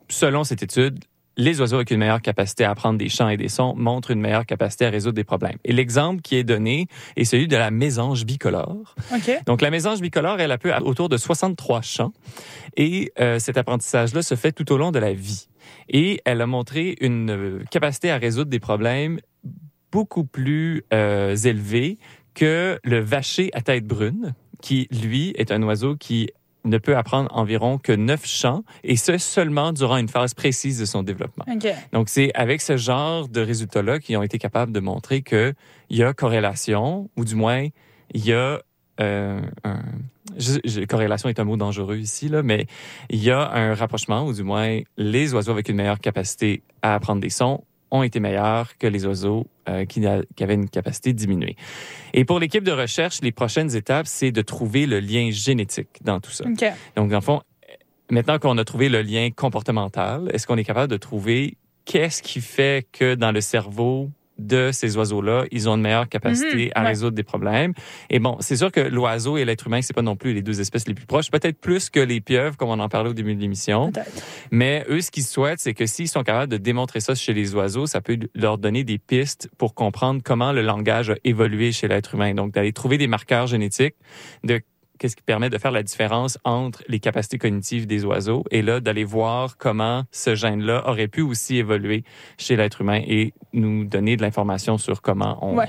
selon 0.07 0.45
cette 0.45 0.63
étude, 0.63 0.99
les 1.37 1.59
oiseaux 1.59 1.77
avec 1.77 1.91
une 1.91 1.97
meilleure 1.97 2.21
capacité 2.21 2.63
à 2.63 2.71
apprendre 2.71 2.97
des 2.99 3.09
chants 3.09 3.29
et 3.29 3.37
des 3.37 3.49
sons 3.49 3.73
montrent 3.75 4.11
une 4.11 4.21
meilleure 4.21 4.45
capacité 4.45 4.85
à 4.85 4.89
résoudre 4.89 5.15
des 5.15 5.23
problèmes. 5.23 5.57
Et 5.63 5.73
l'exemple 5.73 6.21
qui 6.21 6.35
est 6.35 6.43
donné 6.43 6.87
est 7.15 7.25
celui 7.25 7.47
de 7.47 7.57
la 7.57 7.71
mésange 7.71 8.25
bicolore. 8.25 8.95
OK. 9.13 9.43
Donc, 9.45 9.61
la 9.61 9.71
mésange 9.71 10.01
bicolore, 10.01 10.39
elle 10.39 10.51
a 10.51 10.57
peu 10.57 10.73
autour 10.81 11.09
de 11.09 11.17
63 11.17 11.81
chants. 11.81 12.13
Et 12.77 13.11
euh, 13.19 13.39
cet 13.39 13.57
apprentissage-là 13.57 14.21
se 14.21 14.35
fait 14.35 14.51
tout 14.51 14.71
au 14.71 14.77
long 14.77 14.91
de 14.91 14.99
la 14.99 15.13
vie. 15.13 15.47
Et 15.89 16.21
elle 16.25 16.41
a 16.41 16.47
montré 16.47 16.95
une 17.01 17.31
euh, 17.31 17.63
capacité 17.71 18.11
à 18.11 18.17
résoudre 18.17 18.49
des 18.49 18.59
problèmes 18.59 19.19
beaucoup 19.91 20.23
plus 20.23 20.83
euh, 20.93 21.35
élevée 21.35 21.97
que 22.33 22.79
le 22.83 22.99
vacher 22.99 23.51
à 23.53 23.61
tête 23.61 23.85
brune, 23.85 24.33
qui, 24.61 24.87
lui, 24.91 25.33
est 25.37 25.51
un 25.51 25.61
oiseau 25.63 25.95
qui 25.95 26.29
ne 26.65 26.77
peut 26.77 26.95
apprendre 26.95 27.29
environ 27.35 27.77
que 27.77 27.91
neuf 27.91 28.25
chants, 28.25 28.63
et 28.83 28.95
ce 28.95 29.17
seulement 29.17 29.73
durant 29.73 29.97
une 29.97 30.07
phase 30.07 30.33
précise 30.33 30.79
de 30.79 30.85
son 30.85 31.03
développement. 31.03 31.45
OK. 31.51 31.67
Donc, 31.91 32.09
c'est 32.09 32.31
avec 32.35 32.61
ce 32.61 32.77
genre 32.77 33.27
de 33.27 33.41
résultats-là 33.41 33.99
qu'ils 33.99 34.15
ont 34.17 34.23
été 34.23 34.37
capables 34.37 34.71
de 34.71 34.79
montrer 34.79 35.21
qu'il 35.21 35.55
y 35.89 36.03
a 36.03 36.13
corrélation, 36.13 37.09
ou 37.17 37.25
du 37.25 37.35
moins, 37.35 37.67
il 38.13 38.25
y 38.25 38.33
a 38.33 38.61
euh, 39.01 39.41
un... 39.63 39.79
je- 40.37 40.59
je- 40.63 40.81
corrélation 40.85 41.27
est 41.27 41.39
un 41.39 41.43
mot 41.43 41.57
dangereux 41.57 41.97
ici, 41.97 42.29
là, 42.29 42.43
mais 42.43 42.67
il 43.09 43.21
y 43.23 43.31
a 43.31 43.51
un 43.51 43.73
rapprochement, 43.73 44.25
ou 44.25 44.33
du 44.33 44.43
moins, 44.43 44.79
les 44.97 45.33
oiseaux 45.33 45.51
avec 45.51 45.67
une 45.69 45.77
meilleure 45.77 45.99
capacité 45.99 46.61
à 46.81 46.93
apprendre 46.95 47.19
des 47.21 47.29
sons 47.31 47.63
ont 47.93 48.03
été 48.03 48.19
meilleurs 48.19 48.77
que 48.77 48.87
les 48.87 49.05
oiseaux 49.05 49.45
euh, 49.69 49.85
qui, 49.85 50.05
a- 50.05 50.23
qui 50.35 50.43
avaient 50.43 50.55
une 50.55 50.67
capacité 50.69 51.13
diminuée. 51.13 51.55
Et 52.13 52.25
pour 52.25 52.39
l'équipe 52.39 52.63
de 52.65 52.71
recherche, 52.71 53.21
les 53.21 53.31
prochaines 53.31 53.73
étapes, 53.75 54.07
c'est 54.07 54.31
de 54.31 54.41
trouver 54.41 54.85
le 54.87 54.99
lien 54.99 55.29
génétique 55.31 55.99
dans 56.03 56.19
tout 56.19 56.31
ça. 56.31 56.43
Donc, 56.97 57.09
dans 57.09 57.17
le 57.17 57.21
fond, 57.21 57.41
maintenant 58.09 58.39
qu'on 58.39 58.57
a 58.57 58.65
trouvé 58.65 58.89
le 58.89 59.01
lien 59.03 59.29
comportemental, 59.35 60.29
est-ce 60.33 60.47
qu'on 60.47 60.57
est 60.57 60.63
capable 60.65 60.89
de 60.91 60.97
trouver 60.97 61.55
qu'est-ce 61.85 62.21
qui 62.23 62.41
fait 62.41 62.87
que 62.91 63.13
dans 63.15 63.31
le 63.31 63.41
cerveau 63.41 64.09
de 64.47 64.71
ces 64.71 64.97
oiseaux-là, 64.97 65.45
ils 65.51 65.69
ont 65.69 65.75
une 65.75 65.81
meilleure 65.81 66.09
capacité 66.09 66.65
Mhm, 66.65 66.71
à 66.75 66.81
ouais. 66.81 66.87
résoudre 66.89 67.15
des 67.15 67.23
problèmes. 67.23 67.73
Et 68.09 68.19
bon, 68.19 68.37
c'est 68.39 68.55
sûr 68.57 68.71
que 68.71 68.79
l'oiseau 68.79 69.37
et 69.37 69.45
l'être 69.45 69.67
humain, 69.67 69.81
c'est 69.81 69.93
pas 69.93 70.01
non 70.01 70.15
plus 70.15 70.33
les 70.33 70.41
deux 70.41 70.59
espèces 70.61 70.87
les 70.87 70.93
plus 70.93 71.05
proches, 71.05 71.31
peut-être 71.31 71.59
plus 71.59 71.89
que 71.89 71.99
les 71.99 72.21
pieuvres, 72.21 72.57
comme 72.57 72.69
on 72.69 72.79
en 72.79 72.89
parlait 72.89 73.09
au 73.09 73.13
début 73.13 73.35
de 73.35 73.41
l'émission. 73.41 73.91
Mais 74.51 74.85
eux, 74.89 75.01
ce 75.01 75.11
qu'ils 75.11 75.23
souhaitent, 75.23 75.59
c'est 75.59 75.73
que 75.73 75.85
s'ils 75.85 76.07
sont 76.07 76.23
capables 76.23 76.51
de 76.51 76.57
démontrer 76.57 76.99
ça 76.99 77.15
chez 77.15 77.33
les 77.33 77.55
oiseaux, 77.55 77.85
ça 77.85 78.01
peut 78.01 78.17
leur 78.35 78.57
donner 78.57 78.83
des 78.83 78.97
pistes 78.97 79.49
pour 79.57 79.73
comprendre 79.73 80.21
comment 80.23 80.51
le 80.51 80.61
langage 80.61 81.09
a 81.09 81.15
évolué 81.23 81.71
chez 81.71 81.87
l'être 81.87 82.15
humain. 82.15 82.33
Donc, 82.33 82.51
d'aller 82.53 82.73
trouver 82.73 82.97
des 82.97 83.07
marqueurs 83.07 83.47
génétiques 83.47 83.95
de 84.43 84.61
qu'est-ce 85.03 85.17
qui 85.17 85.21
permet 85.23 85.49
de 85.49 85.57
faire 85.57 85.71
la 85.71 85.83
différence 85.83 86.37
entre 86.45 86.81
les 86.87 87.01
capacités 87.01 87.37
cognitives 87.37 87.87
des 87.87 88.05
oiseaux 88.05 88.45
et 88.51 88.61
là, 88.61 88.79
d'aller 88.79 89.03
voir 89.03 89.57
comment 89.57 90.05
ce 90.11 90.33
gène-là 90.33 90.87
aurait 90.87 91.09
pu 91.09 91.19
aussi 91.19 91.57
évoluer 91.57 92.05
chez 92.37 92.55
l'être 92.55 92.79
humain 92.79 93.01
et 93.05 93.33
nous 93.51 93.83
donner 93.83 94.15
de 94.15 94.21
l'information 94.21 94.77
sur 94.77 95.01
comment 95.01 95.39
on, 95.41 95.57
Ouais. 95.57 95.67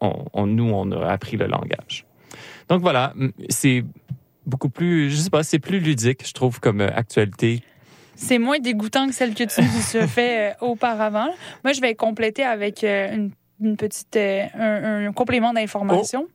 on- 0.00 0.24
on- 0.32 0.46
nous, 0.48 0.68
on 0.68 0.90
a 0.90 1.06
appris 1.06 1.36
le 1.36 1.46
langage. 1.46 2.04
Donc 2.68 2.80
voilà, 2.82 3.14
c'est 3.50 3.84
beaucoup 4.46 4.68
plus, 4.68 5.10
je 5.10 5.16
sais 5.16 5.30
pas, 5.30 5.44
c'est 5.44 5.60
plus 5.60 5.78
ludique, 5.78 6.26
je 6.26 6.32
trouve, 6.32 6.58
comme 6.58 6.80
euh, 6.80 6.90
actualité. 6.92 7.62
C'est 8.16 8.38
moins 8.40 8.58
dégoûtant 8.58 9.06
que 9.06 9.14
celle 9.14 9.34
que 9.34 9.44
tu 9.44 9.60
nous 9.60 10.02
as 10.02 10.08
fait 10.08 10.50
euh, 10.50 10.54
auparavant. 10.60 11.28
Moi, 11.62 11.72
je 11.72 11.80
vais 11.80 11.94
compléter 11.94 12.42
avec 12.42 12.82
euh, 12.82 13.14
une, 13.14 13.30
une 13.60 13.76
petite, 13.76 14.16
euh, 14.16 14.42
un, 14.54 15.06
un 15.06 15.12
complément 15.12 15.52
d'information. 15.52 16.26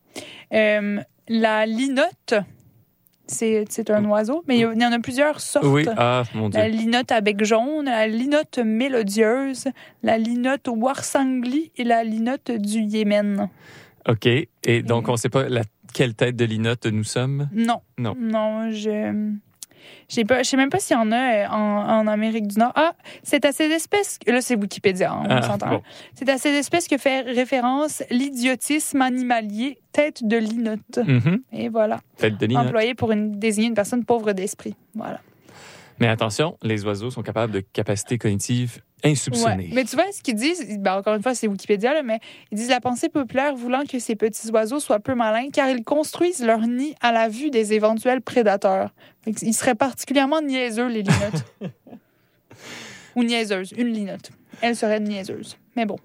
Euh, 0.53 1.01
la 1.39 1.65
linotte, 1.65 2.33
c'est 3.27 3.89
un 3.89 4.03
oiseau, 4.05 4.43
mais 4.47 4.57
il 4.57 4.61
y 4.61 4.63
a- 4.65 4.73
il 4.73 4.81
y 4.81 4.85
en 4.85 4.91
a 4.91 4.99
plusieurs 4.99 5.39
sortes. 5.39 5.65
Oui, 5.65 5.85
ah, 5.95 6.23
mon 6.35 6.49
Dieu. 6.49 6.59
La 6.59 6.67
linotte 6.67 7.11
à 7.13 7.21
bec 7.21 7.43
jaune, 7.45 7.85
la 7.85 8.05
linotte 8.07 8.59
mélodieuse, 8.59 9.69
la 10.03 10.17
linotte 10.17 10.67
warsangli 10.67 11.71
et 11.77 11.83
la 11.85 12.03
linotte 12.03 12.51
du 12.51 12.79
Yémen. 12.81 13.47
OK. 14.09 14.25
Et 14.25 14.81
donc, 14.83 15.07
on 15.07 15.13
ne 15.13 15.17
sait 15.17 15.29
pas 15.29 15.47
la, 15.47 15.61
quelle 15.93 16.13
tête 16.15 16.35
de 16.35 16.43
linotte 16.45 16.85
nous 16.87 17.03
sommes? 17.05 17.47
Non. 17.53 17.81
Non. 17.97 18.15
Non, 18.19 18.71
je. 18.71 19.33
Je 20.09 20.21
je 20.21 20.43
sais 20.43 20.57
même 20.57 20.69
pas 20.69 20.79
s'il 20.79 20.95
y 20.95 20.99
en 20.99 21.11
a 21.11 21.15
euh, 21.15 21.47
en, 21.47 21.99
en 22.01 22.07
Amérique 22.07 22.47
du 22.47 22.59
Nord. 22.59 22.71
Ah, 22.75 22.93
c'est 23.23 23.45
à 23.45 23.51
ces 23.51 23.65
espèces. 23.65 24.19
Là, 24.27 24.41
c'est 24.41 24.55
Wikipédia, 24.55 25.11
hein, 25.11 25.23
on 25.25 25.29
Ah, 25.29 25.41
s'entend. 25.41 25.69
bon. 25.69 25.81
C'est 26.15 26.27
à 26.29 26.37
ces 26.37 26.49
espèces 26.49 26.87
que 26.87 26.97
fait 26.97 27.21
référence 27.21 28.03
l'idiotisme 28.09 29.01
animalier, 29.01 29.77
tête 29.91 30.25
de 30.27 30.37
linotte. 30.37 30.99
Mhm. 31.05 31.41
Et 31.53 31.69
voilà. 31.69 31.99
Tête 32.17 32.37
de 32.37 32.45
linotte. 32.45 32.65
Employé 32.67 32.93
pour 32.95 33.11
une, 33.11 33.31
désigner 33.39 33.67
une 33.67 33.73
personne 33.73 34.03
pauvre 34.05 34.33
d'esprit. 34.33 34.75
Voilà. 34.95 35.19
Mais 36.01 36.07
attention, 36.07 36.57
les 36.63 36.83
oiseaux 36.83 37.11
sont 37.11 37.21
capables 37.21 37.53
de 37.53 37.59
capacités 37.59 38.17
cognitives 38.17 38.81
insoupçonnées. 39.03 39.67
Ouais. 39.67 39.71
Mais 39.71 39.83
tu 39.83 39.95
vois, 39.95 40.11
ce 40.11 40.23
qu'ils 40.23 40.33
disent, 40.33 40.79
ben, 40.79 40.95
encore 40.95 41.13
une 41.13 41.21
fois, 41.21 41.35
c'est 41.35 41.45
Wikipédia, 41.45 41.93
là, 41.93 42.01
mais 42.01 42.19
ils 42.51 42.57
disent 42.57 42.69
la 42.69 42.81
pensée 42.81 43.07
populaire 43.07 43.55
voulant 43.55 43.83
que 43.85 43.99
ces 43.99 44.15
petits 44.15 44.49
oiseaux 44.49 44.79
soient 44.79 44.99
peu 44.99 45.13
malins 45.13 45.49
car 45.53 45.69
ils 45.69 45.83
construisent 45.83 46.43
leur 46.43 46.61
nid 46.61 46.95
à 47.01 47.11
la 47.11 47.29
vue 47.29 47.51
des 47.51 47.73
éventuels 47.73 48.21
prédateurs. 48.21 48.95
Ils 49.27 49.53
seraient 49.53 49.75
particulièrement 49.75 50.41
niaiseux, 50.41 50.87
les 50.87 51.03
linottes. 51.03 51.45
Ou 53.15 53.23
niaiseuses. 53.23 53.71
Une 53.77 53.89
linotte. 53.89 54.31
Elle 54.61 54.75
serait 54.75 54.99
niaiseuse. 54.99 55.55
Mais 55.75 55.85
bon. 55.85 55.97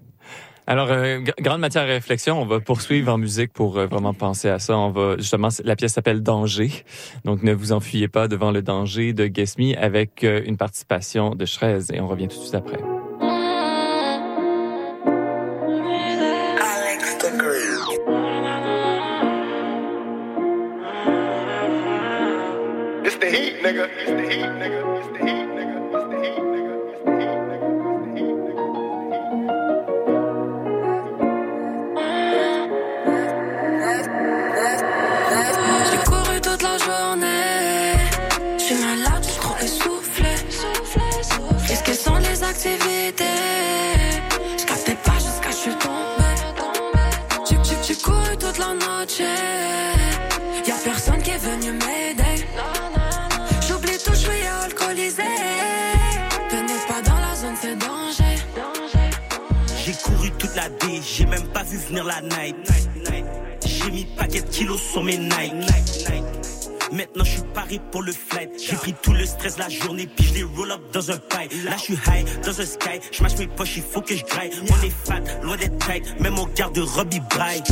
Alors, 0.69 0.91
euh, 0.91 1.21
grande 1.39 1.61
matière 1.61 1.83
à 1.83 1.85
réflexion. 1.85 2.41
On 2.41 2.45
va 2.45 2.59
poursuivre 2.59 3.13
en 3.13 3.17
musique 3.17 3.53
pour 3.53 3.77
euh, 3.77 3.87
vraiment 3.87 4.13
penser 4.13 4.49
à 4.49 4.59
ça. 4.59 4.77
On 4.77 4.91
va 4.91 5.15
justement, 5.15 5.47
la 5.63 5.77
pièce 5.77 5.93
s'appelle 5.93 6.21
Danger. 6.21 6.69
Donc, 7.23 7.41
ne 7.41 7.53
vous 7.53 7.71
enfuyez 7.71 8.09
pas 8.09 8.27
devant 8.27 8.51
le 8.51 8.61
danger 8.61 9.13
de 9.13 9.27
Guess 9.27 9.57
Me 9.57 9.77
avec 9.77 10.25
euh, 10.25 10.41
une 10.45 10.57
participation 10.57 11.35
de 11.35 11.45
Shrez. 11.45 11.93
Et 11.93 12.01
on 12.01 12.07
revient 12.07 12.27
tout 12.27 12.37
de 12.37 12.41
suite 12.41 12.55
après. 12.55 12.79
J'ai 61.01 61.25
même 61.25 61.47
pas 61.47 61.63
vu 61.63 61.77
venir 61.77 62.03
la 62.05 62.21
night. 62.21 62.55
J'ai 63.65 63.91
mis 63.91 64.05
paquet 64.05 64.41
de 64.41 64.47
kilos 64.47 64.81
sur 64.81 65.03
mes 65.03 65.17
Nike. 65.17 66.46
Maintenant 66.91 67.23
je 67.23 67.31
suis 67.31 67.41
paré 67.53 67.79
pour 67.91 68.01
le 68.01 68.11
flight. 68.11 68.49
J'ai 68.57 68.75
pris 68.75 68.93
tout 69.01 69.13
le 69.13 69.25
stress 69.25 69.57
la 69.57 69.69
journée, 69.69 70.07
puis 70.07 70.25
je 70.25 70.33
les 70.35 70.43
roll 70.43 70.71
up 70.71 70.81
dans 70.93 71.11
un 71.11 71.17
paille. 71.17 71.49
Là 71.65 71.71
je 71.77 71.83
suis 71.83 71.93
high 71.93 72.25
dans 72.43 72.59
un 72.59 72.65
sky, 72.65 72.99
je 73.11 73.21
mâche 73.21 73.37
mes 73.37 73.47
poches, 73.47 73.77
il 73.77 73.83
faut 73.83 74.01
que 74.01 74.15
je 74.15 74.23
graille. 74.23 74.51
On 74.69 74.85
est 74.85 74.93
fat, 75.05 75.21
loin 75.43 75.57
d'être 75.57 75.77
tight, 75.85 76.19
même 76.19 76.39
au 76.39 76.47
garde 76.47 76.77
Robbie 76.77 77.21
braille. 77.29 77.63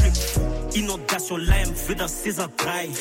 Inondation, 0.76 1.38
l'AM 1.38 1.72
veut 1.88 1.95
dans 1.95 2.07
ses 2.07 2.39
entrailles. 2.39 2.91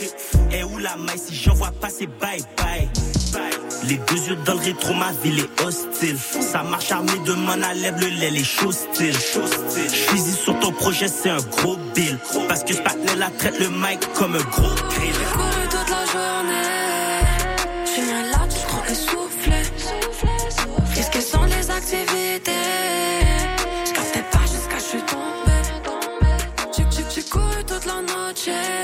Et 0.53 0.63
où 0.63 0.79
la 0.79 0.97
maille 0.97 1.19
si 1.19 1.35
j'en 1.35 1.55
vois 1.55 1.73
passer 1.73 2.07
bye 2.07 2.41
bye. 2.57 2.89
bye. 3.33 3.65
Les 3.89 3.97
deux 3.97 4.29
yeux 4.29 4.37
dans 4.47 4.55
le 4.55 4.61
rétro, 4.61 4.95
ma 4.95 5.13
ville 5.23 5.41
est 5.41 5.63
hostile. 5.63 6.17
Ça 6.19 6.63
marche 6.63 6.91
armé 6.93 7.13
de 7.27 7.33
mon 7.33 7.63
à 7.63 7.75
lèvres, 7.75 7.99
le 8.01 8.07
lait, 8.07 8.31
les 8.31 8.45
choses 8.45 8.87
style. 8.93 9.13
Je 9.13 10.17
sur 10.17 10.59
ton 10.61 10.73
projet, 10.73 11.09
c'est 11.09 11.31
un 11.31 11.37
gros 11.37 11.77
bill. 11.95 12.19
Parce 12.49 12.63
que 12.65 12.75
ce 12.75 13.19
la 13.19 13.31
traite 13.31 13.59
le 13.59 13.69
mic 13.69 14.01
comme 14.15 14.37
un 14.37 14.43
gros 14.45 14.75
grill. 14.91 15.64
Journée. 16.15 17.21
Je 17.85 17.91
suis 17.91 18.03
je 18.51 18.57
suis 18.57 18.67
trop 18.69 18.85
essoufflé. 18.95 19.61
Qu'est-ce 20.95 21.11
que 21.11 21.21
sont 21.21 21.45
les 21.55 21.71
activités? 21.79 22.53
Je 23.87 23.93
pas 24.35 24.47
jusqu'à 24.55 24.79
je 24.85 24.89
suis 24.93 25.05
tombée. 25.13 25.63
J'ai 27.15 27.23
couru 27.23 27.61
toute 27.65 27.87
la 27.87 28.01
noche. 28.13 28.84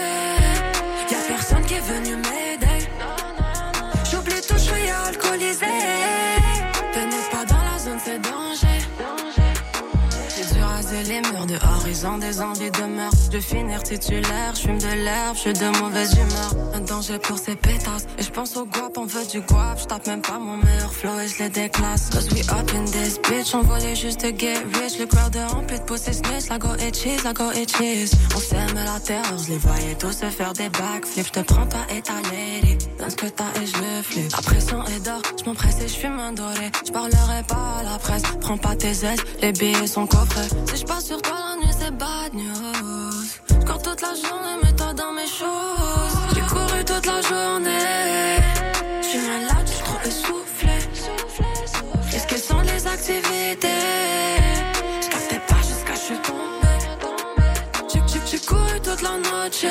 Ont 12.06 12.18
des 12.18 12.40
envies 12.40 12.70
de 12.70 12.84
meurtre. 12.84 13.28
De 13.30 13.40
finir 13.40 13.82
titulaire, 13.82 14.54
je 14.54 14.60
fume 14.60 14.78
de 14.78 14.92
l'herbe, 15.04 15.34
je 15.34 15.40
suis 15.40 15.52
de 15.52 15.78
mauvaise 15.80 16.12
humeur. 16.14 16.74
Un 16.74 16.80
danger 16.80 17.18
pour 17.18 17.38
ces 17.38 17.56
pétasses. 17.56 18.06
Et 18.18 18.22
je 18.22 18.30
pense 18.30 18.56
au 18.56 18.64
guap, 18.64 18.96
on 18.96 19.06
veut 19.06 19.26
du 19.26 19.40
guap. 19.40 19.78
Je 19.78 19.84
tape 19.84 20.06
même 20.06 20.22
pas 20.22 20.38
mon 20.38 20.56
meilleur 20.56 20.92
flow 20.92 21.18
et 21.20 21.28
je 21.28 21.42
les 21.42 21.48
déclasse. 21.48 22.10
Cause 22.10 22.28
we 22.32 22.40
up 22.50 22.70
in 22.74 22.84
this 22.84 23.18
bitch, 23.18 23.54
on 23.54 23.62
voulait 23.62 23.96
juste 23.96 24.26
get 24.38 24.58
rich. 24.80 24.98
Le 24.98 25.06
crowd 25.06 25.34
est 25.34 25.46
rempli 25.46 25.78
de 25.78 25.96
snitch, 25.96 26.48
la 26.48 26.58
go 26.58 26.68
et 26.78 26.92
cheese, 26.92 27.22
la 27.24 27.32
go 27.32 27.50
et 27.52 27.66
cheese. 27.66 28.12
On 28.34 28.38
s'aime 28.38 28.74
la 28.74 29.00
terreur, 29.00 29.38
je 29.38 29.52
les 29.52 29.58
voyais 29.58 29.94
tous 29.98 30.12
se 30.12 30.26
faire 30.26 30.52
des 30.52 30.68
backflips. 30.68 31.26
Je 31.26 31.32
te 31.32 31.40
prends 31.40 31.66
toi 31.66 31.80
et 31.94 32.02
ta 32.02 32.14
lady, 32.30 32.78
dans 32.98 33.10
ce 33.10 33.16
que 33.16 33.26
t'as 33.26 33.50
et 33.60 33.66
je 33.66 33.76
le 33.76 34.02
flippe. 34.02 34.32
La 34.32 34.42
pression 34.42 34.84
est 34.86 35.00
d'or, 35.04 35.22
je 35.38 35.44
m'empresse 35.44 35.80
et 35.80 35.88
je 35.88 35.94
fume 35.94 36.18
un 36.18 36.32
doré. 36.32 36.70
Je 36.86 36.92
parlerai 36.92 37.42
pas 37.46 37.78
à 37.80 37.82
la 37.82 37.98
presse, 37.98 38.22
prends 38.40 38.58
pas 38.58 38.76
tes 38.76 39.04
ailes, 39.04 39.20
les 39.40 39.52
billets 39.52 39.86
sont 39.86 40.06
coffrés. 40.06 40.48
Si 40.72 40.80
je 40.80 40.84
passe 40.84 41.06
sur 41.06 41.20
toi 41.22 41.36
la 41.50 41.66
nuit, 41.66 41.74
bad 41.90 42.34
news. 42.34 43.26
Toute 43.82 44.02
la 44.02 44.14
journée, 44.14 44.56
mets-toi 44.62 44.92
dans 44.94 45.12
mes 45.12 45.26
choses. 45.26 46.18
J'ai 46.34 46.40
couru 46.42 46.84
toute 46.84 47.06
la 47.06 47.20
journée. 47.22 48.36
Je 49.02 49.06
suis 49.08 49.18
malade, 49.20 49.66
je 49.66 49.72
suis 49.72 49.84
trop 49.84 49.98
essoufflé. 50.04 50.78
Qu'est-ce 52.10 52.26
que 52.26 52.36
sont 52.36 52.60
les 52.60 52.86
activités? 52.86 53.68
Je 55.02 55.08
captais 55.08 55.40
pas 55.48 55.56
jusqu'à 55.62 55.94
je 55.94 55.98
suis 56.00 56.18
tombée. 56.18 56.78
J'ai- 57.92 58.02
j'ai- 58.06 58.20
J'ai 58.26 58.38
couru 58.46 58.80
toute 58.82 59.02
la 59.02 59.16
noche. 59.16 59.64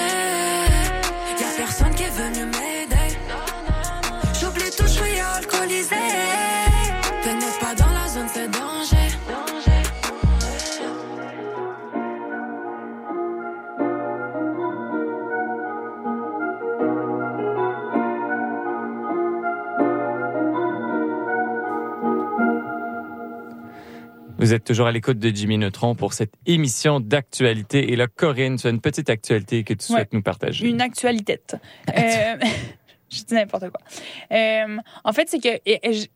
Vous 24.39 24.53
êtes 24.53 24.63
toujours 24.63 24.87
à 24.87 24.93
l'écoute 24.93 25.19
de 25.19 25.35
Jimmy 25.35 25.57
Neutron 25.57 25.95
pour 25.95 26.13
cette 26.13 26.31
émission 26.45 27.01
d'actualité. 27.01 27.91
Et 27.91 27.97
là, 27.97 28.07
Corinne, 28.07 28.55
tu 28.55 28.67
as 28.67 28.69
une 28.69 28.79
petite 28.79 29.09
actualité 29.09 29.65
que 29.65 29.73
tu 29.73 29.85
souhaites 29.85 30.13
nous 30.13 30.21
partager. 30.21 30.65
Une 30.65 30.79
actualité. 30.89 31.41
Euh, 31.53 32.37
je 33.09 33.23
dis 33.23 33.33
n'importe 33.33 33.69
quoi. 33.69 33.81
Euh, 34.31 34.77
en 35.03 35.11
fait, 35.11 35.27
c'est 35.29 35.39
que 35.39 35.59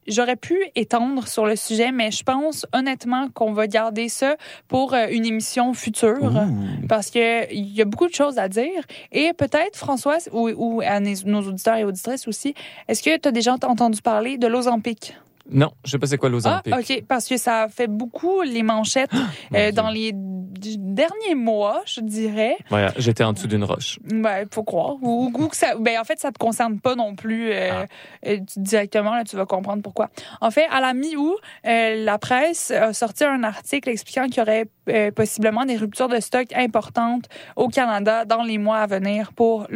j'aurais 0.08 0.38
pu 0.38 0.58
étendre 0.76 1.28
sur 1.28 1.46
le 1.46 1.58
sujet, 1.58 1.92
mais 1.92 2.12
je 2.12 2.24
pense 2.24 2.66
honnêtement 2.72 3.28
qu'on 3.28 3.52
va 3.52 3.68
garder 3.68 4.08
ça 4.08 4.38
pour 4.70 4.94
euh, 4.94 5.08
une 5.12 5.26
émission 5.26 5.74
future. 5.74 6.24
Ouh. 6.24 6.88
Parce 6.88 7.10
que 7.10 7.54
il 7.54 7.76
y 7.76 7.82
a 7.82 7.86
beaucoup 7.86 8.08
de 8.08 8.16
choses 8.16 8.38
à 8.38 8.48
dire. 8.48 8.84
Et 9.12 9.34
peut-être, 9.34 9.76
Françoise, 9.76 10.30
ou, 10.32 10.50
ou 10.56 10.82
à 10.82 11.02
nos 11.02 11.42
auditeurs 11.42 11.76
et 11.76 11.84
auditrices 11.84 12.30
aussi, 12.30 12.54
est-ce 12.88 13.04
que 13.04 13.18
tu 13.18 13.28
as 13.28 13.34
déjà 13.34 13.54
entendu 13.54 14.02
parler 14.02 14.38
de 14.38 14.48
l'Ozempic? 14.48 15.14
Non, 15.50 15.72
je 15.84 15.92
sais 15.92 16.00
pas 16.00 16.08
c'est 16.08 16.18
quoi 16.18 16.30
l'Ozempic. 16.30 16.74
Ah, 16.74 16.80
OK. 16.80 17.04
Parce 17.08 17.28
que 17.28 17.38
ça 17.38 17.68
fait 17.70 17.88
beaucoup 17.88 18.42
les 18.42 18.64
manchettes 18.64 19.12
euh, 19.54 19.72
dans 19.72 19.90
les 19.90 20.12
derniers 20.14 21.36
mois, 21.36 21.82
je 21.86 22.02
dirais. 22.02 22.56
Voilà, 22.70 22.94
j'étais 22.98 23.24
en 23.24 23.34
dessous 23.34 23.48
d'une 23.48 23.64
roche. 23.64 24.00
Ben, 24.06 24.48
faut 24.52 24.64
croire. 24.64 24.96
Ou, 25.02 25.32
ou 25.34 25.48
que 25.48 25.56
ça, 25.56 25.76
ben, 25.76 26.00
en 26.00 26.04
fait, 26.06 26.20
ça 26.20 26.32
te 26.32 26.38
concerne 26.38 26.80
pas 26.80 26.96
non 26.96 27.16
plus 27.16 27.52
euh, 27.52 27.70
Ah. 27.72 27.86
euh, 28.28 28.38
directement. 28.56 29.16
Là, 29.16 29.24
tu 29.26 29.36
vas 29.36 29.46
comprendre 29.46 29.82
pourquoi. 29.84 30.10
En 30.42 30.50
fait, 30.52 30.66
à 30.72 30.80
la 30.80 30.94
mi-août, 30.94 31.36
euh, 31.68 32.04
la 32.04 32.18
presse 32.18 32.72
a 32.72 32.94
sorti 32.94 33.24
un 33.26 33.44
article 33.44 33.90
expliquant 33.90 34.26
qu'il 34.28 34.38
y 34.38 34.42
aurait 34.42 35.12
possiblement 35.12 35.66
des 35.66 35.78
ruptures 35.78 36.08
de 36.10 36.20
stock 36.20 36.48
importantes 36.56 37.26
au 37.56 37.68
Canada 37.68 38.26
dans 38.26 38.44
les 38.44 38.58
mois 38.58 38.78
à 38.80 38.88
venir 38.88 39.34
pour. 39.34 39.68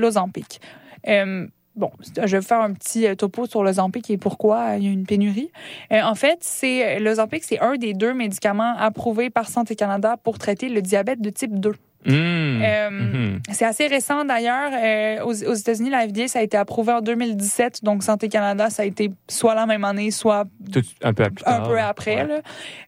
Euh, 1.07 1.47
Bon, 1.78 1.91
je 2.25 2.38
vais 2.38 2.41
faire 2.43 2.61
un 2.61 2.73
petit 2.73 3.05
euh, 3.07 3.15
topo 3.15 3.45
sur 3.45 3.63
l'Ozempic 3.63 4.09
et 4.09 4.17
pourquoi 4.17 4.75
il 4.78 4.84
y 4.84 4.88
a 4.88 4.91
une 4.91 5.05
pénurie. 5.05 5.51
Euh, 5.91 6.01
en 6.01 6.15
fait, 6.15 6.39
c'est 6.41 6.99
l'Ozempic, 6.99 7.43
c'est 7.43 7.59
un 7.59 7.75
des 7.75 7.93
deux 7.93 8.13
médicaments 8.13 8.75
approuvés 8.78 9.30
par 9.30 9.47
Santé 9.47 9.75
Canada 9.75 10.15
pour 10.23 10.39
traiter 10.39 10.69
le 10.69 10.82
diabète 10.82 11.21
de 11.21 11.30
type 11.30 11.59
2. 11.59 11.73
Mmh. 12.05 12.11
Euh, 12.13 12.89
Mhm. 12.89 13.39
c'est 13.51 13.65
assez 13.65 13.88
récent 13.88 14.23
d'ailleurs. 14.23 14.71
Euh, 14.73 15.23
aux, 15.25 15.43
aux 15.43 15.53
États-Unis, 15.53 15.89
la 15.89 16.07
FDA, 16.07 16.28
ça 16.28 16.39
a 16.39 16.41
été 16.41 16.55
approuvé 16.55 16.93
en 16.93 17.01
2017. 17.01 17.84
Donc, 17.84 18.01
Santé 18.03 18.30
Canada, 18.30 18.69
ça 18.69 18.84
a 18.84 18.86
été 18.86 19.11
soit 19.28 19.55
la 19.55 19.65
même 19.65 19.84
année, 19.84 20.09
soit 20.11 20.45
Tout- 20.71 20.82
un 21.03 21.13
peu 21.13 21.25
plus 21.30 21.43
un 21.45 21.57
tard. 21.57 21.67
peu 21.67 21.78
après. 21.80 22.15
Ouais. 22.15 22.28
là. 22.28 22.39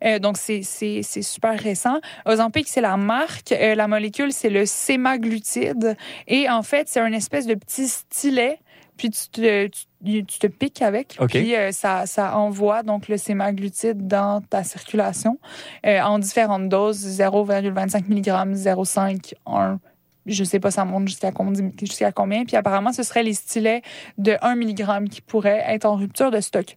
Euh, 0.05 0.19
donc, 0.19 0.37
c'est 0.37 0.61
super 1.03 1.59
récent. 1.59 1.99
Ozempic, 2.25 2.67
c'est 2.69 2.81
la 2.81 2.95
marque. 2.97 3.51
Euh, 3.51 3.75
la 3.75 3.87
molécule, 3.87 4.31
c'est 4.31 4.49
le 4.49 4.65
sémaglutide. 4.65 5.97
Et 6.27 6.49
en 6.49 6.63
fait, 6.63 6.87
c'est 6.87 6.99
un 7.01 7.11
espèce 7.11 7.45
de 7.45 7.55
petit 7.55 7.87
stylet. 7.87 8.59
Puis 8.99 9.09
tu 9.09 9.29
te, 9.29 9.67
tu, 9.67 10.25
tu 10.25 10.39
te 10.39 10.47
piques 10.47 10.81
avec. 10.81 11.17
OK. 11.19 11.31
Puis 11.31 11.55
euh, 11.55 11.71
ça, 11.71 12.05
ça 12.05 12.37
envoie 12.37 12.83
donc 12.83 13.07
le 13.07 13.17
sémaglutide 13.17 14.07
dans 14.07 14.41
ta 14.41 14.63
circulation 14.63 15.39
euh, 15.85 16.01
en 16.01 16.19
différentes 16.19 16.69
doses 16.69 17.19
0,25 17.19 18.03
mg, 18.07 18.55
0,5, 18.55 19.33
1. 19.47 19.79
Je 20.25 20.43
sais 20.43 20.59
pas, 20.59 20.69
ça 20.69 20.85
monte 20.85 21.07
jusqu'à 21.07 21.31
combien, 21.31 21.71
jusqu'à 21.79 22.11
combien. 22.11 22.45
Puis 22.45 22.55
apparemment, 22.55 22.93
ce 22.93 23.01
seraient 23.01 23.23
les 23.23 23.33
stylets 23.33 23.81
de 24.19 24.35
1 24.41 24.55
mg 24.55 25.09
qui 25.09 25.21
pourraient 25.21 25.63
être 25.65 25.85
en 25.85 25.95
rupture 25.95 26.29
de 26.29 26.41
stock. 26.41 26.75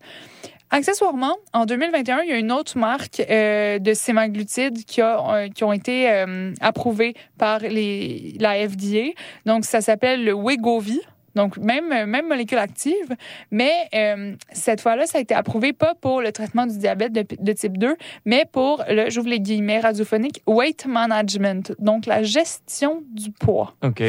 Accessoirement, 0.74 1.36
en 1.52 1.66
2021, 1.66 2.22
il 2.22 2.30
y 2.30 2.32
a 2.32 2.38
une 2.38 2.50
autre 2.50 2.78
marque 2.78 3.20
euh, 3.28 3.78
de 3.78 3.92
sémaglutide 3.92 4.86
qui, 4.86 5.02
a, 5.02 5.18
euh, 5.34 5.48
qui 5.50 5.64
ont 5.64 5.72
été 5.72 6.10
euh, 6.10 6.54
approuvées 6.62 7.14
par 7.36 7.58
les, 7.58 8.38
la 8.40 8.54
FDA. 8.66 9.10
Donc, 9.44 9.66
ça 9.66 9.82
s'appelle 9.82 10.24
le 10.24 10.32
Wegovy. 10.32 10.98
Donc, 11.34 11.56
même, 11.56 11.88
même 11.88 12.28
molécule 12.28 12.58
active. 12.58 13.16
Mais 13.50 13.72
euh, 13.94 14.34
cette 14.52 14.80
fois-là, 14.80 15.06
ça 15.06 15.18
a 15.18 15.20
été 15.20 15.34
approuvé 15.34 15.72
pas 15.72 15.94
pour 15.94 16.20
le 16.20 16.32
traitement 16.32 16.66
du 16.66 16.78
diabète 16.78 17.12
de, 17.12 17.24
de 17.38 17.52
type 17.52 17.78
2, 17.78 17.96
mais 18.24 18.44
pour 18.50 18.84
le, 18.88 19.10
j'ouvre 19.10 19.28
les 19.28 19.40
guillemets 19.40 19.80
radiophoniques, 19.80 20.42
weight 20.46 20.86
management. 20.86 21.74
Donc, 21.78 22.06
la 22.06 22.22
gestion 22.22 23.02
du 23.12 23.30
poids. 23.30 23.74
OK. 23.82 24.02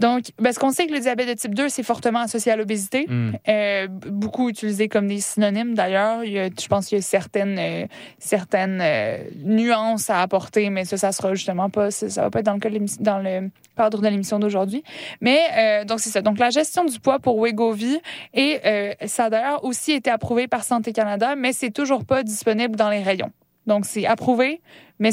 Donc, 0.00 0.30
parce 0.42 0.58
qu'on 0.58 0.70
sait 0.70 0.86
que 0.86 0.94
le 0.94 1.00
diabète 1.00 1.28
de 1.28 1.34
type 1.34 1.54
2, 1.54 1.68
c'est 1.68 1.82
fortement 1.82 2.20
associé 2.20 2.50
à 2.50 2.56
l'obésité. 2.56 3.04
Hmm. 3.06 3.32
Euh, 3.48 3.86
beaucoup 3.88 4.48
utilisé 4.48 4.88
comme 4.88 5.06
des 5.06 5.20
synonymes 5.20 5.74
d'ailleurs. 5.74 6.24
Je 6.24 6.68
pense 6.68 6.86
qu'il 6.86 6.96
y 6.96 7.00
a 7.00 7.02
certaines, 7.02 7.58
euh, 7.58 7.86
certaines 8.18 8.80
euh, 8.80 9.18
nuances 9.44 10.08
à 10.08 10.22
apporter, 10.22 10.70
mais 10.70 10.86
ça, 10.86 10.96
ça 10.96 11.12
sera 11.12 11.34
justement 11.34 11.68
pas, 11.68 11.90
ça, 11.90 12.08
ça 12.08 12.22
va 12.22 12.30
pas 12.30 12.40
être 12.40 12.46
dans 12.46 12.54
le, 12.54 12.86
dans 13.00 13.50
cadre 13.76 14.00
de 14.00 14.08
l'émission 14.08 14.38
d'aujourd'hui. 14.38 14.82
Mais 15.20 15.84
donc 15.86 16.00
c'est 16.00 16.10
ça. 16.10 16.22
Donc 16.22 16.38
la 16.38 16.50
gestion 16.50 16.84
du 16.84 16.98
poids 16.98 17.18
pour 17.18 17.42
Wegovy 17.42 17.98
et 18.34 18.60
ça 19.06 19.24
a 19.24 19.30
d'ailleurs 19.30 19.64
aussi 19.64 19.92
été 19.92 20.10
approuvé 20.10 20.48
par 20.48 20.64
Santé 20.64 20.92
Canada, 20.92 21.34
mais 21.36 21.52
c'est 21.52 21.70
toujours 21.70 22.04
pas 22.04 22.22
disponible 22.22 22.76
dans 22.76 22.90
les 22.90 23.02
rayons. 23.02 23.32
Donc 23.70 23.84
c'est 23.84 24.04
approuvé, 24.04 24.60
mais 24.98 25.10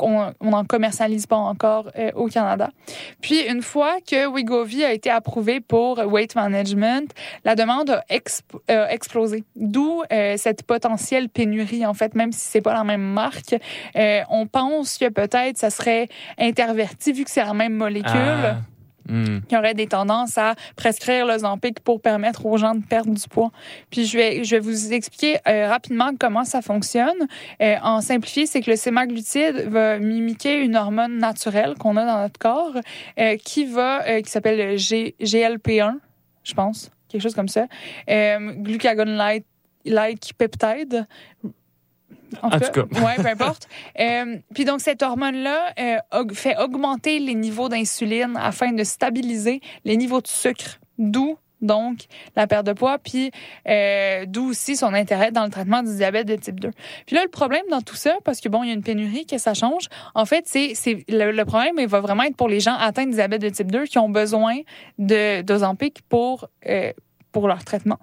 on 0.00 0.32
n'en 0.40 0.64
commercialise 0.64 1.26
pas 1.26 1.34
encore 1.34 1.90
euh, 1.98 2.12
au 2.14 2.28
Canada. 2.28 2.70
Puis, 3.20 3.40
une 3.40 3.60
fois 3.60 3.96
que 4.08 4.32
Wegovy 4.32 4.84
a 4.84 4.92
été 4.92 5.10
approuvé 5.10 5.58
pour 5.58 5.98
weight 5.98 6.36
management, 6.36 7.10
la 7.44 7.56
demande 7.56 7.90
a 7.90 8.04
euh, 8.70 8.86
explosé. 8.88 9.42
D'où 9.56 10.04
euh, 10.12 10.36
cette 10.36 10.62
potentielle 10.62 11.28
pénurie, 11.28 11.84
en 11.84 11.92
fait, 11.92 12.14
même 12.14 12.30
si 12.30 12.38
c'est 12.38 12.60
pas 12.60 12.72
la 12.72 12.84
même 12.84 13.02
marque. 13.02 13.56
On 14.30 14.46
pense 14.46 14.96
que 14.96 15.08
peut-être 15.08 15.58
ça 15.58 15.70
serait 15.70 16.08
interverti, 16.38 17.12
vu 17.12 17.24
que 17.24 17.30
c'est 17.30 17.44
la 17.44 17.52
même 17.52 17.74
molécule. 17.74 18.12
Ah. 18.14 18.58
Qu'il 19.08 19.42
y 19.52 19.56
aurait 19.56 19.74
des 19.74 19.86
tendances 19.86 20.36
à 20.36 20.54
prescrire 20.76 21.26
le 21.26 21.38
Zampic 21.38 21.80
pour 21.80 22.00
permettre 22.00 22.44
aux 22.44 22.58
gens 22.58 22.74
de 22.74 22.84
perdre 22.84 23.12
du 23.14 23.28
poids. 23.28 23.50
Puis 23.90 24.04
je 24.04 24.18
vais, 24.18 24.44
je 24.44 24.56
vais 24.56 24.60
vous 24.60 24.92
expliquer 24.92 25.38
euh, 25.48 25.68
rapidement 25.68 26.10
comment 26.18 26.44
ça 26.44 26.60
fonctionne. 26.60 27.16
Euh, 27.62 27.76
en 27.82 28.00
simplifié, 28.02 28.46
c'est 28.46 28.60
que 28.60 28.70
le 28.70 28.76
sémaglutide 28.76 29.68
va 29.68 29.98
mimiquer 29.98 30.60
une 30.60 30.76
hormone 30.76 31.16
naturelle 31.18 31.74
qu'on 31.78 31.96
a 31.96 32.04
dans 32.04 32.20
notre 32.20 32.38
corps 32.38 32.74
euh, 33.18 33.36
qui 33.36 33.64
va, 33.64 34.20
qui 34.20 34.30
s'appelle 34.30 34.58
le 34.58 34.76
G- 34.76 35.14
GLP-1, 35.20 35.94
je 36.44 36.54
pense, 36.54 36.90
quelque 37.08 37.22
chose 37.22 37.34
comme 37.34 37.48
ça. 37.48 37.66
Glucagon-like 38.06 39.44
like 39.84 40.34
peptide. 40.36 41.06
En, 42.42 42.48
En 42.48 42.60
tout 42.60 42.70
cas. 42.70 42.82
ouais, 42.82 43.16
peu 43.16 43.26
importe. 43.26 43.68
Euh, 44.00 44.36
puis 44.54 44.64
donc 44.64 44.80
cette 44.80 45.02
hormone-là 45.02 45.72
euh, 45.80 46.24
fait 46.32 46.56
augmenter 46.56 47.18
les 47.18 47.34
niveaux 47.34 47.68
d'insuline 47.68 48.36
afin 48.36 48.72
de 48.72 48.84
stabiliser 48.84 49.60
les 49.84 49.96
niveaux 49.96 50.20
de 50.20 50.28
sucre, 50.28 50.78
d'où 50.98 51.36
donc 51.60 52.04
la 52.36 52.46
perte 52.46 52.64
de 52.66 52.72
poids, 52.72 52.98
puis 52.98 53.32
euh, 53.68 54.24
d'où 54.26 54.50
aussi 54.50 54.76
son 54.76 54.94
intérêt 54.94 55.32
dans 55.32 55.44
le 55.44 55.50
traitement 55.50 55.82
du 55.82 55.96
diabète 55.96 56.28
de 56.28 56.36
type 56.36 56.60
2. 56.60 56.70
Puis 57.06 57.16
là, 57.16 57.22
le 57.24 57.28
problème 57.28 57.64
dans 57.70 57.80
tout 57.80 57.96
ça, 57.96 58.14
parce 58.24 58.40
que 58.40 58.48
bon, 58.48 58.62
il 58.62 58.68
y 58.68 58.70
a 58.70 58.74
une 58.74 58.84
pénurie, 58.84 59.26
que 59.26 59.38
ça 59.38 59.54
change, 59.54 59.88
en 60.14 60.24
fait, 60.24 60.44
c'est 60.46 60.74
c'est 60.74 61.04
le, 61.08 61.32
le 61.32 61.44
problème, 61.44 61.74
il 61.78 61.88
va 61.88 62.00
vraiment 62.00 62.22
être 62.22 62.36
pour 62.36 62.48
les 62.48 62.60
gens 62.60 62.76
atteints 62.76 63.06
de 63.06 63.12
diabète 63.12 63.42
de 63.42 63.48
type 63.48 63.72
2 63.72 63.84
qui 63.84 63.98
ont 63.98 64.10
besoin 64.10 64.58
de 64.98 65.42
pour 66.08 66.48
pour 67.32 67.48
leur 67.48 67.64
traitement. 67.64 67.98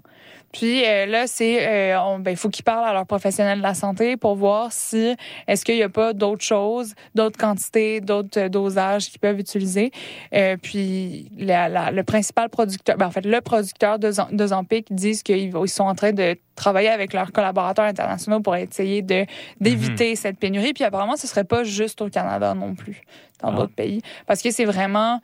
Puis 0.57 0.85
euh, 0.85 1.05
là, 1.05 1.27
c'est 1.27 1.67
euh, 1.67 2.17
ben, 2.19 2.31
il 2.31 2.37
faut 2.37 2.47
qu'ils 2.49 2.63
parlent 2.63 2.87
à 2.87 2.93
leurs 2.93 3.05
professionnels 3.05 3.57
de 3.57 3.63
la 3.63 3.73
santé 3.73 4.15
pour 4.15 4.35
voir 4.35 4.71
si 4.71 5.13
est-ce 5.47 5.65
qu'il 5.65 5.75
n'y 5.75 5.83
a 5.83 5.89
pas 5.89 6.13
d'autres 6.13 6.45
choses, 6.45 6.93
d'autres 7.13 7.37
quantités, 7.37 7.99
d'autres 7.99 8.39
euh, 8.39 8.47
dosages 8.47 9.09
qu'ils 9.09 9.19
peuvent 9.19 9.37
utiliser. 9.39 9.91
Euh, 10.33 10.55
puis 10.61 11.29
la- 11.37 11.67
la- 11.67 11.91
le 11.91 12.03
principal 12.03 12.47
producteur, 12.49 12.95
ben, 12.95 13.07
en 13.07 13.11
fait 13.11 13.25
le 13.25 13.41
producteur 13.41 13.99
de, 13.99 14.11
de 14.31 14.47
Zampic 14.47 14.87
disent 14.93 15.23
qu'ils 15.23 15.51
sont 15.67 15.83
en 15.83 15.95
train 15.95 16.13
de 16.13 16.37
travailler 16.55 16.87
avec 16.89 17.11
leurs 17.11 17.33
collaborateurs 17.33 17.83
internationaux 17.85 18.39
pour 18.39 18.55
essayer 18.55 19.01
de 19.01 19.25
d'éviter 19.59 20.15
cette 20.15 20.37
pénurie. 20.39 20.71
Puis 20.71 20.85
apparemment, 20.85 21.17
ce 21.17 21.27
serait 21.27 21.43
pas 21.43 21.65
juste 21.65 22.01
au 22.01 22.07
Canada 22.09 22.53
non 22.53 22.75
plus, 22.75 23.01
dans 23.41 23.49
Ah. 23.49 23.55
d'autres 23.57 23.75
pays, 23.75 24.01
parce 24.25 24.41
que 24.41 24.51
c'est 24.51 24.63
vraiment 24.63 25.19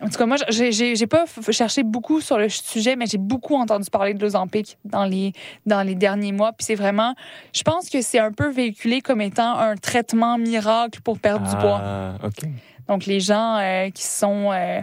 en 0.00 0.08
tout 0.08 0.18
cas, 0.18 0.26
moi, 0.26 0.36
j'ai- 0.48 1.06
pas 1.06 1.24
cherché 1.50 1.82
beaucoup 1.82 2.20
sur 2.20 2.36
le 2.38 2.48
sujet, 2.48 2.96
mais 2.96 3.06
j'ai 3.06 3.18
beaucoup 3.18 3.54
entendu 3.54 3.88
parler 3.90 4.12
de 4.14 4.20
l'Ozempic 4.22 4.76
dans 4.84 5.04
les, 5.04 5.32
dans 5.66 5.82
les 5.82 5.94
derniers 5.94 6.32
mois. 6.32 6.52
Puis 6.52 6.64
c'est 6.66 6.74
vraiment, 6.74 7.14
je 7.54 7.62
pense 7.62 7.88
que 7.88 8.02
c'est 8.02 8.18
un 8.18 8.32
peu 8.32 8.50
véhiculé 8.50 9.00
comme 9.00 9.20
étant 9.20 9.56
un 9.56 9.76
traitement 9.76 10.36
miracle 10.38 11.00
pour 11.02 11.18
perdre 11.18 11.48
du 11.48 11.56
poids. 11.56 11.80
Ah, 11.82 12.14
OK. 12.24 12.48
Donc 12.88 13.06
les 13.06 13.20
gens 13.20 13.56
euh, 13.58 13.88
qui 13.90 14.02
sont 14.02 14.50
euh, 14.52 14.80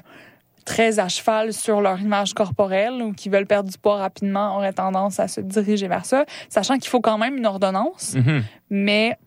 très 0.66 0.97
à 0.99 1.07
cheval 1.09 1.53
sur 1.53 1.82
leur 1.82 1.99
image 1.99 2.34
corporelle 2.34 3.01
ou 3.01 3.14
qui 3.14 3.30
veulent 3.30 3.45
perdre 3.47 3.70
du 3.70 3.78
poids 3.78 3.97
rapidement 3.97 4.55
auraient 4.57 4.74
tendance 4.74 5.20
à 5.20 5.28
se 5.28 5.41
diriger 5.41 5.88
vers 5.88 6.05
ça, 6.05 6.26
sachant 6.49 6.76
qu'il 6.78 6.88
faut 6.89 7.01
quand 7.01 7.18
même 7.18 7.36
une 7.38 7.45
ordonnance 7.45 8.16
Mhm. 8.16 8.43
mais 8.70 9.18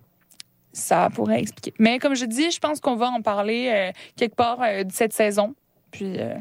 ça 0.73 1.09
pourrait 1.15 1.41
expliquer. 1.41 1.73
Mais 1.79 1.99
comme 2.01 2.17
je 2.17 2.25
dis, 2.25 2.51
je 2.51 2.59
pense 2.59 2.81
qu'on 2.81 2.97
va 2.97 3.09
en 3.11 3.21
parler 3.23 3.71
euh, 3.73 3.93
quelque 4.17 4.35
part 4.35 4.59
de 4.59 4.91
cette 4.91 5.13
saison. 5.13 5.55
Puis 5.95 6.19
euh, 6.19 6.35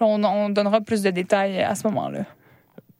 on, 0.00 0.22
on 0.24 0.48
donnera 0.50 0.80
plus 0.80 1.02
de 1.02 1.10
détails 1.10 1.60
à 1.60 1.74
ce 1.76 1.86
moment-là. 1.86 2.24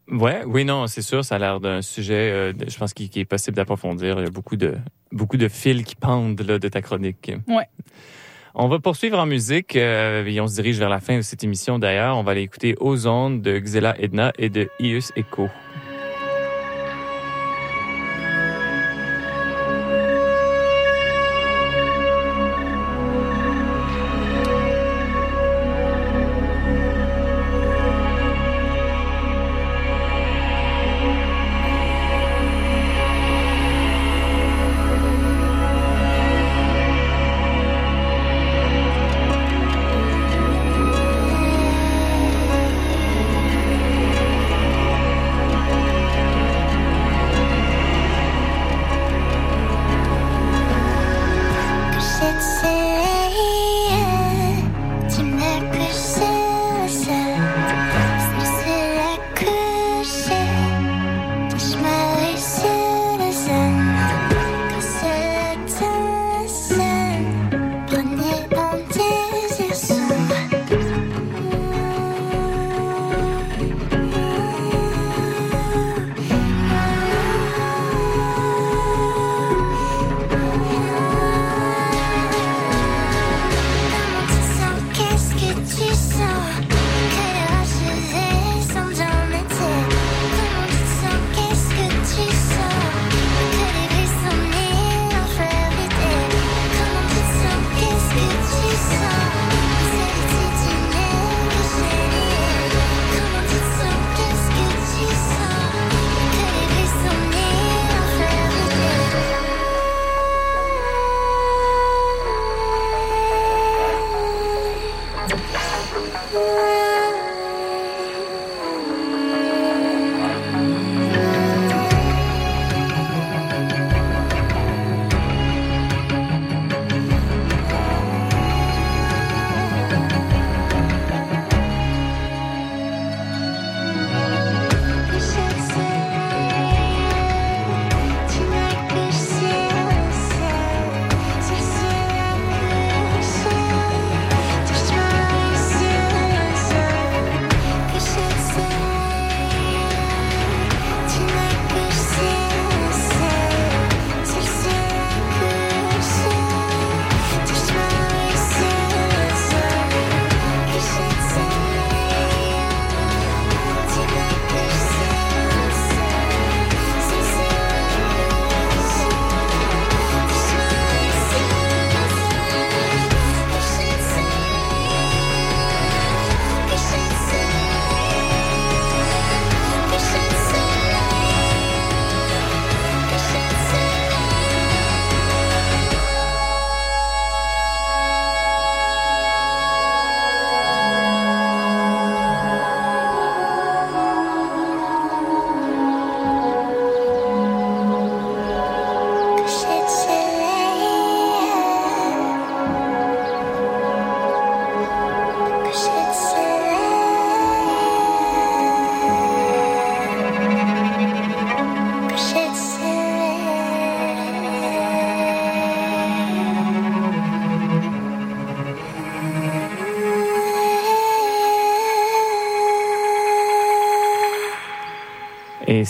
Ouais, 0.09 0.43
oui, 0.47 0.65
non, 0.65 0.87
c'est 0.87 1.03
sûr, 1.03 1.25
ça 1.25 1.37
a 1.37 1.39
l'air 1.39 1.59
d'un 1.59 1.83
sujet, 1.83 2.31
euh, 2.31 2.53
je 2.67 2.77
pense, 2.79 2.95
qui, 2.95 3.09
qui 3.09 3.21
est 3.21 3.25
possible 3.25 3.57
d'approfondir. 3.57 4.19
Il 4.19 4.25
y 4.25 4.29
a 4.29 4.31
beaucoup 4.31 4.57
de, 4.57 4.77
beaucoup 5.11 5.37
de 5.37 5.49
fils 5.49 5.85
qui 5.85 5.97
pendent 5.97 6.41
là, 6.41 6.59
de 6.59 6.69
ta 6.69 6.83
chronique. 6.83 7.33
Ouais. 7.49 7.67
On 8.55 8.69
va 8.69 8.79
poursuivre 8.79 9.19
en 9.19 9.27
musique 9.27 9.75
euh, 9.77 10.25
et 10.27 10.41
on 10.41 10.47
se 10.47 10.55
dirige 10.55 10.79
vers 10.79 10.91
la 10.91 11.01
fin 11.01 11.17
de 11.17 11.23
cette 11.23 11.43
émission 11.43 11.79
d'ailleurs. 11.79 12.17
On 12.17 12.23
va 12.23 12.33
aller 12.33 12.43
écouter 12.43 12.77
Ozone 12.79 13.41
de 13.41 13.59
Xela 13.59 13.97
Edna 13.99 14.33
et 14.39 14.51
de 14.51 14.69
Ius 14.79 15.11
Echo. 15.17 15.49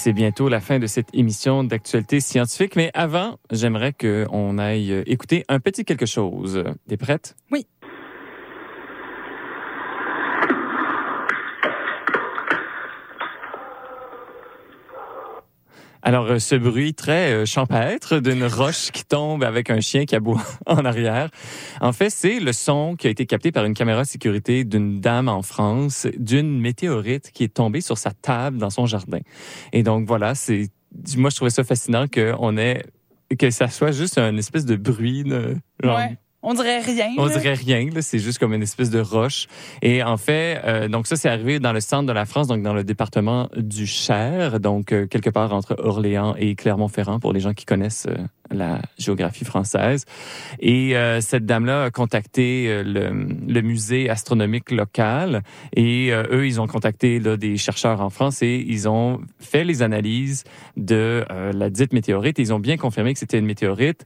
C'est 0.02 0.12
bientôt 0.12 0.48
la 0.48 0.58
fin 0.58 0.80
de 0.80 0.88
cette 0.88 1.14
émission 1.14 1.62
d'actualité 1.62 2.18
scientifique. 2.18 2.74
Mais 2.74 2.90
avant, 2.92 3.38
j'aimerais 3.52 3.92
qu'on 3.92 4.58
aille 4.58 5.00
écouter 5.06 5.44
un 5.48 5.60
petit 5.60 5.84
quelque 5.84 6.06
chose. 6.06 6.64
T'es 6.88 6.96
prête? 6.96 7.36
Oui. 7.52 7.68
Alors, 16.02 16.26
euh, 16.26 16.38
ce 16.38 16.56
bruit 16.56 16.94
très 16.94 17.32
euh, 17.32 17.46
champêtre 17.46 18.18
d'une 18.18 18.44
roche 18.44 18.90
qui 18.90 19.04
tombe 19.04 19.44
avec 19.44 19.70
un 19.70 19.80
chien 19.80 20.04
qui 20.04 20.16
aboie 20.16 20.42
en 20.66 20.84
arrière, 20.84 21.30
en 21.80 21.92
fait, 21.92 22.10
c'est 22.10 22.40
le 22.40 22.52
son 22.52 22.96
qui 22.96 23.06
a 23.06 23.10
été 23.10 23.24
capté 23.26 23.52
par 23.52 23.64
une 23.64 23.74
caméra 23.74 24.04
sécurité 24.04 24.64
d'une 24.64 25.00
dame 25.00 25.28
en 25.28 25.42
France 25.42 26.08
d'une 26.16 26.60
météorite 26.60 27.30
qui 27.30 27.44
est 27.44 27.54
tombée 27.54 27.80
sur 27.80 27.98
sa 27.98 28.10
table 28.10 28.58
dans 28.58 28.70
son 28.70 28.86
jardin. 28.86 29.20
Et 29.72 29.82
donc, 29.82 30.06
voilà, 30.06 30.34
c'est 30.34 30.70
moi, 31.16 31.30
je 31.30 31.36
trouvais 31.36 31.50
ça 31.50 31.64
fascinant 31.64 32.06
qu'on 32.08 32.56
ait 32.58 32.82
que 33.38 33.50
ça 33.50 33.68
soit 33.68 33.92
juste 33.92 34.18
un 34.18 34.36
espèce 34.36 34.66
de 34.66 34.76
bruit, 34.76 35.24
de, 35.24 35.56
genre, 35.82 35.96
Ouais. 35.96 36.18
On 36.42 36.54
dirait 36.54 36.80
rien. 36.80 37.10
on 37.18 37.26
là. 37.26 37.38
dirait 37.38 37.54
rien, 37.54 37.88
là, 37.94 38.02
c'est 38.02 38.18
juste 38.18 38.38
comme 38.38 38.52
une 38.52 38.62
espèce 38.62 38.90
de 38.90 39.00
roche. 39.00 39.46
Et 39.80 40.02
en 40.02 40.16
fait, 40.16 40.60
euh, 40.64 40.88
donc 40.88 41.06
ça, 41.06 41.16
c'est 41.16 41.28
arrivé 41.28 41.60
dans 41.60 41.72
le 41.72 41.80
centre 41.80 42.06
de 42.06 42.12
la 42.12 42.24
France, 42.24 42.48
donc 42.48 42.62
dans 42.62 42.74
le 42.74 42.82
département 42.84 43.48
du 43.56 43.86
Cher, 43.86 44.58
donc 44.58 44.92
euh, 44.92 45.06
quelque 45.06 45.30
part 45.30 45.52
entre 45.52 45.76
Orléans 45.78 46.34
et 46.36 46.54
Clermont-Ferrand, 46.56 47.20
pour 47.20 47.32
les 47.32 47.40
gens 47.40 47.52
qui 47.54 47.64
connaissent 47.64 48.06
euh, 48.08 48.16
la 48.50 48.82
géographie 48.98 49.44
française. 49.44 50.04
Et 50.58 50.96
euh, 50.96 51.20
cette 51.20 51.46
dame-là 51.46 51.84
a 51.84 51.90
contacté 51.90 52.66
euh, 52.68 52.82
le, 52.82 53.10
le 53.46 53.62
musée 53.62 54.10
astronomique 54.10 54.70
local, 54.72 55.42
et 55.76 56.12
euh, 56.12 56.24
eux, 56.32 56.46
ils 56.46 56.60
ont 56.60 56.66
contacté 56.66 57.20
là, 57.20 57.36
des 57.36 57.56
chercheurs 57.56 58.00
en 58.00 58.10
France 58.10 58.42
et 58.42 58.64
ils 58.66 58.88
ont 58.88 59.20
fait 59.40 59.64
les 59.64 59.82
analyses 59.82 60.44
de 60.76 61.24
euh, 61.30 61.52
la 61.52 61.70
dite 61.70 61.92
météorite. 61.92 62.38
Et 62.38 62.42
ils 62.42 62.52
ont 62.52 62.58
bien 62.60 62.76
confirmé 62.76 63.12
que 63.12 63.18
c'était 63.20 63.38
une 63.38 63.46
météorite 63.46 64.04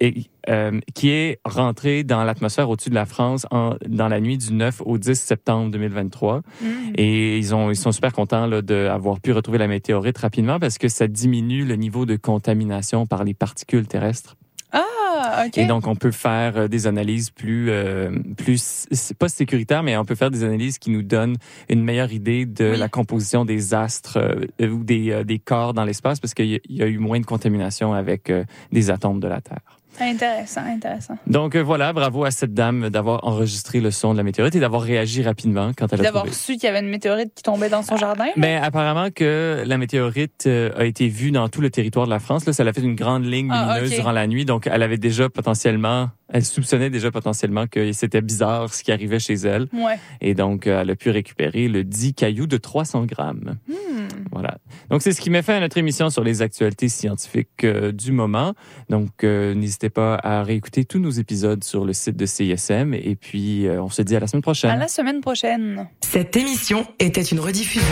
et, 0.00 0.24
euh, 0.48 0.78
qui 0.94 1.10
est 1.10 1.38
rentré 1.44 2.04
dans 2.04 2.24
l'atmosphère 2.24 2.68
au-dessus 2.68 2.90
de 2.90 2.94
la 2.94 3.06
France 3.06 3.46
en, 3.50 3.74
dans 3.88 4.08
la 4.08 4.20
nuit 4.20 4.38
du 4.38 4.52
9 4.52 4.82
au 4.84 4.98
10 4.98 5.14
septembre 5.18 5.70
2023. 5.70 6.38
Mm. 6.60 6.66
Et 6.96 7.38
ils, 7.38 7.54
ont, 7.54 7.70
ils 7.70 7.76
sont 7.76 7.92
super 7.92 8.12
contents 8.12 8.48
d'avoir 8.62 9.20
pu 9.20 9.32
retrouver 9.32 9.58
la 9.58 9.68
météorite 9.68 10.18
rapidement 10.18 10.58
parce 10.58 10.78
que 10.78 10.88
ça 10.88 11.06
diminue 11.06 11.64
le 11.64 11.76
niveau 11.76 12.06
de 12.06 12.16
contamination 12.16 13.06
par 13.06 13.24
les 13.24 13.34
particules 13.34 13.86
terrestres. 13.86 14.36
Ah, 14.76 15.44
OK. 15.46 15.58
Et 15.58 15.66
donc, 15.66 15.86
on 15.86 15.94
peut 15.94 16.10
faire 16.10 16.56
euh, 16.56 16.68
des 16.68 16.88
analyses 16.88 17.30
plus, 17.30 17.70
euh, 17.70 18.10
plus, 18.36 18.86
pas 19.18 19.28
sécuritaires, 19.28 19.84
mais 19.84 19.96
on 19.96 20.04
peut 20.04 20.16
faire 20.16 20.32
des 20.32 20.42
analyses 20.42 20.78
qui 20.78 20.90
nous 20.90 21.02
donnent 21.02 21.36
une 21.68 21.84
meilleure 21.84 22.12
idée 22.12 22.44
de 22.44 22.70
Oui. 22.72 22.76
la 22.76 22.88
composition 22.88 23.44
des 23.44 23.72
astres 23.74 24.18
euh, 24.60 24.68
ou 24.68 24.82
des, 24.82 25.12
euh, 25.12 25.22
des 25.22 25.38
corps 25.38 25.72
dans 25.74 25.84
l'espace 25.84 26.18
parce 26.18 26.34
qu'il 26.34 26.46
y, 26.46 26.56
a- 26.56 26.60
il 26.68 26.76
y 26.76 26.82
a 26.82 26.88
eu 26.88 26.98
moins 26.98 27.20
de 27.20 27.24
contamination 27.26 27.92
avec 27.94 28.32
des 28.72 28.90
atomes 28.90 29.20
de 29.20 29.28
la 29.28 29.40
Terre. 29.40 29.73
Intéressant, 30.00 30.62
intéressant. 30.66 31.16
Donc 31.26 31.54
euh, 31.54 31.62
voilà, 31.62 31.92
bravo 31.92 32.24
à 32.24 32.30
cette 32.30 32.54
dame 32.54 32.90
d'avoir 32.90 33.24
enregistré 33.24 33.80
le 33.80 33.90
son 33.90 34.12
de 34.12 34.18
la 34.18 34.22
météorite 34.22 34.54
et 34.54 34.60
d'avoir 34.60 34.82
réagi 34.82 35.22
rapidement 35.22 35.72
quand 35.76 35.92
elle 35.92 36.00
a 36.00 36.04
D'avoir 36.04 36.32
su 36.32 36.54
qu'il 36.54 36.64
y 36.64 36.66
avait 36.66 36.80
une 36.80 36.88
météorite 36.88 37.32
qui 37.34 37.42
tombait 37.42 37.68
dans 37.68 37.82
son 37.82 37.96
jardin. 37.96 38.26
Mais 38.36 38.56
apparemment 38.56 39.10
que 39.14 39.62
la 39.66 39.78
météorite 39.78 40.44
euh, 40.46 40.70
a 40.76 40.84
été 40.84 41.08
vue 41.08 41.30
dans 41.30 41.48
tout 41.48 41.60
le 41.60 41.70
territoire 41.70 42.06
de 42.06 42.10
la 42.10 42.18
France. 42.18 42.46
Là, 42.46 42.52
ça 42.52 42.64
l'a 42.64 42.72
fait 42.72 42.82
une 42.82 42.94
grande 42.94 43.24
ligne 43.24 43.48
Ah, 43.50 43.74
lumineuse 43.74 43.96
durant 43.96 44.12
la 44.12 44.26
nuit. 44.26 44.44
Donc, 44.44 44.68
elle 44.70 44.82
avait 44.82 44.98
déjà 44.98 45.28
potentiellement, 45.28 46.10
elle 46.32 46.44
soupçonnait 46.44 46.90
déjà 46.90 47.10
potentiellement 47.10 47.66
que 47.66 47.92
c'était 47.92 48.20
bizarre 48.20 48.72
ce 48.72 48.82
qui 48.82 48.92
arrivait 48.92 49.18
chez 49.18 49.34
elle. 49.34 49.68
Ouais. 49.72 49.98
Et 50.20 50.34
donc, 50.34 50.66
euh, 50.66 50.82
elle 50.82 50.90
a 50.90 50.96
pu 50.96 51.10
récupérer 51.10 51.68
le 51.68 51.84
10 51.84 52.14
caillou 52.14 52.46
de 52.46 52.56
300 52.56 53.04
grammes. 53.04 53.56
Hmm. 53.68 54.08
Voilà. 54.32 54.58
Donc, 54.90 55.02
c'est 55.02 55.12
ce 55.12 55.20
qui 55.20 55.30
met 55.30 55.42
fin 55.42 55.54
à 55.54 55.60
notre 55.60 55.78
émission 55.78 56.10
sur 56.10 56.24
les 56.24 56.42
actualités 56.42 56.88
scientifiques 56.88 57.64
du 57.64 58.12
moment. 58.12 58.54
Donc, 58.88 59.24
euh, 59.24 59.54
n'hésitez 59.84 59.90
pas 59.90 60.18
à 60.22 60.42
réécouter 60.42 60.84
tous 60.84 60.98
nos 60.98 61.10
épisodes 61.10 61.62
sur 61.62 61.84
le 61.84 61.92
site 61.92 62.16
de 62.16 62.24
CISM. 62.24 62.94
Et 62.94 63.16
puis, 63.16 63.66
euh, 63.66 63.82
on 63.82 63.90
se 63.90 64.00
dit 64.02 64.16
à 64.16 64.20
la 64.20 64.26
semaine 64.26 64.42
prochaine. 64.42 64.70
À 64.70 64.76
la 64.76 64.88
semaine 64.88 65.20
prochaine. 65.20 65.88
Cette 66.00 66.36
émission 66.36 66.86
était 66.98 67.22
une 67.22 67.40
rediffusion. 67.40 67.82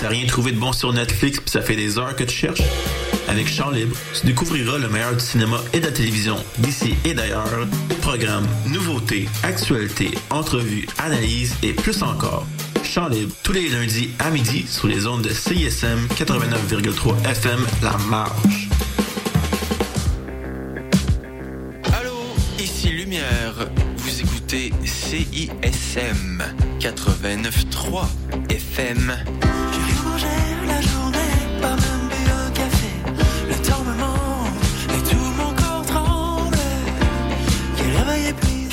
T'as 0.00 0.08
rien 0.08 0.26
trouvé 0.26 0.52
de 0.52 0.58
bon 0.58 0.72
sur 0.72 0.92
Netflix 0.92 1.40
ça 1.46 1.62
fait 1.62 1.76
des 1.76 1.98
heures 1.98 2.16
que 2.16 2.24
tu 2.24 2.34
cherches? 2.34 2.62
Avec 3.28 3.48
Chant 3.48 3.70
Libre, 3.70 3.96
tu 4.14 4.26
découvriras 4.26 4.78
le 4.78 4.88
meilleur 4.88 5.14
du 5.14 5.20
cinéma 5.24 5.58
et 5.72 5.80
de 5.80 5.86
la 5.86 5.92
télévision 5.92 6.36
d'ici 6.58 6.94
et 7.04 7.14
d'ailleurs. 7.14 7.66
Programmes, 8.00 8.46
nouveautés, 8.68 9.28
actualités, 9.42 10.12
entrevues, 10.30 10.86
analyses 10.98 11.54
et 11.62 11.72
plus 11.72 12.02
encore. 12.02 12.46
Chant 12.84 13.08
Libre, 13.08 13.34
tous 13.42 13.52
les 13.52 13.68
lundis 13.68 14.10
à 14.20 14.30
midi 14.30 14.64
sur 14.68 14.86
les 14.86 15.06
ondes 15.06 15.22
de 15.22 15.30
CISM 15.30 16.06
89,3 16.16 17.28
FM 17.28 17.60
La 17.82 17.96
Marge. 18.08 18.68
Allô, 21.98 22.14
ici 22.58 22.90
Lumière. 22.90 23.54
Vous 23.96 24.20
écoutez 24.20 24.72
CISM 24.84 26.42
89.3 26.80 28.06
FM. 28.50 29.16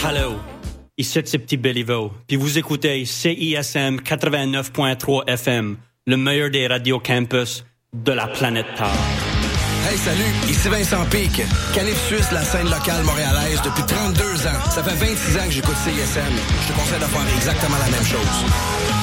Hello, 0.06 0.34
ici 0.98 1.22
c'est 1.24 1.40
Petit 1.40 1.56
Béliveau, 1.56 2.12
puis 2.28 2.36
vous 2.36 2.58
écoutez 2.58 3.06
CISM 3.06 4.02
89.3 4.02 5.30
FM, 5.30 5.78
le 6.06 6.18
meilleur 6.18 6.50
des 6.50 6.68
radios 6.68 7.00
campus 7.00 7.64
de 7.94 8.12
la 8.12 8.28
planète 8.28 8.66
Terre. 8.76 8.92
Hey, 9.90 9.98
salut, 9.98 10.50
ici 10.50 10.68
Vincent 10.68 11.06
Pic. 11.06 11.42
Canif 11.74 11.98
Suisse, 12.08 12.32
la 12.34 12.44
scène 12.44 12.70
locale 12.70 13.04
montréalaise 13.06 13.62
depuis 13.64 13.84
32 13.84 14.48
ans. 14.48 14.70
Ça 14.72 14.84
fait 14.84 15.06
26 15.06 15.38
ans 15.38 15.46
que 15.46 15.52
j'écoute 15.52 15.76
CISM. 15.86 16.34
Je 16.64 16.68
te 16.68 16.78
conseille 16.78 17.00
de 17.00 17.06
faire 17.06 17.36
exactement 17.38 17.78
la 17.78 17.90
même 17.90 18.06
chose. 18.06 19.03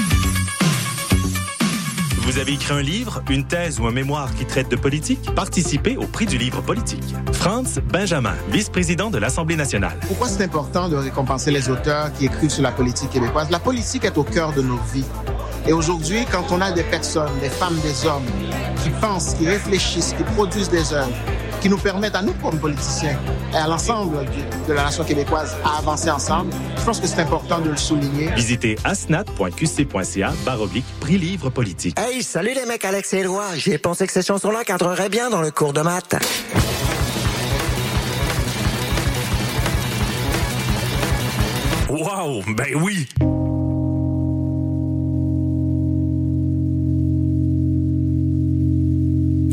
Vous 2.23 2.37
avez 2.37 2.53
écrit 2.53 2.71
un 2.73 2.81
livre, 2.83 3.23
une 3.31 3.45
thèse 3.45 3.79
ou 3.79 3.87
un 3.87 3.91
mémoire 3.91 4.33
qui 4.35 4.45
traite 4.45 4.69
de 4.69 4.75
politique? 4.75 5.33
Participez 5.35 5.97
au 5.97 6.05
prix 6.05 6.27
du 6.27 6.37
livre 6.37 6.61
politique. 6.61 7.03
Franz 7.33 7.81
Benjamin, 7.91 8.35
vice-président 8.49 9.09
de 9.09 9.17
l'Assemblée 9.17 9.55
nationale. 9.55 9.97
Pourquoi 10.07 10.27
c'est 10.27 10.43
important 10.43 10.87
de 10.87 10.95
récompenser 10.95 11.49
les 11.49 11.69
auteurs 11.69 12.13
qui 12.13 12.27
écrivent 12.27 12.51
sur 12.51 12.61
la 12.61 12.71
politique 12.71 13.09
québécoise? 13.09 13.49
La 13.49 13.57
politique 13.57 14.05
est 14.05 14.17
au 14.19 14.23
cœur 14.23 14.53
de 14.53 14.61
nos 14.61 14.77
vies. 14.93 15.03
Et 15.67 15.73
aujourd'hui, 15.73 16.25
quand 16.31 16.45
on 16.51 16.61
a 16.61 16.71
des 16.71 16.83
personnes, 16.83 17.31
des 17.41 17.49
femmes, 17.49 17.79
des 17.81 18.05
hommes, 18.05 18.25
qui 18.83 18.91
pensent, 18.91 19.33
qui 19.33 19.47
réfléchissent, 19.47 20.13
qui 20.15 20.23
produisent 20.23 20.69
des 20.69 20.93
œuvres, 20.93 21.09
qui 21.61 21.69
nous 21.69 21.77
permettent 21.77 22.15
à 22.15 22.21
nous, 22.21 22.33
comme 22.33 22.59
politiciens, 22.59 23.17
et 23.53 23.55
à 23.55 23.67
l'ensemble 23.67 24.25
de 24.67 24.73
la 24.73 24.85
nation 24.85 25.03
québécoise, 25.03 25.55
à 25.63 25.77
avancer 25.77 26.09
ensemble, 26.09 26.51
je 26.77 26.83
pense 26.83 26.99
que 26.99 27.07
c'est 27.07 27.21
important 27.21 27.59
de 27.59 27.69
le 27.69 27.77
souligner. 27.77 28.31
Visitez 28.35 28.77
asnat.qc.ca 28.83 30.33
baroblique 30.43 30.85
prix 30.99 31.17
livre 31.17 31.49
politique. 31.49 31.97
Hey, 31.99 32.23
salut 32.23 32.53
les 32.55 32.65
mecs, 32.65 32.83
Alex 32.83 33.13
et 33.13 33.19
Éloi. 33.19 33.45
J'ai 33.55 33.77
pensé 33.77 34.07
que 34.07 34.13
ces 34.13 34.23
chansons-là 34.23 34.63
cadreraient 34.63 35.09
bien 35.09 35.29
dans 35.29 35.41
le 35.41 35.51
cours 35.51 35.73
de 35.73 35.81
maths. 35.81 36.15
Wow, 41.89 42.41
ben 42.55 42.75
oui! 42.81 43.07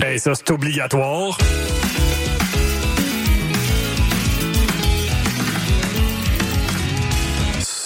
Hey, 0.00 0.18
ça 0.18 0.34
c'est 0.34 0.50
obligatoire. 0.50 1.36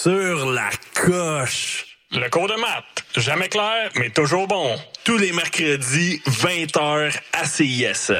Sur 0.03 0.51
la 0.51 0.69
coche. 0.93 1.85
Le 2.11 2.29
cours 2.29 2.49
de 2.49 2.59
maths, 2.59 3.05
jamais 3.15 3.47
clair, 3.47 3.89
mais 3.95 4.09
toujours 4.09 4.49
bon. 4.49 4.75
Tous 5.05 5.17
les 5.17 5.31
mercredis, 5.31 6.21
20h 6.27 7.17
à 7.31 7.45
CISM. 7.45 8.13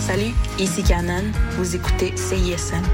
Salut, 0.00 0.32
ici 0.60 0.84
Canon. 0.84 1.24
Vous 1.56 1.74
écoutez 1.74 2.16
CISM. 2.16 2.84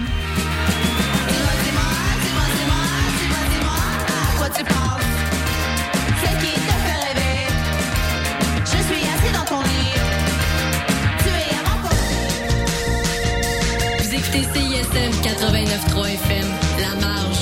Écoutez 14.34 14.60
CISM 14.60 15.10
89.3 15.22 16.14
FM, 16.14 16.46
La 16.80 16.94
Marge. 17.00 17.38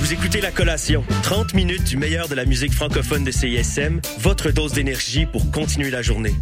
Vous 0.00 0.12
écoutez 0.12 0.40
La 0.40 0.50
Collation, 0.50 1.04
30 1.22 1.54
minutes 1.54 1.84
du 1.84 1.96
meilleur 1.96 2.28
de 2.28 2.34
la 2.34 2.44
musique 2.44 2.72
francophone 2.72 3.24
de 3.24 3.30
CISM, 3.30 4.00
votre 4.18 4.50
dose 4.50 4.72
d'énergie 4.72 5.26
pour 5.26 5.50
continuer 5.50 5.90
la 5.90 6.02
journée. 6.02 6.34